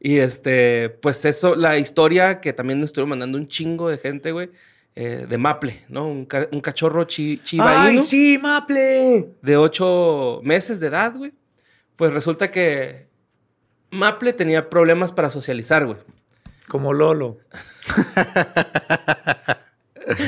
Y 0.00 0.18
este, 0.18 0.90
pues 1.00 1.24
eso, 1.24 1.54
la 1.56 1.78
historia 1.78 2.40
que 2.40 2.52
también 2.52 2.80
nos 2.80 2.88
estuvo 2.90 3.06
mandando 3.06 3.38
un 3.38 3.48
chingo 3.48 3.88
de 3.88 3.96
gente, 3.98 4.30
güey, 4.32 4.50
eh, 4.94 5.26
de 5.28 5.38
Maple, 5.38 5.84
¿no? 5.88 6.06
Un, 6.06 6.26
ca- 6.26 6.48
un 6.52 6.60
cachorro 6.60 7.04
chi, 7.04 7.40
¡Ay, 7.60 7.98
sí, 8.02 8.38
Maple! 8.40 9.30
de 9.40 9.56
ocho 9.56 10.40
meses 10.42 10.80
de 10.80 10.88
edad, 10.88 11.14
güey. 11.16 11.32
Pues 11.96 12.12
resulta 12.12 12.50
que 12.50 13.06
Maple 13.90 14.32
tenía 14.34 14.68
problemas 14.68 15.12
para 15.12 15.30
socializar, 15.30 15.86
güey. 15.86 15.98
Como 16.68 16.92
Lolo. 16.92 17.38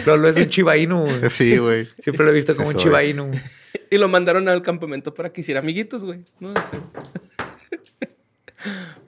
Lolo 0.07 0.29
es 0.29 0.37
un 0.37 0.49
güey. 1.03 1.31
Sí, 1.31 1.57
güey. 1.59 1.89
Siempre 1.99 2.25
lo 2.25 2.33
he 2.33 2.35
visto 2.35 2.53
Sí 2.53 2.57
como 2.57 2.69
un 2.71 3.05
Inu. 3.05 3.31
Y 3.91 3.99
lo 3.99 4.09
mandaron 4.09 4.49
al 4.49 4.63
campamento 4.63 5.15
para 5.15 5.33
que 5.33 5.41
hiciera 5.41 5.61
amiguitos, 5.61 6.05
güey. 6.05 6.25
No 6.41 6.53
sé. 6.55 6.79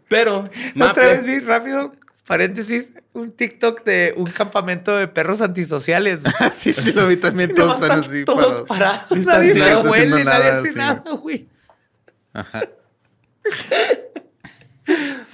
Pero 0.08 0.40
Otra 0.40 1.06
vez 1.06 1.20
Maple, 1.20 1.22
vi 1.22 1.38
rápido, 1.40 1.94
paréntesis, 2.26 2.92
un 3.12 3.32
TikTok 3.32 3.84
de 3.84 4.12
un 4.16 4.30
campamento 4.30 4.96
de 4.96 5.06
perros 5.06 5.40
antisociales. 5.40 6.22
sí, 6.52 6.72
sí, 6.72 6.92
lo 6.92 7.06
vi 7.06 7.16
también. 7.16 7.54
Todos 7.54 7.80
Nomás 7.80 7.82
están 7.82 8.00
están 8.00 8.10
así. 8.10 8.24
todos 8.24 8.66
parados. 8.66 9.02
parados. 9.08 9.26
Nadie 9.26 9.52
se 9.54 9.76
huele, 9.76 10.24
nadie 10.24 10.48
hace 10.48 10.68
sí. 10.68 10.78
nada, 10.78 11.04
güey. 11.12 11.48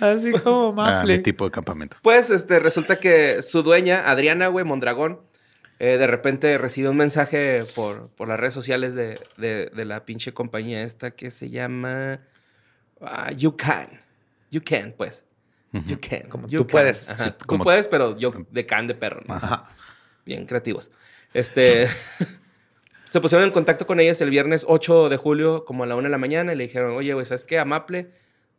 Así 0.01 0.33
como 0.33 0.69
Ah, 0.81 1.01
Maple. 1.01 1.17
mi 1.17 1.23
tipo 1.23 1.45
de 1.45 1.51
campamento. 1.51 1.97
pues 2.03 2.31
este, 2.31 2.59
resulta 2.59 2.97
que 3.01 3.43
su 3.43 3.63
dueña, 3.63 4.11
Adriana, 4.11 4.49
güey, 4.49 4.65
Mondragón, 4.65 5.21
eh, 5.79 5.97
de 5.99 6.07
repente 6.07 6.57
recibe 6.59 6.89
un 6.89 6.97
mensaje 6.97 7.65
por, 7.75 8.09
por 8.11 8.29
las 8.29 8.41
redes 8.41 8.55
sociales 8.55 8.95
de, 8.95 9.21
de- 9.37 9.71
de 9.75 9.85
la 9.85 10.05
pinche 10.05 10.33
compañía 10.33 10.83
esta 10.83 11.11
que 11.11 11.31
se 11.31 11.51
llama 11.51 12.21
ah, 13.01 13.31
You 13.33 13.57
Can. 13.57 13.89
You 14.51 14.63
Can, 14.65 14.95
pues. 14.97 15.23
You 15.87 15.99
Can. 16.01 16.29
Como 16.31 16.47
You 16.49 16.61
tú 16.61 16.67
can. 16.67 16.73
puedes. 16.73 17.09
Ajá, 17.09 17.25
Sí, 17.27 17.31
tú 17.39 17.47
como- 17.47 17.65
puedes, 17.65 17.89
pero 17.89 18.17
yo 18.19 18.33
de 18.51 18.65
can 18.65 18.87
de 18.87 18.95
perro. 18.95 19.21
¿no? 19.27 19.35
Ajá. 19.35 19.69
Bien 20.25 20.47
creativos. 20.47 20.91
Este. 21.35 21.89
se 23.05 23.21
pusieron 23.21 23.47
en 23.47 23.53
contacto 23.53 23.87
con 23.87 24.01
ellas 24.01 24.21
el 24.23 24.31
viernes 24.31 24.65
8 24.67 25.09
de 25.11 25.17
julio, 25.19 25.65
como 25.67 25.85
a 25.85 25.87
la 25.87 25.95
1 25.97 26.05
de 26.05 26.11
la 26.11 26.19
mañana, 26.19 26.53
y 26.53 26.57
le 26.57 26.65
dijeron, 26.65 26.93
oye, 26.97 27.13
güey, 27.13 27.27
¿sabes 27.27 27.45
qué? 27.45 27.59
A 27.59 27.65
Maple 27.67 28.11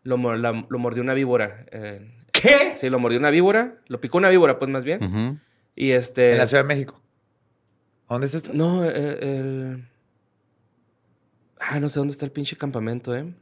lo, 0.07 0.35
la- 0.37 0.65
lo 0.69 0.79
mordió 0.79 1.03
una 1.03 1.13
víbora. 1.13 1.65
eh, 1.71 2.11
¿Qué? 2.31 2.73
sí, 2.75 2.89
lo 2.89 2.99
mordió 2.99 3.19
una 3.19 3.29
víbora. 3.29 3.75
Lo 3.87 3.99
picó 3.99 4.17
una 4.17 4.29
víbora, 4.29 4.57
pues 4.59 4.69
más 4.71 4.83
bien. 4.83 5.39
Y 5.75 5.91
este. 5.91 6.33
En 6.33 6.37
la 6.39 6.47
Ciudad 6.47 6.63
de 6.63 6.67
México. 6.67 7.01
¿Dónde 8.09 8.25
está 8.25 8.37
esto? 8.37 8.51
No, 8.53 8.85
eh, 8.85 8.89
el. 9.21 9.87
Ah, 11.59 11.79
no 11.79 11.89
sé 11.89 11.99
dónde 11.99 12.11
está 12.11 12.25
el 12.25 12.31
pinche 12.31 12.55
campamento, 12.55 13.15
¿eh? 13.15 13.33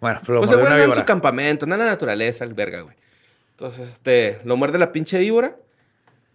Bueno, 0.00 0.20
pero 0.24 0.38
pues 0.38 0.50
lo 0.50 0.58
el 0.58 0.62
mordió 0.62 0.76
una 0.76 0.84
en 0.84 0.94
su 0.94 1.04
campamento, 1.04 1.64
anda 1.64 1.74
en 1.76 1.80
la 1.80 1.86
naturaleza, 1.86 2.44
el 2.44 2.54
verga, 2.54 2.82
güey. 2.82 2.96
Entonces, 3.50 3.88
este, 3.88 4.40
lo 4.44 4.56
muerde 4.56 4.78
la 4.78 4.92
pinche 4.92 5.18
víbora 5.18 5.56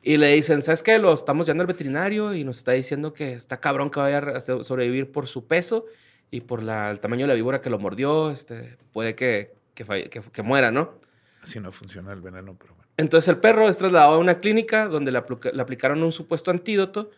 y 0.01 0.17
le 0.17 0.33
dicen, 0.35 0.61
¿sabes 0.61 0.83
qué? 0.83 0.99
Lo 0.99 1.13
estamos 1.13 1.45
llevando 1.47 1.61
al 1.63 1.67
veterinario 1.67 2.33
y 2.33 2.43
nos 2.43 2.57
está 2.57 2.73
diciendo 2.73 3.13
que 3.13 3.31
está 3.33 3.61
cabrón 3.61 3.89
que 3.89 4.01
vaya 4.01 4.17
a 4.17 4.39
so- 4.41 4.63
sobrevivir 4.65 5.11
por 5.11 5.27
su 5.27 5.47
peso 5.47 5.85
y 6.29 6.41
por 6.41 6.61
la- 6.61 6.91
el 6.91 6.99
tamaño 6.99 7.23
de 7.23 7.29
la 7.29 7.33
víbora 7.35 7.61
que 7.61 7.69
lo 7.69 7.79
mordió, 7.79 8.29
este, 8.29 8.75
puede 8.91 9.15
que, 9.15 9.53
que, 9.73 9.85
falle- 9.85 10.09
que- 10.09 10.21
que 10.21 10.41
muera, 10.41 10.71
¿no? 10.71 10.99
Así 11.41 11.59
no 11.59 11.71
funciona 11.71 12.13
el 12.13 12.21
veneno, 12.21 12.55
pero 12.59 12.73
bueno. 12.75 12.89
Entonces 12.97 13.27
el 13.27 13.37
perro 13.37 13.67
es 13.67 13.77
trasladado 13.77 14.13
a 14.13 14.17
una 14.17 14.39
clínica 14.39 14.87
donde 14.87 15.11
le, 15.11 15.19
aplu- 15.19 15.51
le 15.51 15.61
aplicaron 15.61 16.03
un 16.03 16.11
supuesto 16.11 16.51
antídoto, 16.51 17.11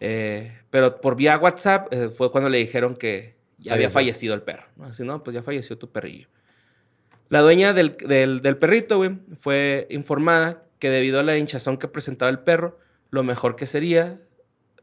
eh, 0.00 0.60
pero 0.70 1.00
por 1.00 1.16
vía 1.16 1.36
WhatsApp 1.38 1.92
eh, 1.92 2.08
fue 2.08 2.30
cuando 2.30 2.48
le 2.48 2.58
dijeron 2.58 2.94
que 2.96 3.34
ya 3.58 3.74
había 3.74 3.88
fallecido 3.90 4.34
el 4.34 4.42
perro. 4.42 4.64
¿no? 4.76 4.84
Así, 4.84 5.02
no, 5.02 5.22
pues 5.24 5.34
ya 5.34 5.42
falleció 5.42 5.76
tu 5.78 5.90
perrillo. 5.90 6.28
La 7.28 7.40
dueña 7.40 7.72
del, 7.72 7.96
del- 7.96 8.40
del 8.40 8.56
perrito, 8.56 8.98
güey, 8.98 9.18
fue 9.40 9.86
informada 9.90 10.62
que 10.78 10.90
debido 10.90 11.18
a 11.18 11.22
la 11.22 11.36
hinchazón 11.36 11.76
que 11.76 11.88
presentaba 11.88 12.30
el 12.30 12.38
perro, 12.38 12.78
lo 13.10 13.22
mejor 13.24 13.56
que 13.56 13.66
sería 13.66 14.20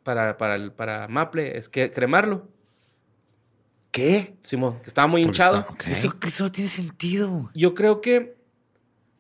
para, 0.03 0.37
para, 0.37 0.55
el- 0.55 0.71
para 0.73 1.07
Maple 1.07 1.57
es 1.57 1.69
que 1.69 1.89
cremarlo. 1.91 2.49
¿Qué? 3.93 4.33
Simón, 4.41 4.79
que 4.81 4.87
estaba 4.89 5.07
muy 5.07 5.21
hinchado. 5.21 5.59
está- 5.59 5.71
ok. 5.71 5.83
Eso, 5.87 6.13
eso 6.25 6.43
no 6.45 6.51
tiene 6.51 6.69
sentido. 6.69 7.51
Yo 7.53 7.73
creo 7.75 8.01
que. 8.01 8.35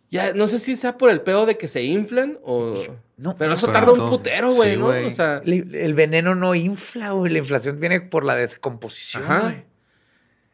Ya, 0.09 0.33
no 0.33 0.47
sé 0.47 0.57
si 0.59 0.75
sea 0.75 0.97
por 0.97 1.09
el 1.11 1.21
pedo 1.21 1.45
de 1.45 1.57
que 1.57 1.67
se 1.67 1.83
inflan 1.83 2.39
o. 2.43 2.75
No, 3.17 3.35
pero 3.37 3.53
eso 3.53 3.67
tarda 3.71 3.91
un 3.91 4.09
putero, 4.09 4.51
güey, 4.51 4.73
sí, 4.73 4.77
¿no? 4.79 4.87
O 4.87 5.11
sea. 5.11 5.41
El, 5.45 5.75
el 5.75 5.93
veneno 5.93 6.33
no 6.33 6.55
infla, 6.55 7.11
güey. 7.11 7.31
La 7.31 7.37
inflación 7.37 7.79
viene 7.79 8.01
por 8.01 8.25
la 8.25 8.35
descomposición, 8.35 9.23
Ajá. 9.23 9.39
güey. 9.41 9.63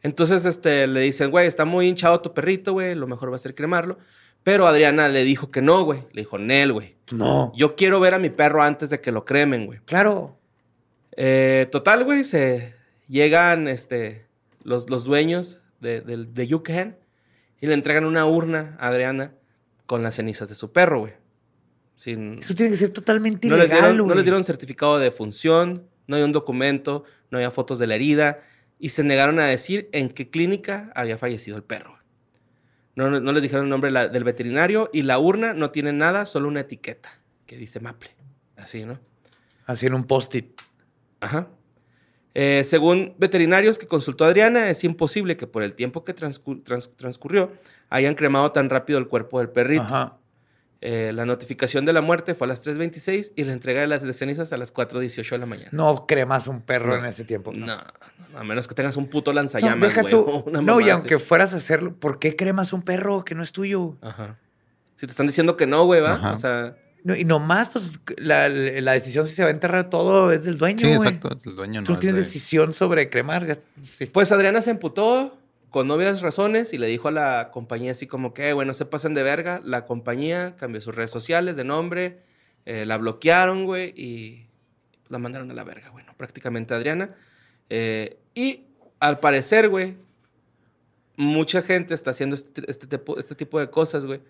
Entonces, 0.02 0.44
este, 0.44 0.86
le 0.86 1.00
dicen, 1.00 1.30
güey, 1.30 1.46
está 1.46 1.64
muy 1.64 1.86
hinchado 1.88 2.20
tu 2.20 2.32
perrito, 2.34 2.72
güey, 2.74 2.94
lo 2.94 3.06
mejor 3.06 3.32
va 3.32 3.36
a 3.36 3.38
ser 3.40 3.54
cremarlo. 3.54 3.98
Pero 4.42 4.66
Adriana 4.66 5.08
le 5.08 5.24
dijo 5.24 5.50
que 5.50 5.62
no, 5.62 5.82
güey. 5.84 6.00
Le 6.12 6.22
dijo, 6.22 6.38
Nel, 6.38 6.72
güey. 6.74 6.96
No. 7.10 7.52
Yo 7.56 7.74
quiero 7.74 8.00
ver 8.00 8.14
a 8.14 8.18
mi 8.18 8.30
perro 8.30 8.62
antes 8.62 8.88
de 8.90 9.00
que 9.00 9.12
lo 9.12 9.24
cremen, 9.24 9.64
güey. 9.66 9.80
Claro. 9.86 10.38
Eh, 11.16 11.68
total, 11.72 12.04
güey, 12.04 12.24
se 12.24 12.74
llegan 13.10 13.68
este, 13.68 14.26
los, 14.62 14.88
los 14.88 15.04
dueños 15.04 15.58
de, 15.80 16.00
de, 16.00 16.24
de 16.24 16.46
Yucatán 16.46 16.96
y 17.60 17.66
le 17.66 17.74
entregan 17.74 18.04
una 18.06 18.24
urna 18.24 18.76
a 18.80 18.88
Adriana 18.88 19.34
con 19.86 20.02
las 20.02 20.14
cenizas 20.14 20.48
de 20.48 20.54
su 20.54 20.72
perro, 20.72 21.00
güey. 21.00 21.12
Sin, 21.96 22.38
Eso 22.38 22.54
tiene 22.54 22.70
que 22.70 22.78
ser 22.78 22.90
totalmente 22.90 23.46
no, 23.48 23.56
les 23.56 23.66
ilegal, 23.66 23.80
dieron, 23.90 23.96
no 23.98 24.04
güey. 24.04 24.16
les 24.16 24.24
dieron 24.24 24.44
certificado 24.44 24.98
de 24.98 25.10
función, 25.10 25.86
no 26.06 26.16
hay 26.16 26.22
un 26.22 26.32
documento, 26.32 27.04
no 27.30 27.36
había 27.38 27.50
fotos 27.50 27.78
de 27.78 27.86
la 27.86 27.96
herida 27.96 28.40
y 28.78 28.88
se 28.90 29.04
negaron 29.04 29.38
a 29.40 29.46
decir 29.46 29.90
en 29.92 30.08
qué 30.08 30.30
clínica 30.30 30.90
había 30.94 31.18
fallecido 31.18 31.56
el 31.58 31.62
perro. 31.62 31.98
No, 32.96 33.10
no, 33.10 33.20
no 33.20 33.32
les 33.32 33.42
dijeron 33.42 33.64
el 33.66 33.70
nombre 33.70 33.90
la- 33.90 34.08
del 34.08 34.24
veterinario 34.24 34.88
y 34.92 35.02
la 35.02 35.18
urna 35.18 35.52
no 35.52 35.70
tiene 35.70 35.92
nada, 35.92 36.24
solo 36.24 36.48
una 36.48 36.60
etiqueta 36.60 37.20
que 37.46 37.56
dice 37.58 37.80
Maple. 37.80 38.10
Así, 38.56 38.84
¿no? 38.84 38.98
Así 39.66 39.86
en 39.86 39.94
un 39.94 40.04
post-it. 40.04 40.58
Ajá. 41.20 41.48
Eh, 42.34 42.62
según 42.64 43.14
veterinarios 43.18 43.78
que 43.78 43.86
consultó 43.86 44.24
Adriana, 44.24 44.70
es 44.70 44.84
imposible 44.84 45.36
que 45.36 45.46
por 45.46 45.62
el 45.62 45.74
tiempo 45.74 46.04
que 46.04 46.14
transcu- 46.14 46.62
trans- 46.62 46.90
transcurrió 46.96 47.50
hayan 47.88 48.14
cremado 48.14 48.52
tan 48.52 48.70
rápido 48.70 48.98
el 48.98 49.08
cuerpo 49.08 49.38
del 49.40 49.48
perrito. 49.48 49.82
Ajá. 49.82 50.16
Eh, 50.82 51.12
la 51.12 51.26
notificación 51.26 51.84
de 51.84 51.92
la 51.92 52.00
muerte 52.00 52.34
fue 52.34 52.46
a 52.46 52.48
las 52.48 52.64
3.26 52.64 53.32
y 53.36 53.44
la 53.44 53.52
entrega 53.52 53.80
de 53.82 53.86
las 53.86 54.02
de 54.02 54.12
cenizas 54.14 54.50
a 54.52 54.56
las 54.56 54.72
4.18 54.72 55.30
de 55.32 55.38
la 55.38 55.44
mañana. 55.46 55.68
No 55.72 56.06
cremas 56.06 56.46
un 56.46 56.62
perro 56.62 56.94
No. 56.94 56.98
en 57.00 57.04
ese 57.06 57.24
tiempo. 57.24 57.52
No, 57.52 57.66
no, 57.66 58.38
a 58.38 58.44
menos 58.44 58.66
que 58.66 58.74
tengas 58.74 58.96
un 58.96 59.08
puto 59.08 59.32
No, 59.32 59.36
lanzallamas, 59.36 59.94
güey. 59.94 60.10
tú. 60.10 60.44
una 60.46 60.62
No, 60.62 60.80
y 60.80 60.88
aunque 60.88 61.18
fueras 61.18 61.52
a 61.52 61.56
hacerlo, 61.56 61.94
¿por 61.96 62.18
qué 62.18 62.34
cremas 62.34 62.72
un 62.72 62.80
perro 62.82 63.24
que 63.26 63.34
no 63.34 63.42
es 63.42 63.52
tuyo? 63.52 63.96
Ajá. 64.00 64.38
Si 64.96 65.06
te 65.06 65.10
están 65.10 65.26
diciendo 65.26 65.56
que 65.58 65.66
no, 65.66 65.84
güey, 65.84 66.00
¿va? 66.00 66.12
Ajá. 66.14 66.32
O 66.32 66.36
sea, 66.38 66.76
No, 67.04 67.14
y 67.16 67.24
nomás, 67.24 67.70
pues, 67.70 67.84
la, 68.18 68.48
la 68.48 68.92
decisión 68.92 69.26
si 69.26 69.34
se 69.34 69.42
va 69.42 69.48
a 69.48 69.52
enterrar 69.52 69.88
todo 69.90 70.32
es 70.32 70.44
del 70.44 70.58
dueño, 70.58 70.80
Sí, 70.80 70.94
güey. 70.96 71.08
exacto. 71.08 71.36
Es 71.36 71.46
el 71.46 71.56
dueño, 71.56 71.82
Tú 71.84 71.92
no 71.92 71.98
tienes 71.98 72.16
de- 72.16 72.22
decisión 72.22 72.72
sobre 72.72 73.08
cremar. 73.10 73.46
ya- 73.46 73.56
sí. 73.82 74.06
pues 74.06 74.30
Adriana 74.32 74.60
se 74.62 74.70
emputó 74.70 75.36
con 75.70 75.86
novias 75.88 76.20
razones 76.20 76.72
y 76.72 76.78
le 76.78 76.88
dijo 76.88 77.08
a 77.08 77.12
la 77.12 77.50
compañía 77.52 77.92
así 77.92 78.06
como 78.06 78.34
que, 78.34 78.52
bueno, 78.52 78.74
se 78.74 78.84
pasen 78.86 79.14
de 79.14 79.22
verga. 79.22 79.60
La 79.64 79.86
compañía 79.86 80.56
cambió 80.56 80.80
sus 80.80 80.94
redes 80.94 81.10
sociales 81.10 81.56
de 81.56 81.64
nombre, 81.64 82.18
eh, 82.66 82.84
la 82.86 82.98
bloquearon, 82.98 83.64
güey, 83.64 83.94
y 83.96 84.46
la 85.08 85.18
mandaron 85.18 85.50
a 85.50 85.54
la 85.54 85.64
verga, 85.64 85.88
güey, 85.90 86.04
¿no? 86.04 86.12
prácticamente 86.14 86.74
a 86.74 86.76
Adriana. 86.76 87.14
Eh, 87.70 88.18
y 88.34 88.64
al 88.98 89.20
parecer, 89.20 89.68
güey, 89.68 89.94
mucha 91.16 91.62
gente 91.62 91.94
está 91.94 92.10
haciendo 92.10 92.34
este, 92.36 92.62
este 92.70 92.86
tipo, 92.86 93.18
este 93.18 93.34
tipo 93.34 93.60
de 93.60 93.70
cosas, 93.70 94.06
güey, 94.06 94.20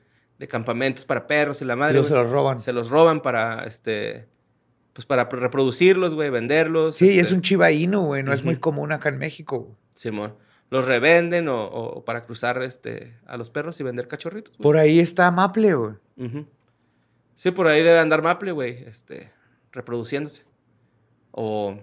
de 0.40 0.48
campamentos 0.48 1.04
para 1.04 1.26
perros 1.28 1.60
y 1.60 1.64
la 1.66 1.74
Y 1.74 1.76
madre. 1.76 1.92
luego 1.92 2.08
se 2.08 2.14
los 2.14 2.30
roban. 2.30 2.58
Se 2.60 2.72
los 2.72 2.88
roban 2.90 3.20
para, 3.20 3.64
este, 3.66 4.26
pues 4.94 5.06
para 5.06 5.24
reproducirlos, 5.24 6.14
güey, 6.14 6.30
venderlos. 6.30 6.96
Sí, 6.96 7.10
este, 7.10 7.20
es 7.20 7.30
un 7.32 7.42
chiva 7.42 7.70
inu, 7.70 8.06
güey. 8.06 8.22
No 8.22 8.32
es 8.32 8.42
muy 8.42 8.56
común 8.56 8.90
acá 8.90 9.10
en 9.10 9.18
México. 9.18 9.58
güey. 9.60 9.74
Simón. 9.94 10.34
Los 10.70 10.86
revenden 10.86 11.48
o, 11.48 11.64
o 11.66 12.04
para 12.04 12.24
cruzar 12.24 12.62
este, 12.62 13.16
a 13.26 13.36
los 13.36 13.50
perros 13.50 13.78
y 13.80 13.82
vender 13.82 14.08
cachorritos. 14.08 14.56
Por 14.56 14.78
ahí 14.78 14.98
está 14.98 15.30
Maple, 15.30 15.74
güey. 15.74 15.94
Sí, 17.34 17.50
por 17.50 17.66
ahí 17.66 17.82
debe 17.82 17.98
andar 17.98 18.22
Maple, 18.22 18.52
güey, 18.52 18.84
este, 18.84 19.30
reproduciéndose. 19.72 20.44
O 21.32 21.76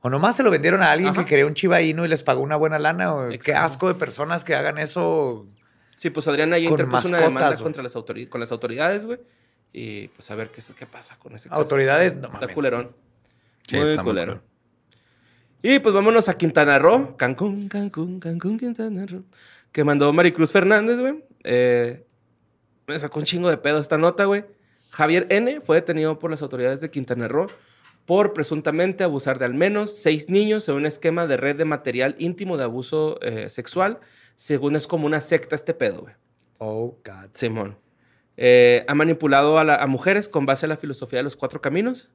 O 0.00 0.10
nomás 0.10 0.36
se 0.36 0.42
lo 0.42 0.50
vendieron 0.50 0.82
a 0.82 0.90
alguien 0.92 1.10
Ajá. 1.10 1.22
que 1.24 1.28
quería 1.28 1.46
un 1.46 1.54
chiva 1.54 1.80
Inu 1.82 2.04
y 2.04 2.08
les 2.08 2.22
pagó 2.22 2.40
una 2.42 2.56
buena 2.56 2.78
lana. 2.78 3.14
o 3.14 3.28
Qué 3.42 3.54
asco 3.54 3.88
de 3.88 3.94
personas 3.94 4.44
que 4.44 4.54
hagan 4.56 4.78
eso. 4.78 5.46
Sí, 5.96 6.10
pues 6.10 6.28
Adrián 6.28 6.52
ahí 6.52 6.64
Con 6.64 6.72
interpuso 6.74 7.08
una 7.08 7.20
demanda 7.20 7.56
contra 7.56 7.82
las 7.82 7.96
autori- 7.96 8.28
con 8.28 8.40
las 8.40 8.52
autoridades, 8.52 9.04
güey. 9.06 9.18
Y 9.72 10.08
pues 10.08 10.30
a 10.30 10.34
ver 10.34 10.48
qué, 10.48 10.60
es- 10.60 10.74
qué 10.78 10.86
pasa 10.86 11.18
con 11.18 11.34
ese 11.34 11.48
caso. 11.48 11.60
Autoridades, 11.60 12.12
Está, 12.14 12.28
no 12.28 12.34
está 12.34 12.48
culerón. 12.54 12.92
Sí, 13.66 13.76
muy 13.76 13.82
está 13.90 14.02
muy 14.02 14.12
culero. 14.12 14.32
culero. 14.34 14.56
Y 15.62 15.78
pues 15.80 15.94
vámonos 15.94 16.28
a 16.28 16.34
Quintana 16.36 16.78
Roo. 16.78 17.16
Cancún, 17.16 17.68
Cancún, 17.68 18.20
Cancún, 18.20 18.58
Quintana 18.58 19.06
Roo. 19.06 19.24
Que 19.72 19.84
mandó 19.84 20.12
Maricruz 20.12 20.52
Fernández, 20.52 20.98
güey. 21.00 21.24
Eh, 21.44 22.06
me 22.86 22.98
sacó 22.98 23.18
un 23.18 23.24
chingo 23.24 23.48
de 23.50 23.56
pedo 23.56 23.78
esta 23.80 23.98
nota, 23.98 24.24
güey. 24.26 24.44
Javier 24.90 25.26
N. 25.30 25.60
fue 25.60 25.76
detenido 25.76 26.18
por 26.18 26.30
las 26.30 26.42
autoridades 26.42 26.80
de 26.80 26.90
Quintana 26.90 27.26
Roo 27.28 27.46
por 28.06 28.32
presuntamente 28.32 29.02
abusar 29.02 29.38
de 29.40 29.44
al 29.46 29.54
menos 29.54 29.96
seis 29.96 30.28
niños 30.30 30.68
en 30.68 30.76
un 30.76 30.86
esquema 30.86 31.26
de 31.26 31.36
red 31.36 31.56
de 31.56 31.64
material 31.64 32.14
íntimo 32.18 32.56
de 32.56 32.62
abuso 32.64 33.18
eh, 33.20 33.50
sexual. 33.50 33.98
Según 34.36 34.76
es 34.76 34.86
como 34.86 35.06
una 35.06 35.20
secta 35.20 35.54
este 35.56 35.74
pedo, 35.74 36.02
güey. 36.02 36.14
Oh, 36.58 36.96
God. 37.04 37.30
Simón. 37.32 37.78
Eh, 38.36 38.84
ha 38.86 38.94
manipulado 38.94 39.58
a, 39.58 39.64
la- 39.64 39.76
a 39.82 39.86
mujeres 39.86 40.28
con 40.28 40.44
base 40.46 40.66
a 40.66 40.68
la 40.68 40.76
filosofía 40.76 41.18
de 41.18 41.22
los 41.24 41.36
cuatro 41.36 41.60
caminos. 41.60 42.08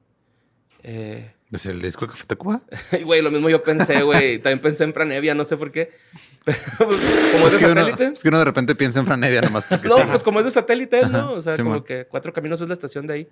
Eh, 0.84 1.32
¿Es 1.52 1.66
el 1.66 1.82
disco 1.82 2.06
de 2.06 2.12
Café 2.12 2.24
Tacuba? 2.26 2.62
güey, 3.04 3.22
lo 3.22 3.30
mismo 3.30 3.50
yo 3.50 3.62
pensé, 3.62 4.02
güey. 4.02 4.38
También 4.38 4.60
pensé 4.60 4.84
en 4.84 4.94
Franevia, 4.94 5.34
no 5.34 5.44
sé 5.44 5.56
por 5.56 5.70
qué. 5.72 5.90
Pero, 6.44 6.58
pues, 6.78 6.98
como 7.32 7.46
es 7.48 7.54
Es 7.54 7.60
de 7.60 7.72
uno, 7.72 7.80
satélite. 7.82 8.04
es 8.14 8.22
que 8.22 8.28
uno 8.28 8.38
de 8.38 8.44
repente 8.44 8.74
piensa 8.74 8.98
en 9.00 9.06
Franevia 9.06 9.40
nomás 9.42 9.64
porque 9.66 9.88
No, 9.88 9.96
sí. 9.98 10.02
pues 10.10 10.22
como 10.24 10.38
es 10.40 10.44
de 10.44 10.50
satélite, 10.50 11.06
¿no? 11.08 11.32
O 11.34 11.40
sea, 11.42 11.56
como 11.56 11.84
que 11.84 12.06
Cuatro 12.06 12.32
Caminos 12.32 12.60
es 12.60 12.68
la 12.68 12.74
estación 12.74 13.06
de 13.06 13.14
ahí. 13.14 13.28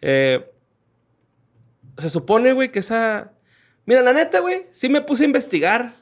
Eh, 0.00 0.50
se 1.98 2.10
supone, 2.10 2.52
güey, 2.52 2.70
que 2.70 2.80
esa... 2.80 3.32
Mira, 3.86 4.02
la 4.02 4.12
neta, 4.12 4.40
güey, 4.40 4.66
sí 4.70 4.88
me 4.88 5.00
puse 5.02 5.24
a 5.24 5.26
investigar 5.26 5.94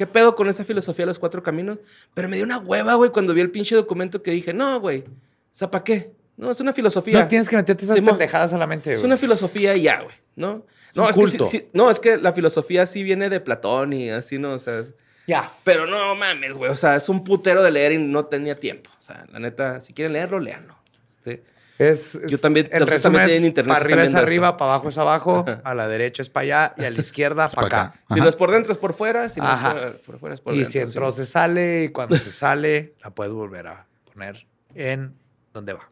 qué 0.00 0.06
pedo 0.06 0.34
con 0.34 0.48
esa 0.48 0.64
filosofía 0.64 1.02
de 1.02 1.08
los 1.08 1.18
Cuatro 1.18 1.42
Caminos, 1.42 1.76
pero 2.14 2.26
me 2.26 2.36
dio 2.36 2.46
una 2.46 2.56
hueva, 2.56 2.94
güey, 2.94 3.10
cuando 3.10 3.34
vi 3.34 3.42
el 3.42 3.50
pinche 3.50 3.74
documento 3.74 4.22
que 4.22 4.30
dije, 4.30 4.54
no, 4.54 4.80
güey, 4.80 5.00
o 5.00 5.04
sea, 5.50 5.70
¿para 5.70 5.84
qué? 5.84 6.12
No, 6.38 6.50
es 6.50 6.58
una 6.58 6.72
filosofía. 6.72 7.20
No 7.20 7.28
tienes 7.28 7.50
que 7.50 7.56
meterte 7.56 7.84
esas 7.84 7.96
Simón. 7.96 8.12
pendejadas 8.16 8.50
solamente, 8.50 8.94
Es 8.94 9.00
güey. 9.00 9.06
una 9.10 9.18
filosofía 9.18 9.76
y 9.76 9.82
ya, 9.82 10.00
güey, 10.00 10.16
¿no? 10.36 10.64
No, 10.94 11.06
es 11.10 11.16
que 11.18 11.26
sí- 11.26 11.38
sí- 11.50 11.68
no, 11.74 11.90
es 11.90 12.00
que 12.00 12.16
la 12.16 12.32
filosofía 12.32 12.86
sí 12.86 13.02
viene 13.02 13.28
de 13.28 13.40
Platón 13.40 13.92
y 13.92 14.08
así, 14.08 14.38
¿no? 14.38 14.54
O 14.54 14.58
sea, 14.58 14.78
es- 14.78 14.94
Ya. 15.26 15.52
pero 15.64 15.86
no 15.86 16.14
mames, 16.14 16.56
güey. 16.56 16.70
O 16.70 16.76
sea, 16.76 16.96
es 16.96 17.10
un 17.10 17.22
putero 17.22 17.62
de 17.62 17.70
leer 17.70 17.92
y 17.92 17.98
no 17.98 18.24
tenía 18.24 18.54
tiempo. 18.56 18.88
O 18.98 19.02
sea, 19.02 19.26
la 19.30 19.38
neta, 19.38 19.82
si 19.82 19.92
quieren 19.92 20.14
leerlo, 20.14 20.40
leanlo. 20.40 20.76
Este, 21.18 21.42
Es, 21.82 22.20
Yo 22.28 22.38
también- 22.38 22.68
En 22.72 22.86
resumen, 22.86 23.22
es 23.22 23.28
tienen 23.28 23.46
internet, 23.46 23.72
para 23.72 23.84
arriba 23.84 24.02
es 24.04 24.14
arriba, 24.14 24.48
esto. 24.48 24.56
para 24.58 24.72
abajo 24.74 24.88
es 24.90 24.98
abajo, 24.98 25.46
a 25.64 25.74
la 25.74 25.88
derecha 25.88 26.20
es 26.20 26.28
para 26.28 26.42
allá 26.42 26.74
y 26.76 26.84
a 26.84 26.90
la 26.90 26.98
izquierda 27.00 27.48
para 27.48 27.68
pa' 27.68 27.80
acá. 27.84 28.00
si 28.14 28.20
no 28.20 28.28
es 28.28 28.36
por 28.36 28.50
dentro, 28.50 28.70
es 28.70 28.76
por 28.78 28.92
fuera. 28.92 29.30
Si 29.30 29.40
no 29.40 29.50
es 29.50 29.58
por, 29.58 30.00
por 30.02 30.18
fuera, 30.18 30.34
es 30.34 30.40
por 30.42 30.52
Y 30.54 30.58
dentro. 30.58 30.72
si 30.72 30.78
entró, 30.78 31.10
sí. 31.10 31.16
se 31.18 31.24
sale. 31.24 31.84
Y 31.84 31.88
cuando 31.88 32.16
se 32.16 32.32
sale, 32.32 32.94
la 33.02 33.10
puedes 33.14 33.32
volver 33.32 33.66
a 33.68 33.86
poner 34.12 34.46
en 34.74 35.14
donde 35.54 35.72
va. 35.72 35.90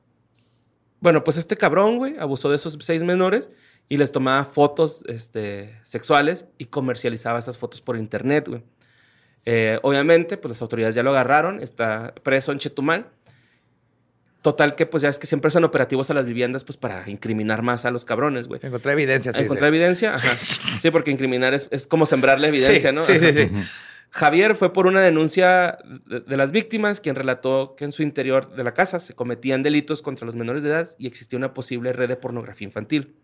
Bueno, 1.01 1.24
pues 1.24 1.36
este 1.39 1.57
cabrón, 1.57 1.97
güey, 1.97 2.16
abusó 2.18 2.51
de 2.51 2.57
esos 2.57 2.76
seis 2.80 3.03
menores 3.03 3.51
y 3.89 3.97
les 3.97 4.12
tomaba 4.12 4.45
fotos 4.45 5.03
este, 5.07 5.78
sexuales 5.84 6.45
y 6.59 6.66
comercializaba 6.66 7.39
esas 7.39 7.57
fotos 7.57 7.80
por 7.80 7.97
internet, 7.97 8.47
güey. 8.47 8.62
Eh, 9.47 9.78
obviamente, 9.82 10.36
pues 10.36 10.51
las 10.51 10.61
autoridades 10.61 10.95
ya 10.95 11.03
lo 11.03 11.11
agarraron, 11.12 11.61
está 11.62 12.12
preso 12.22 12.53
en 12.53 12.59
Chetumal. 12.59 13.07
Total 14.43 14.76
que, 14.76 14.86
pues 14.86 15.03
ya 15.03 15.09
es 15.09 15.18
que 15.18 15.26
siempre 15.26 15.51
son 15.51 15.64
operativos 15.64 16.11
a 16.11 16.14
las 16.14 16.24
viviendas, 16.24 16.62
pues 16.62 16.76
para 16.76 17.09
incriminar 17.11 17.62
más 17.62 17.84
a 17.84 17.91
los 17.91 18.05
cabrones, 18.05 18.47
güey. 18.47 18.61
Encontré 18.62 18.93
evidencia. 18.93 19.32
sí, 19.32 19.41
¿Encontrar 19.41 19.68
evidencia? 19.68 20.14
Ajá. 20.14 20.30
Sí, 20.80 20.91
porque 20.93 21.11
incriminar 21.11 21.55
es, 21.55 21.66
es 21.72 21.86
como 21.89 22.07
sembrar 22.07 22.39
la 22.39 22.47
evidencia, 22.49 22.91
Sí, 22.91 22.95
¿no? 22.95 23.03
sí, 23.03 23.18
sí, 23.18 23.32
sí. 23.32 23.51
Javier 24.11 24.55
fue 24.55 24.72
por 24.72 24.86
una 24.86 25.01
denuncia 25.03 25.78
de, 26.07 26.20
de 26.20 26.36
las 26.36 26.53
víctimas, 26.53 27.01
quien 27.01 27.16
relató 27.16 27.74
que 27.76 27.84
en 27.84 27.93
su 27.93 28.03
interior 28.03 28.55
de 28.55 28.62
la 28.64 28.72
casa 28.74 29.01
se 29.01 29.12
cometían 29.14 29.62
delitos 29.64 30.03
contra 30.03 30.24
los 30.24 30.34
menores 30.36 30.62
de 30.62 30.68
edad 30.70 30.89
y 30.99 31.07
existía 31.09 31.36
una 31.36 31.53
posible 31.53 31.93
red 31.93 32.09
de 32.09 32.16
pornografía 32.16 32.64
infantil. 32.64 33.16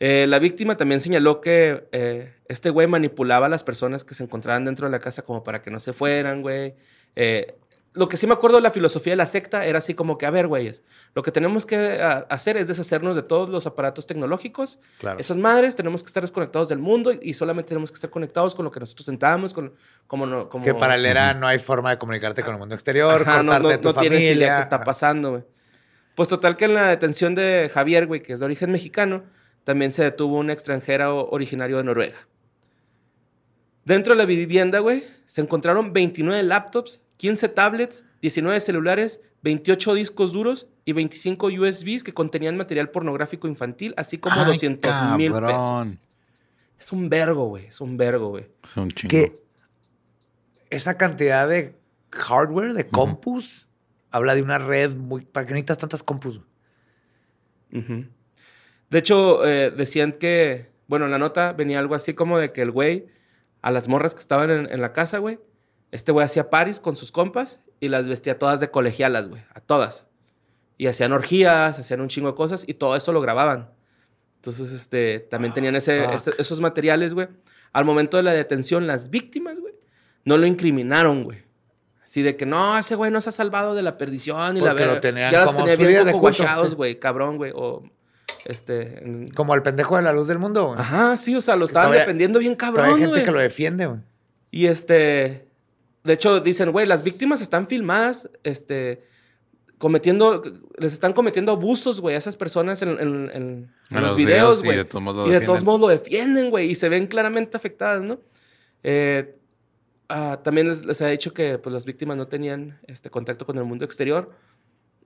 Eh, 0.00 0.26
la 0.28 0.38
víctima 0.38 0.76
también 0.76 1.00
señaló 1.00 1.40
que 1.40 1.88
eh, 1.92 2.34
este 2.48 2.68
güey 2.70 2.86
manipulaba 2.86 3.46
a 3.46 3.48
las 3.48 3.64
personas 3.64 4.04
que 4.04 4.14
se 4.14 4.22
encontraban 4.24 4.64
dentro 4.66 4.86
de 4.86 4.92
la 4.92 4.98
casa 4.98 5.22
como 5.22 5.42
para 5.42 5.62
que 5.62 5.70
no 5.70 5.80
se 5.80 5.92
fueran, 5.94 6.42
güey. 6.42 6.74
Eh, 7.14 7.54
lo 7.96 8.08
que 8.08 8.16
sí 8.16 8.26
me 8.26 8.34
acuerdo 8.34 8.56
de 8.58 8.62
la 8.62 8.70
filosofía 8.70 9.12
de 9.14 9.16
la 9.16 9.26
secta 9.26 9.66
era 9.66 9.78
así 9.78 9.94
como 9.94 10.18
que, 10.18 10.26
a 10.26 10.30
ver, 10.30 10.46
güeyes, 10.46 10.82
lo 11.14 11.22
que 11.22 11.32
tenemos 11.32 11.66
que 11.66 12.00
hacer 12.28 12.56
es 12.56 12.68
deshacernos 12.68 13.16
de 13.16 13.22
todos 13.22 13.48
los 13.50 13.66
aparatos 13.66 14.06
tecnológicos 14.06 14.78
Claro. 14.98 15.18
esas 15.18 15.36
madres 15.36 15.74
tenemos 15.76 16.02
que 16.02 16.08
estar 16.08 16.22
desconectados 16.22 16.68
del 16.68 16.78
mundo 16.78 17.12
y, 17.20 17.34
solamente 17.34 17.70
tenemos 17.70 17.90
que 17.90 17.96
estar 17.96 18.10
conectados 18.10 18.54
con 18.54 18.64
lo 18.64 18.70
que 18.70 18.78
nosotros 18.80 19.04
sentamos, 19.06 19.52
con 19.52 19.74
como 20.06 20.26
no, 20.26 20.48
como 20.48 20.64
Que 20.64 20.74
para 20.74 20.94
el 20.94 21.04
ERA 21.04 21.34
no 21.34 21.46
hay 21.48 21.58
forma 21.58 21.90
de 21.90 21.98
comunicarte 21.98 22.42
con 22.42 22.52
el 22.54 22.58
mundo 22.60 22.74
exterior, 22.74 23.22
Ajá, 23.22 23.42
no, 23.42 23.52
cortarte 23.52 23.62
no- 23.62 23.68
de 23.70 23.78
tu 23.78 23.88
no 23.88 23.94
tienes 24.00 24.20
idea 24.20 24.28
familia. 24.30 24.54
qué 24.56 24.60
está 24.62 24.80
pasando, 24.84 25.30
güey. 25.30 25.44
Pues 26.14 26.28
total 26.28 26.56
que 26.56 26.66
en 26.66 26.74
la 26.74 26.88
detención 26.88 27.34
de 27.34 27.70
Javier, 27.72 28.06
güey, 28.06 28.22
que 28.22 28.32
es 28.34 28.38
de 28.40 28.44
origen 28.46 28.70
mexicano, 28.72 29.24
también 29.64 29.90
se 29.90 30.02
detuvo 30.04 30.38
una 30.38 30.52
extranjera 30.52 31.12
o- 31.12 31.28
originario 31.30 31.76
de 31.78 31.84
Noruega. 31.84 32.16
Dentro 33.84 34.14
de 34.14 34.18
la 34.18 34.24
vivienda, 34.26 34.80
güey, 34.80 35.04
se 35.26 35.40
encontraron 35.40 35.92
29 35.92 36.42
laptops, 36.42 37.00
15 37.16 37.48
tablets, 37.48 38.04
19 38.22 38.60
celulares, 38.60 39.20
28 39.42 39.94
discos 39.94 40.32
duros 40.32 40.66
y 40.84 40.92
25 40.92 41.48
USBs 41.48 42.04
que 42.04 42.12
contenían 42.12 42.56
material 42.56 42.90
pornográfico 42.90 43.48
infantil, 43.48 43.94
así 43.96 44.18
como 44.18 44.40
Ay, 44.40 44.46
200 44.46 45.16
mil 45.16 45.32
pesos. 45.32 45.96
Es 46.78 46.92
un 46.92 47.08
vergo, 47.08 47.46
güey. 47.46 47.66
Es 47.66 47.80
un 47.80 47.96
vergo, 47.96 48.28
güey. 48.28 48.46
Es 48.62 48.76
un 48.76 48.90
chingo. 48.90 49.10
Que 49.10 49.40
esa 50.70 50.96
cantidad 50.96 51.48
de 51.48 51.74
hardware, 52.10 52.74
de 52.74 52.86
compus, 52.86 53.66
habla 54.10 54.34
de 54.34 54.42
una 54.42 54.58
red 54.58 54.94
muy... 54.96 55.24
¿Para 55.24 55.46
qué 55.46 55.54
necesitas 55.54 55.78
tantas 55.78 56.02
compus? 56.02 56.40
Ujú. 57.72 58.06
De 58.90 58.98
hecho, 58.98 59.46
eh, 59.46 59.70
decían 59.70 60.12
que, 60.12 60.70
bueno, 60.86 61.06
en 61.06 61.10
la 61.10 61.18
nota 61.18 61.52
venía 61.52 61.78
algo 61.78 61.94
así 61.94 62.14
como 62.14 62.38
de 62.38 62.52
que 62.52 62.62
el 62.62 62.70
güey, 62.70 63.06
a 63.62 63.70
las 63.70 63.88
morras 63.88 64.14
que 64.14 64.20
estaban 64.20 64.50
en, 64.50 64.70
en 64.70 64.80
la 64.80 64.92
casa, 64.92 65.18
güey, 65.18 65.38
este 65.92 66.12
güey 66.12 66.24
hacía 66.24 66.50
paris 66.50 66.80
con 66.80 66.96
sus 66.96 67.12
compas 67.12 67.60
y 67.80 67.88
las 67.88 68.08
vestía 68.08 68.38
todas 68.38 68.60
de 68.60 68.70
colegialas, 68.70 69.28
güey, 69.28 69.42
a 69.54 69.60
todas. 69.60 70.06
Y 70.78 70.86
hacían 70.88 71.12
orgías, 71.12 71.78
hacían 71.78 72.00
un 72.00 72.08
chingo 72.08 72.28
de 72.28 72.34
cosas 72.34 72.64
y 72.66 72.74
todo 72.74 72.96
eso 72.96 73.12
lo 73.12 73.20
grababan. 73.20 73.70
Entonces, 74.36 74.72
este, 74.72 75.20
también 75.20 75.52
tenían 75.54 75.74
ese- 75.76 76.04
fuck. 76.04 76.14
ese- 76.14 76.32
esos 76.38 76.60
materiales, 76.60 77.14
güey. 77.14 77.28
Al 77.72 77.84
momento 77.84 78.16
de 78.16 78.22
la 78.22 78.32
detención, 78.32 78.86
las 78.86 79.10
víctimas, 79.10 79.60
güey, 79.60 79.74
no 80.24 80.36
lo 80.36 80.46
incriminaron, 80.46 81.24
güey. 81.24 81.44
Así 82.02 82.22
de 82.22 82.36
que 82.36 82.46
no, 82.46 82.78
ese 82.78 82.94
güey 82.94 83.10
no 83.10 83.20
se 83.20 83.30
ha 83.30 83.32
salvado 83.32 83.74
de 83.74 83.82
la 83.82 83.98
perdición 83.98 84.56
y 84.56 84.60
la 84.60 84.70
Porque 84.70 84.82
lo 84.84 84.88
verga. 84.92 85.00
tenían 85.00 85.32
Ya 85.32 85.46
como 85.46 85.64
tenía 85.64 85.76
bien 85.88 86.02
culto, 86.04 86.18
guachados, 86.18 86.70
sí. 86.70 86.74
güey, 86.76 86.98
cabrón, 87.00 87.36
güey. 87.36 87.52
O 87.54 87.82
este. 88.44 89.02
en- 89.02 89.26
Como 89.28 89.54
el 89.54 89.62
pendejo 89.62 89.96
de 89.96 90.02
la 90.02 90.12
luz 90.12 90.28
del 90.28 90.38
mundo, 90.38 90.66
güey. 90.68 90.78
Ajá, 90.78 91.16
sí, 91.16 91.34
o 91.34 91.40
sea, 91.40 91.56
lo 91.56 91.64
estaban 91.64 91.90
defendiendo 91.92 92.38
bien 92.38 92.56
Pero 92.56 92.68
hay 92.68 92.74
cabrón, 92.74 92.90
gente 92.98 93.08
güey. 93.10 93.24
que 93.24 93.30
lo 93.32 93.40
defiende, 93.40 93.86
güey. 93.86 94.00
Y 94.52 94.66
este. 94.66 95.45
De 96.06 96.12
hecho, 96.14 96.40
dicen, 96.40 96.70
güey, 96.72 96.86
las 96.86 97.02
víctimas 97.02 97.42
están 97.42 97.66
filmadas, 97.68 98.30
este. 98.44 99.02
Cometiendo. 99.78 100.42
Les 100.78 100.92
están 100.94 101.12
cometiendo 101.12 101.52
abusos, 101.52 102.00
güey, 102.00 102.14
a 102.14 102.18
esas 102.18 102.36
personas 102.36 102.80
en, 102.80 102.90
en- 102.90 102.98
en- 102.98 103.30
en 103.34 103.96
En 103.96 104.02
los, 104.02 104.16
videos, 104.16 104.62
y 104.62 104.66
güey. 104.66 104.78
de 104.78 104.84
todos 104.86 105.02
modos 105.04 105.26
lo 105.26 105.30
Y 105.30 105.34
de 105.34 105.40
todos 105.40 105.58
defienden. 105.58 105.64
modos 105.66 105.80
lo 105.80 105.88
defienden, 105.88 106.50
güey. 106.50 106.70
Y 106.70 106.74
se 106.74 106.88
ven 106.88 107.06
claramente 107.06 107.56
afectadas, 107.58 108.02
¿no? 108.02 108.18
Eh, 108.82 109.36
ah, 110.08 110.40
también 110.42 110.68
les, 110.68 110.86
les 110.86 111.02
ha 111.02 111.08
dicho 111.08 111.34
que 111.34 111.58
pues, 111.58 111.74
las 111.74 111.84
víctimas 111.84 112.16
no 112.16 112.26
tenían 112.26 112.80
este, 112.86 113.10
contacto 113.10 113.44
con 113.44 113.58
el 113.58 113.64
mundo 113.64 113.84
exterior. 113.84 114.30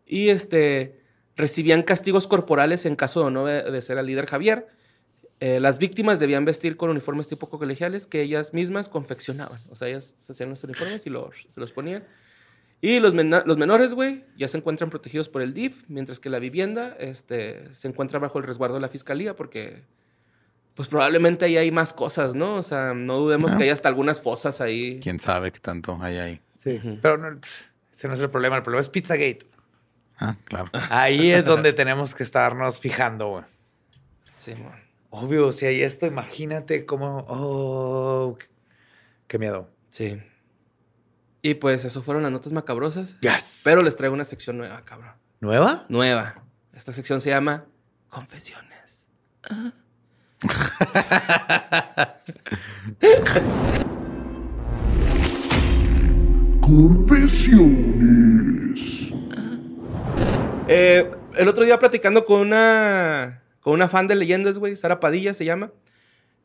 Y 0.06 0.28
este, 0.28 1.00
recibían 1.34 1.82
castigos 1.82 2.28
corporales 2.28 2.86
en 2.86 2.94
caso 2.94 3.24
de 3.24 3.30
no 3.32 3.46
de, 3.46 3.68
de 3.70 3.82
ser 3.82 3.98
el 3.98 4.06
líder 4.06 4.26
Javier. 4.26 4.68
Eh, 5.40 5.58
las 5.58 5.78
víctimas 5.78 6.20
debían 6.20 6.44
vestir 6.44 6.76
con 6.76 6.90
uniformes 6.90 7.26
tipo 7.26 7.48
colegiales 7.48 8.06
que 8.06 8.20
ellas 8.20 8.52
mismas 8.52 8.88
confeccionaban. 8.90 9.60
O 9.70 9.74
sea, 9.74 9.88
ellas 9.88 10.14
hacían 10.28 10.50
los 10.50 10.62
uniformes 10.64 11.06
y 11.06 11.10
los, 11.10 11.34
se 11.48 11.58
los 11.60 11.72
ponían. 11.72 12.04
Y 12.82 13.00
los, 13.00 13.14
mena- 13.14 13.42
los 13.46 13.56
menores, 13.58 13.94
güey, 13.94 14.24
ya 14.36 14.48
se 14.48 14.58
encuentran 14.58 14.90
protegidos 14.90 15.28
por 15.28 15.40
el 15.42 15.52
DIF, 15.54 15.82
mientras 15.88 16.20
que 16.20 16.28
la 16.30 16.38
vivienda 16.38 16.94
este, 16.98 17.72
se 17.74 17.88
encuentra 17.88 18.18
bajo 18.18 18.38
el 18.38 18.44
resguardo 18.44 18.74
de 18.76 18.80
la 18.82 18.88
fiscalía 18.88 19.34
porque, 19.36 19.82
pues 20.74 20.88
probablemente 20.88 21.44
ahí 21.46 21.56
hay 21.56 21.70
más 21.70 21.92
cosas, 21.94 22.34
¿no? 22.34 22.56
O 22.56 22.62
sea, 22.62 22.92
no 22.94 23.16
dudemos 23.18 23.52
Ah. 23.52 23.56
que 23.58 23.64
hay 23.64 23.70
hasta 23.70 23.88
algunas 23.88 24.20
fosas 24.20 24.60
ahí. 24.60 24.98
¿Quién 25.02 25.20
sabe 25.20 25.52
qué 25.52 25.60
tanto 25.60 25.98
hay 26.02 26.16
ahí? 26.18 26.40
Sí. 26.56 26.80
Pero 27.00 27.16
no, 27.18 27.38
ese 27.92 28.08
no 28.08 28.14
es 28.14 28.20
el 28.20 28.30
problema. 28.30 28.56
El 28.56 28.62
problema 28.62 28.80
es 28.80 28.88
Pizzagate. 28.90 29.46
Ah, 30.18 30.36
claro. 30.44 30.70
Ahí 30.90 31.30
es 31.32 31.46
donde 31.46 31.72
tenemos 31.72 32.14
que 32.14 32.22
estarnos 32.22 32.78
fijando, 32.78 33.28
güey. 33.28 33.44
Sí, 34.36 34.54
mon. 34.54 34.72
Obvio, 35.10 35.50
si 35.52 35.66
hay 35.66 35.82
esto, 35.82 36.06
imagínate 36.06 36.86
cómo... 36.86 37.24
Oh, 37.28 38.38
qué- 39.26 39.38
miedo. 39.38 39.68
Sí. 39.88 40.22
Y 41.42 41.54
pues 41.54 41.84
eso 41.84 42.02
fueron 42.02 42.22
las 42.22 42.30
notas 42.32 42.52
macabrosas. 42.52 43.18
Yes. 43.20 43.60
Pero 43.64 43.80
les 43.82 43.96
traigo 43.96 44.14
una 44.14 44.24
sección 44.24 44.56
nueva, 44.56 44.84
cabrón. 44.84 45.12
¿Nueva? 45.40 45.86
Nueva. 45.88 46.44
Esta 46.74 46.92
sección 46.92 47.20
se 47.20 47.30
llama 47.30 47.64
Confesiones. 48.08 49.06
Confesiones. 57.80 59.08
Eh, 60.68 61.10
el 61.36 61.48
otro 61.48 61.64
día 61.64 61.78
platicando 61.78 62.24
con 62.24 62.40
una, 62.40 63.39
con 63.60 63.74
una 63.74 63.88
fan 63.88 64.06
de 64.08 64.14
leyendas, 64.16 64.58
güey, 64.58 64.74
Sara 64.76 65.00
Padilla 65.00 65.34
se 65.34 65.44
llama. 65.44 65.72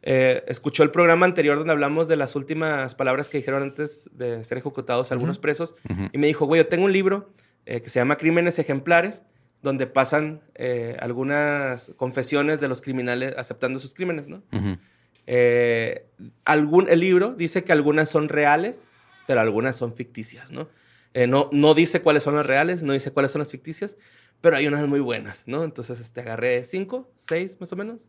eh, 0.08 0.44
escuchó 0.48 0.84
el 0.84 0.92
programa 0.92 1.26
anterior 1.26 1.58
donde 1.58 1.74
hablamos 1.74 2.08
de 2.08 2.16
las 2.16 2.36
últimas 2.36 2.94
palabras 2.94 3.28
que 3.28 3.38
dijeron 3.40 3.64
antes 3.64 4.08
de 4.14 4.44
ser 4.44 4.60
ejecutados 4.60 5.12
algunos 5.12 5.40
presos. 5.40 5.74
Y 6.14 6.18
me 6.20 6.28
dijo, 6.28 6.46
güey, 6.46 6.62
yo 6.62 6.68
tengo 6.68 6.86
un 6.86 6.94
libro 6.94 7.32
eh, 7.66 7.82
que 7.82 7.90
se 7.90 8.00
llama 8.00 8.16
Crímenes 8.18 8.60
Ejemplares, 8.60 9.24
donde 9.64 9.88
pasan 9.88 10.42
eh, 10.54 10.96
algunas 11.00 11.94
confesiones 11.98 12.60
de 12.60 12.68
los 12.68 12.82
criminales 12.82 13.34
aceptando 13.36 13.80
sus 13.80 13.96
crímenes, 13.96 14.30
¿no? 14.30 14.44
Algún, 16.46 16.88
el 16.88 17.00
libro 17.00 17.34
dice 17.34 17.64
que 17.64 17.72
algunas 17.72 18.10
son 18.10 18.30
reales, 18.30 18.86
pero 19.26 19.42
algunas 19.42 19.76
son 19.76 19.94
ficticias, 19.94 20.52
¿no? 20.52 20.70
No, 21.28 21.50
no 21.52 21.74
dice 21.74 22.02
cuáles 22.02 22.24
son 22.24 22.36
las 22.36 22.46
reales, 22.46 22.84
no 22.84 22.92
dice 22.94 23.12
cuáles 23.12 23.32
son 23.32 23.40
las 23.40 23.50
ficticias, 23.50 23.98
pero 24.42 24.58
hay 24.58 24.68
unas 24.68 24.88
muy 24.88 25.00
buenas, 25.00 25.44
¿no? 25.46 25.64
Entonces, 25.64 26.00
este, 26.00 26.22
agarré 26.22 26.64
cinco, 26.64 27.12
seis 27.16 27.58
más 27.60 27.72
o 27.74 27.76
menos. 27.76 28.08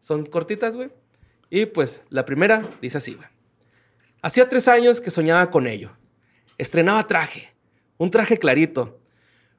Son 0.00 0.26
cortitas, 0.26 0.76
güey. 0.76 0.90
Y 1.50 1.66
pues 1.66 2.02
la 2.10 2.24
primera 2.24 2.62
dice 2.80 2.98
así, 2.98 3.14
güey. 3.14 3.28
Hacía 4.20 4.48
tres 4.48 4.68
años 4.68 5.00
que 5.00 5.10
soñaba 5.10 5.50
con 5.50 5.66
ello. 5.66 5.92
Estrenaba 6.58 7.06
traje, 7.06 7.54
un 7.96 8.10
traje 8.10 8.36
clarito, 8.36 9.00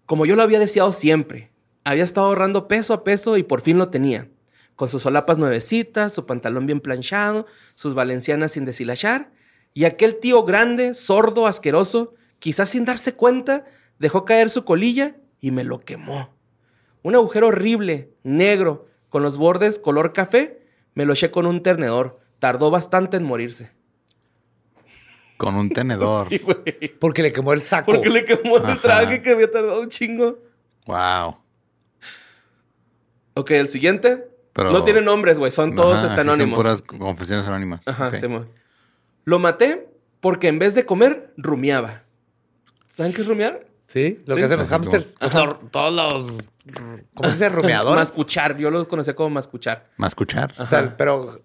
como 0.06 0.26
yo 0.26 0.36
lo 0.36 0.44
había 0.44 0.60
deseado 0.60 0.92
siempre. 0.92 1.52
Había 1.84 2.04
estado 2.04 2.28
ahorrando 2.28 2.68
peso 2.68 2.94
a 2.94 3.04
peso 3.04 3.38
y 3.38 3.44
por 3.44 3.62
fin 3.62 3.78
lo 3.78 3.90
tenía. 3.90 4.30
Con 4.76 4.90
sus 4.90 5.02
solapas 5.02 5.38
nuevecitas, 5.38 6.14
su 6.14 6.26
pantalón 6.26 6.66
bien 6.66 6.80
planchado, 6.80 7.46
sus 7.74 7.96
valencianas 7.96 8.52
sin 8.52 8.66
deshilachar, 8.66 9.32
y 9.74 9.86
aquel 9.86 10.20
tío 10.20 10.44
grande, 10.44 10.94
sordo, 10.94 11.48
asqueroso, 11.48 12.16
quizás 12.40 12.70
sin 12.70 12.86
darse 12.86 13.14
cuenta, 13.14 13.66
dejó 13.98 14.26
caer 14.26 14.50
su 14.50 14.66
colilla 14.66 15.16
y 15.42 15.52
me 15.52 15.64
lo 15.64 15.80
quemó. 15.80 16.34
Un 17.04 17.16
agujero 17.16 17.48
horrible, 17.48 18.12
negro, 18.24 18.88
con 19.10 19.24
los 19.24 19.38
bordes 19.38 19.80
color 19.80 20.14
café, 20.14 20.62
me 20.96 21.06
lo 21.06 21.14
eché 21.14 21.32
con 21.32 21.46
un 21.46 21.64
tenedor. 21.64 22.20
Tardó 22.40 22.70
bastante 22.72 23.18
en 23.18 23.24
morirse. 23.24 23.72
Con 25.38 25.56
un 25.56 25.70
tenedor. 25.70 26.26
Sí, 26.30 26.40
güey. 26.40 26.98
Porque 27.00 27.22
le 27.24 27.32
quemó 27.32 27.54
el 27.54 27.62
saco. 27.62 27.92
Porque 27.92 28.10
le 28.10 28.26
quemó 28.26 28.58
el 28.58 28.80
traje 28.82 29.22
que 29.22 29.32
había 29.32 29.50
tardado 29.50 29.82
un 29.82 29.90
chingo. 29.90 30.40
Wow. 30.86 31.38
Ok, 33.36 33.52
el 33.52 33.68
siguiente. 33.70 34.28
Pero- 34.54 34.72
no 34.72 34.84
tiene 34.84 35.02
nombres, 35.02 35.38
güey. 35.40 35.52
Son 35.52 35.76
todos 35.76 36.00
Ajá, 36.00 36.10
sí, 36.10 36.16
son 36.16 36.20
anónimos. 36.30 36.58
puras 36.58 36.82
confesiones 36.82 37.48
anónimas. 37.48 37.88
Ajá. 37.88 38.18
Simón. 38.18 38.48
Lo 39.24 39.40
maté 39.40 39.88
porque 40.20 40.48
en 40.50 40.60
vez 40.60 40.76
de 40.76 40.86
comer, 40.86 41.34
rumiaba. 41.38 42.04
¿Saben 42.88 43.14
qué 43.14 43.22
es 43.22 43.28
rumiar? 43.28 43.66
Sí, 43.92 44.20
lo 44.28 44.36
Sí. 44.36 44.40
que 44.40 44.46
hacen 44.46 44.60
los 44.60 44.70
hamsters. 44.70 45.16
O 45.20 45.30
sea, 45.30 45.50
todos 45.72 45.94
los. 45.94 46.38
¿Cómo 47.16 47.28
se 47.30 47.34
dice? 47.34 47.50
Rumeadores. 47.50 47.96
Mascuchar. 47.96 48.56
Yo 48.58 48.70
los 48.70 48.86
conocía 48.88 49.16
como 49.16 49.32
mascuchar. 49.32 49.90
¿Más 49.98 50.12
escuchar? 50.12 50.54
O 50.60 50.66
sea, 50.68 50.96
pero. 50.96 51.42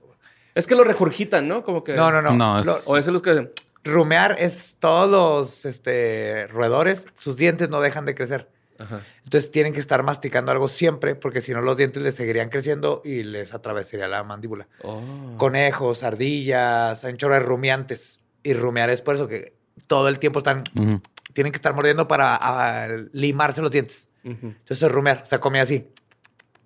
Es 0.55 0.67
que 0.67 0.75
lo 0.77 0.85
regurgitan, 0.85 1.49
¿no? 1.49 1.65
Como 1.65 1.83
que... 1.83 1.95
No, 1.95 2.13
no, 2.13 2.23
no. 2.23 2.31
No, 2.33 2.59
es- 2.61 2.67
Lo- 2.67 2.75
O 2.87 2.97
eso 2.97 3.09
es 3.11 3.13
los 3.13 3.23
que 3.23 3.31
hacen... 3.31 3.51
rumear 3.83 4.37
es 4.39 4.77
todos 4.79 5.11
los 5.11 5.65
este, 5.65 6.47
roedores, 6.47 7.07
sus 7.17 7.37
dientes 7.37 7.71
no 7.71 7.81
dejan 7.81 8.05
de 8.05 8.15
crecer. 8.15 8.49
Ajá. 8.79 9.01
Entonces 9.25 9.51
tienen 9.51 9.73
que 9.73 9.81
estar 9.81 10.03
masticando 10.05 10.53
algo 10.53 10.69
siempre, 10.69 11.17
porque 11.17 11.41
si 11.41 11.53
no 11.53 11.61
los 11.61 11.77
dientes 11.77 12.03
les 12.05 12.15
seguirían 12.15 12.51
creciendo 12.51 13.03
y 13.05 13.25
les 13.25 13.53
atravesaría 13.53 14.07
la 14.07 14.23
mandíbula. 14.23 14.69
Oh. 14.85 15.01
Conejos, 15.39 16.05
ardillas, 16.05 17.05
hay 17.05 17.13
un 17.13 17.17
chorro 17.19 17.35
de 17.35 17.41
rumiantes. 17.41 18.21
Y 18.45 18.53
rumear 18.53 18.91
es 18.91 19.03
por 19.03 19.15
eso 19.17 19.27
que 19.27 19.57
todo 19.89 20.07
el 20.09 20.19
tiempo 20.21 20.39
están, 20.39 20.63
Ujú. 20.79 21.01
Tienen 21.35 21.53
que 21.53 21.57
estar 21.57 21.75
mordiendo 21.75 22.09
para 22.09 22.39
ah, 22.41 22.87
limarse 23.13 23.61
los 23.61 23.71
dientes. 23.71 24.09
Ujú. 24.25 24.47
Entonces 24.47 24.83
es 24.83 24.91
rumear, 24.91 25.21
o 25.23 25.27
sea, 25.27 25.41
come 25.41 25.61
así. 25.61 25.87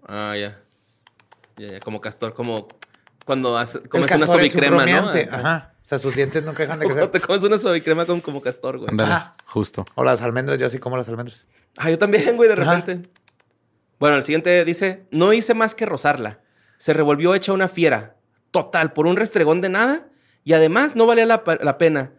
Ah, 0.07 0.37
ya. 0.39 0.61
Ya, 1.57 1.67
ya. 1.69 1.81
Como 1.81 2.01
castor, 2.01 2.35
como... 2.35 2.69
Cuando 3.25 3.59
hace, 3.59 3.81
comes 3.81 4.11
una 4.11 4.25
un 4.25 4.27
sobicrema, 4.27 4.77
¿no? 4.77 4.83
rumiante. 4.83 5.29
Ajá. 5.31 5.75
O 5.83 5.85
sea, 5.85 5.99
sus 5.99 6.15
dientes 6.15 6.43
nunca 6.43 6.63
dejan 6.63 6.79
de 6.79 6.87
crecer. 6.89 7.09
te 7.09 7.21
comes 7.21 7.43
una 7.43 7.59
sobicrema 7.59 8.07
con, 8.07 8.21
como 8.21 8.41
castor, 8.41 8.79
güey. 8.79 8.91
Ajá. 9.01 9.35
justo. 9.45 9.85
O 9.97 10.05
las 10.05 10.23
almendras, 10.23 10.59
yo 10.59 10.67
así 10.67 10.79
como 10.79 10.97
las 10.97 11.09
almendras. 11.09 11.47
Ah, 11.77 11.91
yo 11.91 11.99
también, 11.99 12.37
güey, 12.37 12.49
de 12.49 12.63
Ajá. 12.63 12.77
repente. 12.77 13.11
Bueno, 13.99 14.17
el 14.17 14.23
siguiente 14.23 14.65
dice, 14.65 15.07
no 15.11 15.33
hice 15.33 15.55
más 15.55 15.75
que 15.75 15.85
rozarla. 15.85 16.41
Se 16.79 16.95
revolvió 16.95 17.35
hecha 17.35 17.53
una 17.53 17.69
fiera. 17.69 18.17
Total, 18.51 18.93
por 18.93 19.07
un 19.07 19.17
restregón 19.17 19.61
de 19.61 19.69
nada. 19.69 20.07
Y 20.45 20.55
además 20.55 20.97
no 20.97 21.05
valía 21.05 21.27
la, 21.27 21.43
la 21.61 21.77
pena. 21.77 22.13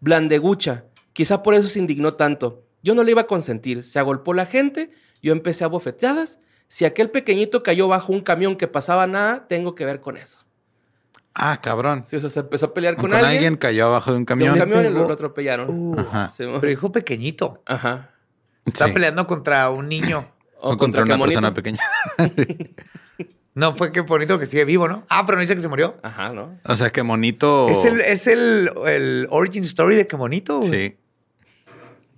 Blandegucha. 0.00 0.84
Quizá 1.14 1.42
por 1.42 1.54
eso 1.54 1.66
se 1.68 1.78
indignó 1.78 2.14
tanto. 2.14 2.62
Yo 2.82 2.94
no 2.94 3.02
le 3.02 3.12
iba 3.12 3.22
a 3.22 3.26
consentir. 3.26 3.82
Se 3.82 3.98
agolpó 3.98 4.34
la 4.34 4.44
gente. 4.44 4.90
Yo 5.22 5.32
empecé 5.32 5.64
a 5.64 5.68
bofeteadas. 5.68 6.38
Si 6.68 6.84
aquel 6.84 7.10
pequeñito 7.10 7.62
cayó 7.62 7.88
bajo 7.88 8.12
un 8.12 8.20
camión 8.20 8.56
que 8.56 8.68
pasaba 8.68 9.06
nada, 9.06 9.46
tengo 9.48 9.74
que 9.74 9.86
ver 9.86 10.00
con 10.02 10.18
eso. 10.18 10.40
Ah, 11.34 11.60
cabrón. 11.60 12.04
Sí, 12.06 12.16
o 12.16 12.20
sea, 12.20 12.28
se 12.30 12.40
empezó 12.40 12.66
a 12.66 12.74
pelear 12.74 12.94
Con, 12.94 13.04
con, 13.06 13.14
alguien, 13.14 13.32
alguien. 13.32 13.56
cayó 13.56 13.86
abajo 13.86 14.10
de 14.12 14.18
un 14.18 14.20
de 14.20 14.22
un 14.22 14.26
camión. 14.26 14.58
camión 14.58 14.86
y 14.86 14.90
lo, 14.90 15.10
atropellaron. 15.10 15.66
Uh, 15.70 15.98
Ajá. 15.98 16.32
Pero 16.36 16.70
hijo 16.70 16.92
pequeñito. 16.92 17.62
Ajá. 17.66 18.10
Está 18.66 18.86
Sí. 18.86 18.92
peleando 18.92 19.26
contra 19.26 19.70
un 19.70 19.88
niño. 19.88 20.28
O 20.66 20.78
contra, 20.78 21.02
una 21.02 21.18
persona 21.18 21.52
pequeña. 21.52 21.80
No 23.54 23.72
fue 23.72 23.92
que 23.92 24.00
bonito 24.00 24.36
que 24.38 24.46
sigue 24.46 24.64
vivo, 24.64 24.88
¿no? 24.88 25.04
Ah, 25.08 25.24
pero 25.24 25.36
no 25.36 25.42
dice 25.42 25.54
que 25.54 25.60
se 25.60 25.68
murió. 25.68 25.96
Ajá, 26.02 26.32
¿no? 26.32 26.58
O 26.64 26.74
sea, 26.74 26.90
que 26.90 27.04
monito. 27.04 27.68
Es, 27.68 27.84
el, 27.84 28.00
es 28.00 28.26
el, 28.26 28.68
el 28.86 29.28
origin 29.30 29.62
story 29.62 29.94
de 29.94 30.08
que 30.08 30.16
bonito. 30.16 30.60
Sí. 30.64 30.96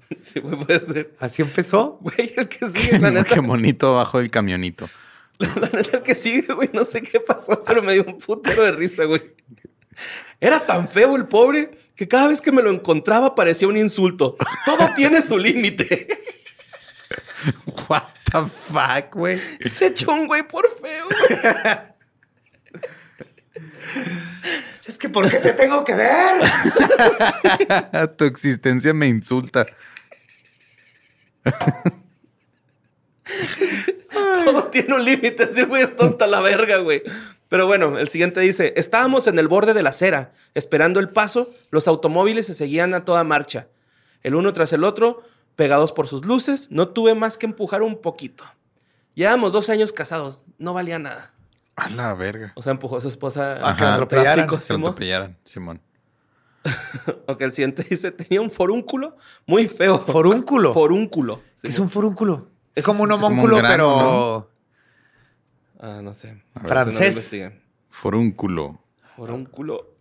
Sí, 0.22 0.40
güey, 0.40 0.56
puede 0.56 0.80
ser. 0.80 1.16
Así 1.18 1.42
empezó. 1.42 1.98
Güey, 2.00 2.34
el 2.36 2.48
que 2.48 2.68
sigue, 2.68 2.98
la 2.98 3.10
neta. 3.10 3.34
que 3.34 3.40
monito 3.40 3.94
bajo 3.94 4.20
el 4.20 4.30
camionito. 4.30 4.88
La 5.38 5.68
neta 5.68 5.98
el 5.98 6.02
que 6.02 6.14
sigue, 6.14 6.54
güey, 6.54 6.70
no 6.72 6.84
sé 6.84 7.02
qué 7.02 7.20
pasó, 7.20 7.62
pero 7.64 7.82
me 7.82 7.92
dio 7.92 8.04
un 8.04 8.16
putero 8.18 8.62
de 8.64 8.72
risa, 8.72 9.04
güey. 9.04 9.20
Era 10.40 10.64
tan 10.64 10.88
feo 10.88 11.14
el 11.16 11.26
pobre 11.26 11.72
que 11.94 12.08
cada 12.08 12.28
vez 12.28 12.40
que 12.40 12.52
me 12.52 12.62
lo 12.62 12.70
encontraba 12.70 13.34
parecía 13.34 13.68
un 13.68 13.76
insulto. 13.76 14.36
Todo 14.64 14.88
tiene 14.96 15.20
su 15.22 15.36
límite. 15.38 16.08
What 17.88 18.04
the 18.32 18.46
fuck, 18.48 19.14
güey. 19.14 19.38
Se 19.70 19.86
echó 19.88 20.12
un 20.12 20.26
güey 20.26 20.46
por 20.46 20.68
feo. 20.80 21.06
güey. 21.06 21.40
Es 24.86 24.98
que 24.98 25.08
¿por 25.08 25.28
qué 25.28 25.38
te 25.38 25.52
tengo 25.52 25.84
que 25.84 25.94
ver? 25.94 26.42
tu 28.16 28.24
existencia 28.24 28.94
me 28.94 29.06
insulta. 29.08 29.66
Todo 34.44 34.64
tiene 34.64 34.94
un 34.94 35.04
límite. 35.04 35.44
Así, 35.44 35.64
güey, 35.64 35.82
está 35.82 36.06
hasta 36.06 36.26
la 36.26 36.40
verga, 36.40 36.78
güey. 36.78 37.02
Pero 37.48 37.66
bueno, 37.66 37.98
el 37.98 38.08
siguiente 38.08 38.40
dice: 38.40 38.74
Estábamos 38.76 39.26
en 39.26 39.38
el 39.38 39.48
borde 39.48 39.74
de 39.74 39.82
la 39.82 39.90
acera, 39.90 40.32
esperando 40.54 41.00
el 41.00 41.08
paso. 41.08 41.50
Los 41.70 41.88
automóviles 41.88 42.46
se 42.46 42.54
seguían 42.54 42.94
a 42.94 43.04
toda 43.04 43.24
marcha. 43.24 43.68
El 44.22 44.34
uno 44.34 44.52
tras 44.52 44.72
el 44.72 44.84
otro, 44.84 45.22
pegados 45.54 45.92
por 45.92 46.08
sus 46.08 46.24
luces. 46.24 46.68
No 46.70 46.88
tuve 46.88 47.14
más 47.14 47.38
que 47.38 47.46
empujar 47.46 47.82
un 47.82 48.00
poquito. 48.00 48.44
Llevamos 49.14 49.52
dos 49.52 49.70
años 49.70 49.92
casados. 49.92 50.44
No 50.58 50.74
valía 50.74 50.98
nada. 50.98 51.32
A 51.76 51.90
la 51.90 52.14
verga. 52.14 52.52
O 52.56 52.62
sea, 52.62 52.72
empujó 52.72 52.96
a 52.96 53.00
su 53.00 53.08
esposa 53.08 53.54
A 53.68 53.76
que 53.76 53.84
lo 53.84 53.90
atropellaran. 53.90 54.60
Se 54.60 54.76
lo 54.76 54.94
Simón. 55.44 55.80
Simón. 57.04 57.16
Ok, 57.26 57.40
el 57.42 57.52
siguiente 57.52 57.84
dice, 57.88 58.10
tenía 58.12 58.40
un 58.40 58.50
forúnculo 58.50 59.16
muy 59.46 59.68
feo. 59.68 59.98
¿Forúnculo? 60.06 60.72
Forúnculo. 60.74 61.42
¿Qué 61.60 61.68
es 61.68 61.78
un 61.78 61.88
forúnculo? 61.90 62.48
Es 62.74 62.84
como 62.84 63.02
un 63.04 63.12
es 63.12 63.16
como 63.20 63.28
un 63.28 63.32
homúnculo, 63.34 63.56
grano, 63.56 63.70
pero... 63.70 64.50
Ah, 65.80 66.00
no 66.02 66.14
sé. 66.14 66.42
Francés. 66.64 67.32
No. 67.32 67.50
Forúnculo. 67.90 68.80
Forúnculo. 69.16 69.94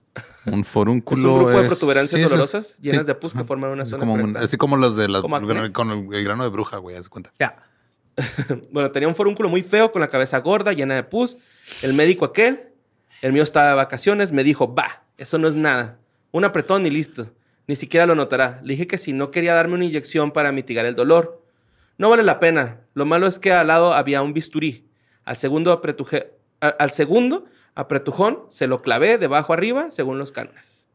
Un 0.45 0.59
Es 0.61 0.67
forúnculo 0.67 1.33
un 1.33 1.39
grupo 1.39 1.57
de 1.57 1.61
es- 1.63 1.67
protuberancias 1.67 2.19
sí, 2.19 2.23
es- 2.23 2.29
dolorosas 2.29 2.75
llenas 2.77 3.01
sí. 3.01 3.07
de 3.07 3.15
pus 3.15 3.33
que 3.33 3.43
forman 3.43 3.71
una 3.71 3.83
Es 3.83 3.89
zona 3.89 4.01
como 4.01 4.13
un-. 4.13 4.37
Así 4.37 4.57
como 4.57 4.77
los 4.77 4.95
de 4.95 5.07
la, 5.09 5.21
con 5.21 5.91
el, 5.91 6.13
el 6.13 6.23
grano 6.23 6.43
de 6.43 6.49
bruja, 6.49 6.77
güey, 6.77 6.95
haz 6.95 7.09
cuenta. 7.09 7.31
Ya. 7.39 7.57
Bueno, 8.71 8.91
tenía 8.91 9.09
un 9.09 9.15
forúnculo 9.15 9.49
muy 9.49 9.61
feo 9.63 9.91
con 9.91 9.99
la 10.01 10.07
cabeza 10.09 10.39
gorda, 10.39 10.71
llena 10.71 10.95
de 10.95 11.03
pus. 11.03 11.37
El 11.81 11.93
médico 11.93 12.23
aquel, 12.25 12.69
el 13.21 13.33
mío 13.33 13.43
estaba 13.43 13.69
de 13.69 13.75
vacaciones, 13.75 14.31
me 14.31 14.43
dijo, 14.45 14.73
va, 14.73 15.03
eso 15.17 15.37
no 15.37 15.47
es 15.49 15.55
nada. 15.55 15.97
Un 16.35 16.43
apretón 16.43 16.85
y 16.85 16.89
listo. 16.91 17.31
Ni 17.67 17.75
siquiera 17.75 18.05
lo 18.05 18.13
notará. 18.13 18.59
Le 18.63 18.73
dije 18.73 18.87
que 18.87 18.97
si 18.97 19.13
no 19.13 19.31
quería 19.31 19.53
darme 19.53 19.75
una 19.75 19.85
inyección 19.85 20.31
para 20.31 20.51
mitigar 20.51 20.85
el 20.85 20.93
dolor. 20.95 21.41
No 21.97 22.09
vale 22.09 22.23
la 22.23 22.39
pena. 22.39 22.81
Lo 22.93 23.05
malo 23.05 23.25
es 23.25 23.39
que 23.39 23.53
al 23.53 23.67
lado 23.67 23.93
había 23.93 24.21
un 24.21 24.33
bisturí. 24.33 24.85
Al 25.23 25.37
segundo, 25.37 25.71
apretuje- 25.81 26.27
al 26.59 26.91
segundo 26.91 27.45
apretujón 27.73 28.43
se 28.49 28.67
lo 28.67 28.81
clavé 28.81 29.17
de 29.17 29.27
abajo 29.27 29.53
arriba 29.53 29.91
según 29.91 30.17
los 30.17 30.31
cánones. 30.31 30.85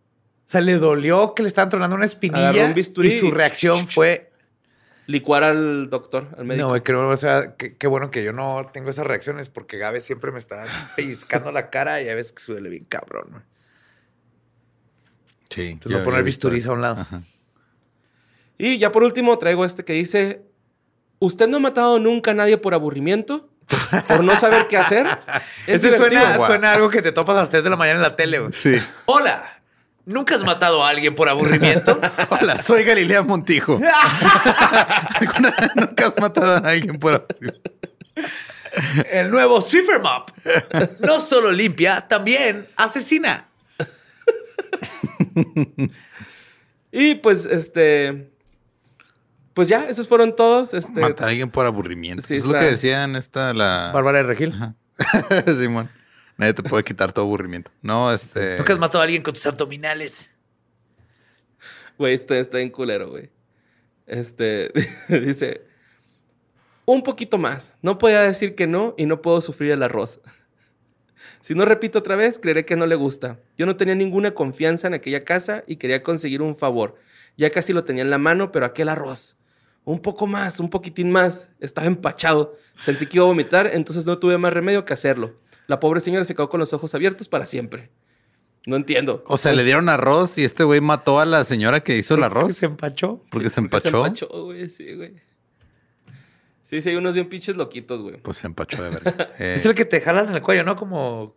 O 0.47 0.51
sea, 0.51 0.61
le 0.61 0.75
dolió 0.79 1.35
que 1.35 1.43
le 1.43 1.49
estaban 1.49 1.71
tronando 1.71 1.97
una 1.97 2.05
espinilla 2.05 2.67
un 2.67 2.75
bisturí 2.75 3.09
y 3.09 3.19
su 3.19 3.31
reacción 3.31 3.87
fue... 3.87 4.31
licuar 5.07 5.43
al 5.43 5.89
doctor, 5.91 6.29
al 6.37 6.45
médico. 6.45 6.69
No, 6.75 6.83
creo, 6.83 7.09
o 7.09 7.17
sea, 7.17 7.57
qué 7.57 7.77
qué 7.77 7.87
bueno 7.87 8.11
que 8.11 8.23
yo 8.23 8.33
no 8.33 8.63
tengo 8.73 8.91
esas 8.91 9.07
reacciones 9.07 9.49
porque 9.49 9.79
Gabe 9.79 10.01
siempre 10.01 10.31
me 10.33 10.39
está 10.39 10.67
pellizcando 10.97 11.51
la 11.51 11.71
cara 11.71 12.01
y 12.03 12.09
a 12.09 12.15
veces 12.15 12.33
que 12.33 12.43
suele 12.43 12.69
bien 12.69 12.85
cabrón. 12.85 13.43
Sí. 15.51 15.69
Entonces 15.71 15.99
no 15.99 16.05
poner 16.05 16.23
bisturiz 16.23 16.67
a 16.67 16.73
un 16.73 16.81
lado. 16.81 17.01
Ajá. 17.01 17.23
Y 18.57 18.79
ya 18.79 18.93
por 18.93 19.03
último 19.03 19.37
traigo 19.39 19.65
este 19.65 19.85
que 19.85 19.93
dice, 19.95 20.43
¿usted 21.19 21.49
no 21.49 21.57
ha 21.59 21.61
matado 21.61 21.99
nunca 21.99 22.31
a 22.33 22.35
nadie 22.35 22.57
por 22.59 22.75
aburrimiento? 22.75 23.49
¿Por 24.09 24.23
no 24.25 24.37
saber 24.37 24.67
qué 24.69 24.77
hacer? 24.77 25.07
Es 25.67 25.85
Ese 25.85 25.97
suena, 25.97 26.37
suena 26.45 26.73
algo 26.73 26.91
que 26.91 27.03
te 27.03 27.13
topas 27.13 27.37
a 27.37 27.41
las 27.41 27.49
3 27.51 27.63
de 27.65 27.71
la 27.71 27.77
mañana 27.77 27.97
en 27.99 28.03
la 28.03 28.17
tele, 28.17 28.39
güey. 28.41 28.53
Sí. 28.53 28.77
Hola, 29.07 29.61
¿nunca 30.05 30.35
has 30.35 30.43
matado 30.43 30.85
a 30.85 30.89
alguien 30.89 31.15
por 31.15 31.29
aburrimiento? 31.29 32.01
Hola, 32.31 32.61
soy 32.61 32.83
Galilea 32.85 33.23
Montijo. 33.23 33.75
¿Alguna- 35.15 35.73
¿Nunca 35.77 36.07
has 36.07 36.19
matado 36.21 36.65
a 36.67 36.69
alguien 36.71 36.99
por 36.99 37.27
El 39.11 39.31
nuevo 39.31 39.61
Swiffer 39.63 40.01
Mop 40.01 40.31
no 41.01 41.21
solo 41.21 41.51
limpia, 41.53 42.01
también 42.03 42.69
asesina. 42.77 43.47
Y 46.93 47.15
pues, 47.17 47.47
este... 47.47 48.31
Pues 49.55 49.69
ya, 49.69 49.89
esos 49.89 50.09
fueron 50.09 50.35
todos. 50.35 50.75
Este, 50.75 51.01
matar 51.01 51.29
a 51.29 51.31
alguien 51.31 51.51
por 51.51 51.67
aburrimiento? 51.67 52.27
Sí, 52.27 52.37
es 52.37 52.45
lo 52.45 52.59
que 52.59 52.65
decían 52.65 53.17
esta 53.17 53.53
la 53.53 53.91
Bárbara 53.93 54.19
de 54.19 54.25
Regil. 54.25 54.55
Simón. 55.59 55.91
Nadie 56.37 56.55
te 56.55 56.63
puede 56.63 56.85
quitar 56.85 57.13
tu 57.13 57.21
aburrimiento. 57.21 57.71
No, 57.83 58.13
este. 58.13 58.57
¿Nunca 58.59 58.73
has 58.73 58.79
matado 58.79 59.01
a 59.01 59.05
alguien 59.05 59.23
con 59.23 59.35
tus 59.35 59.45
abdominales? 59.47 60.31
Güey, 61.99 62.15
este 62.15 62.41
está 62.41 62.59
bien 62.59 62.71
culero, 62.71 63.11
güey. 63.11 63.31
Este, 64.07 64.73
dice, 65.09 65.67
un 66.87 67.03
poquito 67.03 67.37
más. 67.37 67.75
No 67.83 67.99
podía 67.99 68.23
decir 68.23 68.55
que 68.55 68.67
no 68.67 68.95
y 68.97 69.05
no 69.05 69.21
puedo 69.21 69.41
sufrir 69.41 69.73
el 69.73 69.83
arroz. 69.83 70.21
Si 71.41 71.55
no 71.55 71.65
repito 71.65 71.99
otra 72.01 72.17
vez, 72.17 72.39
creeré 72.39 72.65
que 72.65 72.77
no 72.77 72.87
le 72.87 72.95
gusta. 72.97 73.39
Yo 73.57 73.67
no 73.67 73.77
tenía 73.77 73.95
ninguna 73.95 74.33
confianza 74.33 74.87
en 74.89 74.95
aquella 74.95 75.25
casa 75.25 75.65
y 75.67 75.77
quería 75.77 76.03
conseguir 76.03 76.43
un 76.43 76.55
favor. 76.55 76.97
Ya 77.37 77.51
casi 77.51 77.73
lo 77.73 77.85
tenía 77.85 78.03
en 78.03 78.11
la 78.11 78.19
mano, 78.19 78.53
pero 78.53 78.67
aquel 78.67 78.89
arroz. 78.89 79.37
Un 79.85 80.01
poco 80.01 80.27
más, 80.27 80.61
un 80.61 80.69
poquitín 80.69 81.11
más. 81.11 81.49
Estaba 81.61 81.87
empachado. 81.87 82.57
Sentí 82.85 83.07
que 83.07 83.17
iba 83.19 83.25
a 83.25 83.29
vomitar, 83.29 83.71
entonces 83.73 84.05
no 84.05 84.19
tuve 84.19 84.37
más 84.39 84.53
remedio 84.53 84.85
que 84.85 84.93
hacerlo. 84.93 85.37
La 85.67 85.81
pobre 85.81 86.01
señora 86.01 86.25
se 86.25 86.35
quedó 86.35 86.49
con 86.51 86.61
los 86.61 86.73
ojos 86.73 86.95
abiertos 86.95 87.29
para 87.29 87.47
siempre. 87.47 87.91
No 88.67 88.77
entiendo. 88.77 89.25
O 89.27 89.39
sea, 89.39 89.53
le 89.55 89.65
dieron 89.65 89.89
arroz 89.89 90.37
y 90.37 90.45
este 90.45 90.65
güey 90.65 90.83
mató 90.83 91.19
a 91.21 91.25
la 91.25 91.45
señora 91.45 91.81
que 91.81 91.97
hizo 91.97 92.15
el 92.15 92.21
¿Que 92.21 92.27
arroz 92.27 92.57
se 92.57 92.67
empachó? 92.67 93.25
porque 93.31 93.49
se 93.49 93.63
Porque 93.63 93.89
empachó. 93.89 94.03
Se 94.03 94.09
empachó, 94.27 94.45
güey, 94.45 94.69
sí, 94.69 94.95
güey. 94.95 95.15
Sí, 96.71 96.81
sí, 96.83 96.91
hay 96.91 96.95
unos 96.97 97.15
bien 97.17 97.29
pinches 97.29 97.57
loquitos, 97.57 98.01
güey. 98.01 98.19
Pues 98.19 98.37
se 98.37 98.47
empachó 98.47 98.81
de 98.81 98.91
verga. 98.91 99.29
Eh, 99.41 99.55
Es 99.57 99.67
el 99.67 99.75
que 99.75 99.85
te 99.85 100.01
jalan 100.01 100.29
en 100.29 100.37
el 100.37 100.41
cuello, 100.43 100.63
¿no? 100.63 100.77
Como 100.77 101.35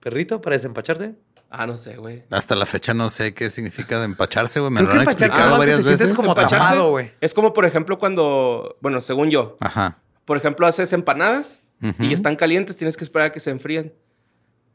perrito 0.00 0.40
para 0.40 0.56
desempacharte. 0.56 1.16
Ah, 1.50 1.66
no 1.66 1.76
sé, 1.76 1.96
güey. 1.96 2.22
hasta 2.30 2.54
la 2.56 2.64
fecha 2.64 2.94
no 2.94 3.10
sé 3.10 3.34
qué 3.34 3.50
significa 3.50 3.98
de 3.98 4.06
empacharse, 4.06 4.58
güey. 4.58 4.72
Me 4.72 4.80
lo 4.80 4.90
han 4.90 5.02
explicado 5.02 5.56
ah, 5.56 5.58
varias 5.58 5.84
veces. 5.84 6.14
como 6.14 6.30
Empacharse 6.30 6.56
tapado, 6.56 6.90
güey. 6.92 7.12
Es 7.20 7.34
como, 7.34 7.52
por 7.52 7.66
ejemplo, 7.66 7.98
cuando, 7.98 8.78
bueno, 8.80 9.02
según 9.02 9.28
yo, 9.28 9.58
Ajá. 9.60 9.98
por 10.24 10.38
ejemplo, 10.38 10.66
haces 10.66 10.92
empanadas 10.94 11.58
y 11.98 12.14
están 12.14 12.36
calientes, 12.36 12.76
tienes 12.78 12.96
que 12.96 13.04
esperar 13.04 13.28
a 13.28 13.32
que 13.32 13.40
se 13.40 13.50
enfríen. 13.50 13.92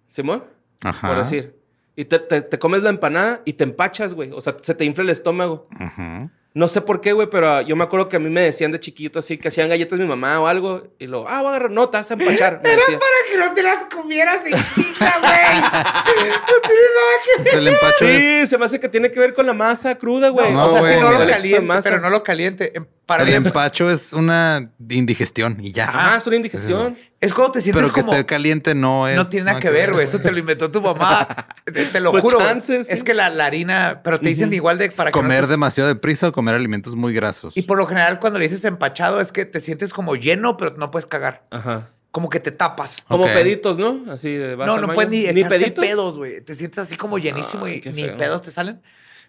¿Simón? 0.07 0.43
Ajá. 0.81 1.07
Por 1.07 1.17
decir. 1.17 1.59
Y 1.95 2.05
te, 2.05 2.19
te- 2.19 2.41
te 2.41 2.59
comes 2.59 2.83
la 2.83 2.89
empanada 2.89 3.41
y 3.45 3.53
te 3.53 3.63
empachas, 3.63 4.13
güey. 4.13 4.31
O 4.33 4.41
sea, 4.41 4.55
se 4.61 4.75
te 4.75 4.85
infla 4.85 5.03
el 5.03 5.09
estómago. 5.09 5.67
Ujú. 5.79 6.29
No 6.55 6.69
sé 6.69 6.79
por 6.79 7.01
qué, 7.01 7.11
güey, 7.11 7.29
pero 7.29 7.51
ah, 7.51 7.61
yo 7.63 7.75
me 7.75 7.83
acuerdo 7.83 8.07
que 8.07 8.15
a 8.15 8.19
mí 8.19 8.29
me 8.29 8.39
decían 8.39 8.71
de 8.71 8.79
chiquito 8.79 9.19
así, 9.19 9.37
que 9.37 9.49
hacían 9.49 9.67
galletas 9.67 9.99
mi 9.99 10.05
mamá 10.05 10.39
o 10.39 10.47
algo. 10.47 10.83
Y 10.99 11.05
luego, 11.05 11.27
ah, 11.27 11.39
voy 11.41 11.47
a 11.47 11.49
agarrar, 11.49 11.69
no, 11.71 11.89
te 11.89 11.97
vas 11.97 12.09
a 12.09 12.13
empachar. 12.17 12.61
me 12.63 12.69
decía. 12.69 12.97
que 13.29 13.37
no 13.37 13.53
te 13.53 13.61
las 13.61 13.85
comieras 13.93 14.45
en 14.45 14.53
chica, 14.53 15.17
güey. 15.19 16.25
No 16.31 16.61
tiene 16.61 16.87
nada 16.95 17.15
que 17.25 17.43
ver. 17.43 17.55
El 17.55 17.67
empacho 17.67 17.99
Sí, 17.99 18.05
es. 18.07 18.49
se 18.49 18.57
me 18.57 18.65
hace 18.65 18.79
que 18.79 18.87
tiene 18.87 19.11
que 19.11 19.19
ver 19.19 19.33
con 19.33 19.45
la 19.45 19.53
masa 19.53 19.95
cruda, 19.95 20.29
güey. 20.29 20.53
No, 20.53 20.67
o 20.67 20.71
sea, 20.71 20.81
sí, 20.81 20.87
güey, 20.87 21.01
no 21.01 21.11
lo 21.19 21.27
caliente, 21.27 21.79
pero 21.83 21.99
no 21.99 22.09
lo 22.09 22.23
caliente. 22.23 22.73
Para 23.05 23.23
El 23.23 23.33
empacho 23.33 23.89
es 23.91 24.13
una 24.13 24.71
indigestión 24.89 25.57
y 25.61 25.71
ya. 25.71 25.85
Ajá, 25.89 26.17
es 26.17 26.25
una 26.25 26.37
indigestión. 26.37 26.97
es 27.21 27.33
cuando 27.33 27.51
te 27.53 27.61
sientes 27.61 27.83
Pero 27.83 27.93
que 27.93 28.01
como... 28.01 28.13
esté 28.13 28.25
caliente 28.25 28.73
no 28.73 29.07
es. 29.07 29.15
no 29.15 29.27
tiene 29.29 29.45
nada 29.45 29.59
que 29.59 29.69
ver, 29.69 29.93
güey. 29.93 30.05
Eso 30.05 30.19
te 30.19 30.31
lo 30.31 30.39
inventó 30.39 30.71
tu 30.71 30.81
mamá. 30.81 31.27
Te, 31.65 31.85
te 31.85 31.99
lo 31.99 32.11
Pues 32.11 32.23
juro. 32.23 32.37
güey. 32.37 32.47
chance, 32.49 32.83
sí. 32.83 32.93
Es 32.93 33.03
que 33.03 33.13
la, 33.13 33.29
la 33.29 33.45
harina... 33.47 34.01
Pero 34.03 34.17
te 34.17 34.27
dicen 34.29 34.51
igual 34.53 34.77
de... 34.77 34.89
Para 34.89 35.11
que 35.11 35.17
no 35.17 35.21
Comer 35.23 35.45
te- 35.45 35.51
demasiado 35.51 35.87
deprisa 35.87 36.27
o 36.29 36.31
comer 36.31 36.55
alimentos 36.55 36.95
muy 36.95 37.13
grasos. 37.13 37.55
Y 37.57 37.61
por 37.63 37.77
lo 37.77 37.85
general 37.87 38.19
cuando 38.19 38.39
le 38.39 38.47
dices 38.47 38.63
empachado 38.65 39.19
es 39.21 39.31
que 39.31 39.45
te 39.45 39.59
sientes 39.59 39.93
como 39.93 40.15
lleno, 40.15 40.57
pero 40.57 40.75
no 40.77 40.89
puedes 40.91 41.05
cagar. 41.05 41.45
Ajá. 41.51 41.89
Como 42.11 42.29
que 42.29 42.39
te 42.39 42.51
tapas. 42.51 43.03
Como 43.07 43.25
peditos, 43.25 43.77
¿no? 43.77 44.05
Así 44.11 44.33
de 44.33 44.55
No, 44.57 44.77
no 44.79 44.93
puedes 44.93 45.11
ni, 45.11 45.23
ni 45.23 45.25
echarte 45.41 45.49
peditos. 45.59 45.85
pedos, 45.85 46.17
güey. 46.17 46.41
Te 46.41 46.55
sientes 46.55 46.79
así 46.79 46.95
como 46.95 47.17
llenísimo 47.19 47.65
Ay, 47.65 47.81
y 47.83 47.89
ni 47.89 48.03
feo. 48.05 48.17
pedos 48.17 48.41
te 48.41 48.51
salen. 48.51 48.81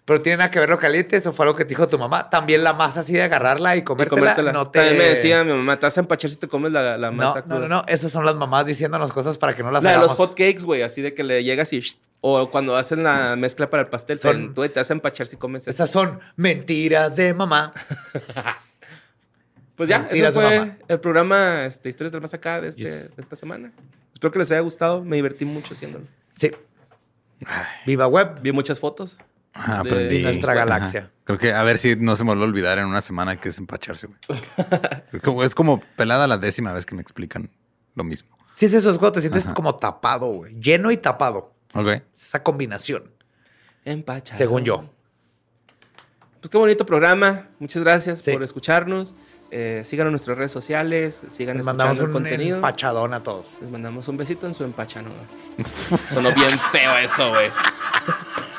Pero 0.07 0.21
tiene 0.21 0.37
nada 0.37 0.49
que 0.49 0.57
ver 0.59 0.69
lo 0.69 0.77
caliente. 0.77 1.17
Eso 1.17 1.33
fue 1.33 1.45
algo 1.45 1.57
que 1.57 1.65
te 1.65 1.69
dijo 1.69 1.85
tu 1.87 1.99
mamá. 1.99 2.29
También 2.29 2.63
la 2.63 2.71
masa 2.71 3.01
así 3.01 3.11
de 3.11 3.23
agarrarla 3.23 3.75
y 3.75 3.79
Y 3.79 3.83
comértela, 3.83 4.21
comértela. 4.21 4.51
no 4.53 4.69
te... 4.71 4.79
También 4.79 4.97
me 4.97 5.03
decía 5.09 5.43
mi 5.43 5.51
mamá, 5.51 5.77
te 5.77 5.85
vas 5.85 5.97
a 5.97 5.99
empachar 5.99 6.29
si 6.31 6.37
te 6.37 6.47
comes 6.47 6.71
la, 6.71 6.97
la 6.97 7.11
masa 7.11 7.41
no, 7.41 7.43
cruda. 7.55 7.59
no, 7.67 7.67
no. 7.67 7.83
Esas 7.87 8.11
son 8.13 8.25
las 8.25 8.35
mamás 8.35 8.65
diciéndonos 8.65 9.11
cosas 9.11 9.37
para 9.37 9.53
que 9.53 9.63
no 9.63 9.69
las 9.71 9.83
La 9.83 9.97
los 9.97 10.13
hot 10.13 10.29
cakes, 10.29 10.63
güey, 10.63 10.81
así 10.81 11.01
de 11.01 11.13
que 11.13 11.23
le 11.23 11.43
llegas 11.43 11.73
y... 11.73 11.81
O 12.21 12.49
cuando 12.49 12.77
hacen 12.77 13.03
la 13.03 13.35
mezcla 13.35 13.69
para 13.69 13.83
el 13.83 13.89
pastel, 13.89 14.17
Son- 14.17 14.47
te, 14.47 14.53
tú 14.53 14.73
te 14.73 14.79
vas 14.79 14.89
a 14.89 14.93
empachar 14.93 15.27
si 15.27 15.35
comes. 15.35 15.67
Esas 15.67 15.89
son 15.91 16.19
mentiras 16.37 17.15
de 17.17 17.33
mamá. 17.33 17.73
Pues 19.75 19.89
ya, 19.89 19.99
mentiras 19.99 20.31
eso 20.35 20.41
fue 20.41 20.71
el 20.87 20.99
programa 20.99 21.65
este, 21.65 21.89
Historias 21.89 22.11
del 22.11 22.21
Más 22.21 22.33
Acá 22.33 22.59
de, 22.61 22.69
este- 22.69 22.81
Yes. 22.81 23.15
de 23.15 23.21
esta 23.21 23.35
semana. 23.35 23.71
Espero 24.11 24.31
que 24.31 24.39
les 24.39 24.49
haya 24.51 24.61
gustado. 24.61 25.03
Me 25.03 25.17
divertí 25.17 25.45
mucho 25.45 25.75
haciéndolo. 25.75 26.05
Sí. 26.35 26.51
Viva 27.85 28.07
web. 28.07 28.39
Vi 28.41 28.51
muchas 28.51 28.79
fotos. 28.79 29.17
Ah, 29.53 29.81
de 29.83 29.89
aprendí. 29.89 30.21
nuestra 30.23 30.53
Ajá. 30.53 30.65
galaxia. 30.65 31.11
Creo 31.23 31.37
que 31.39 31.51
a 31.53 31.63
ver 31.63 31.77
si 31.77 31.95
no 31.95 32.15
se 32.15 32.23
me 32.23 32.33
va 32.35 32.41
a 32.41 32.43
olvidar 32.45 32.77
en 32.79 32.85
una 32.85 33.01
semana 33.01 33.35
que 33.37 33.49
es 33.49 33.57
empacharse, 33.57 34.07
güey. 34.07 34.19
Es 35.45 35.55
como- 35.55 35.81
pelada 35.95 36.27
la 36.27 36.37
décima 36.37 36.71
vez 36.73 36.85
que 36.85 36.95
me 36.95 37.01
explican 37.01 37.49
lo 37.95 38.03
mismo. 38.03 38.37
Sí, 38.55 38.65
es 38.67 38.73
eso. 38.73 38.91
Es 38.91 38.97
cuando 38.97 39.13
te 39.13 39.21
sientes 39.21 39.45
como 39.45 39.75
tapado, 39.75 40.27
güey. 40.27 40.55
Lleno 40.59 40.91
y 40.91 40.97
tapado. 40.97 41.53
Ok. 41.73 41.87
Es 41.87 42.23
esa 42.23 42.43
combinación. 42.43 43.11
Empachado. 43.85 44.37
Según 44.37 44.63
yo. 44.63 44.89
Pues 46.41 46.49
qué 46.51 46.57
bonito 46.57 46.85
programa. 46.85 47.47
Muchas 47.59 47.83
gracias 47.83 48.19
Sí. 48.19 48.31
por 48.31 48.43
escucharnos. 48.43 49.15
Eh, 49.49 49.81
síganos 49.85 50.09
en 50.09 50.13
nuestras 50.13 50.37
redes 50.37 50.51
sociales. 50.51 51.15
Sigan 51.15 51.57
Les 51.57 51.61
escuchando 51.61 51.63
mandamos 51.65 51.97
el 51.99 52.05
un 52.07 52.11
contenido. 52.13 52.55
empachadón 52.57 53.13
a 53.13 53.23
todos. 53.23 53.47
Les 53.61 53.69
mandamos 53.69 54.07
un 54.07 54.17
besito 54.17 54.45
en 54.45 54.53
su 54.53 54.63
empachano. 54.63 55.09
Sonó 56.13 56.31
bien 56.33 56.49
feo 56.71 56.97
eso, 56.97 57.29
güey. 57.31 57.49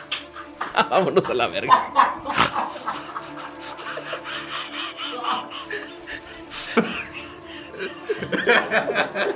Vámonos 0.90 1.28
a 1.28 1.34
la 1.34 1.48
verga. 1.48 1.72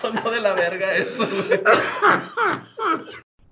Sonó 0.00 0.30
de 0.30 0.40
la 0.40 0.54
verga 0.54 0.92
eso. 0.92 1.28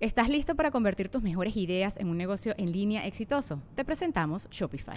¿Estás 0.01 0.29
listo 0.29 0.57
para 0.57 0.73
convertir 0.73 1.09
tus 1.09 1.23
mejores 1.23 1.57
ideas 1.57 1.97
en 1.99 2.09
un 2.09 2.17
negocio 2.17 2.55
en 2.59 2.73
línea 2.73 3.07
exitoso? 3.07 3.63
Te 3.77 3.85
presentamos 3.85 4.49
Shopify. 4.51 4.97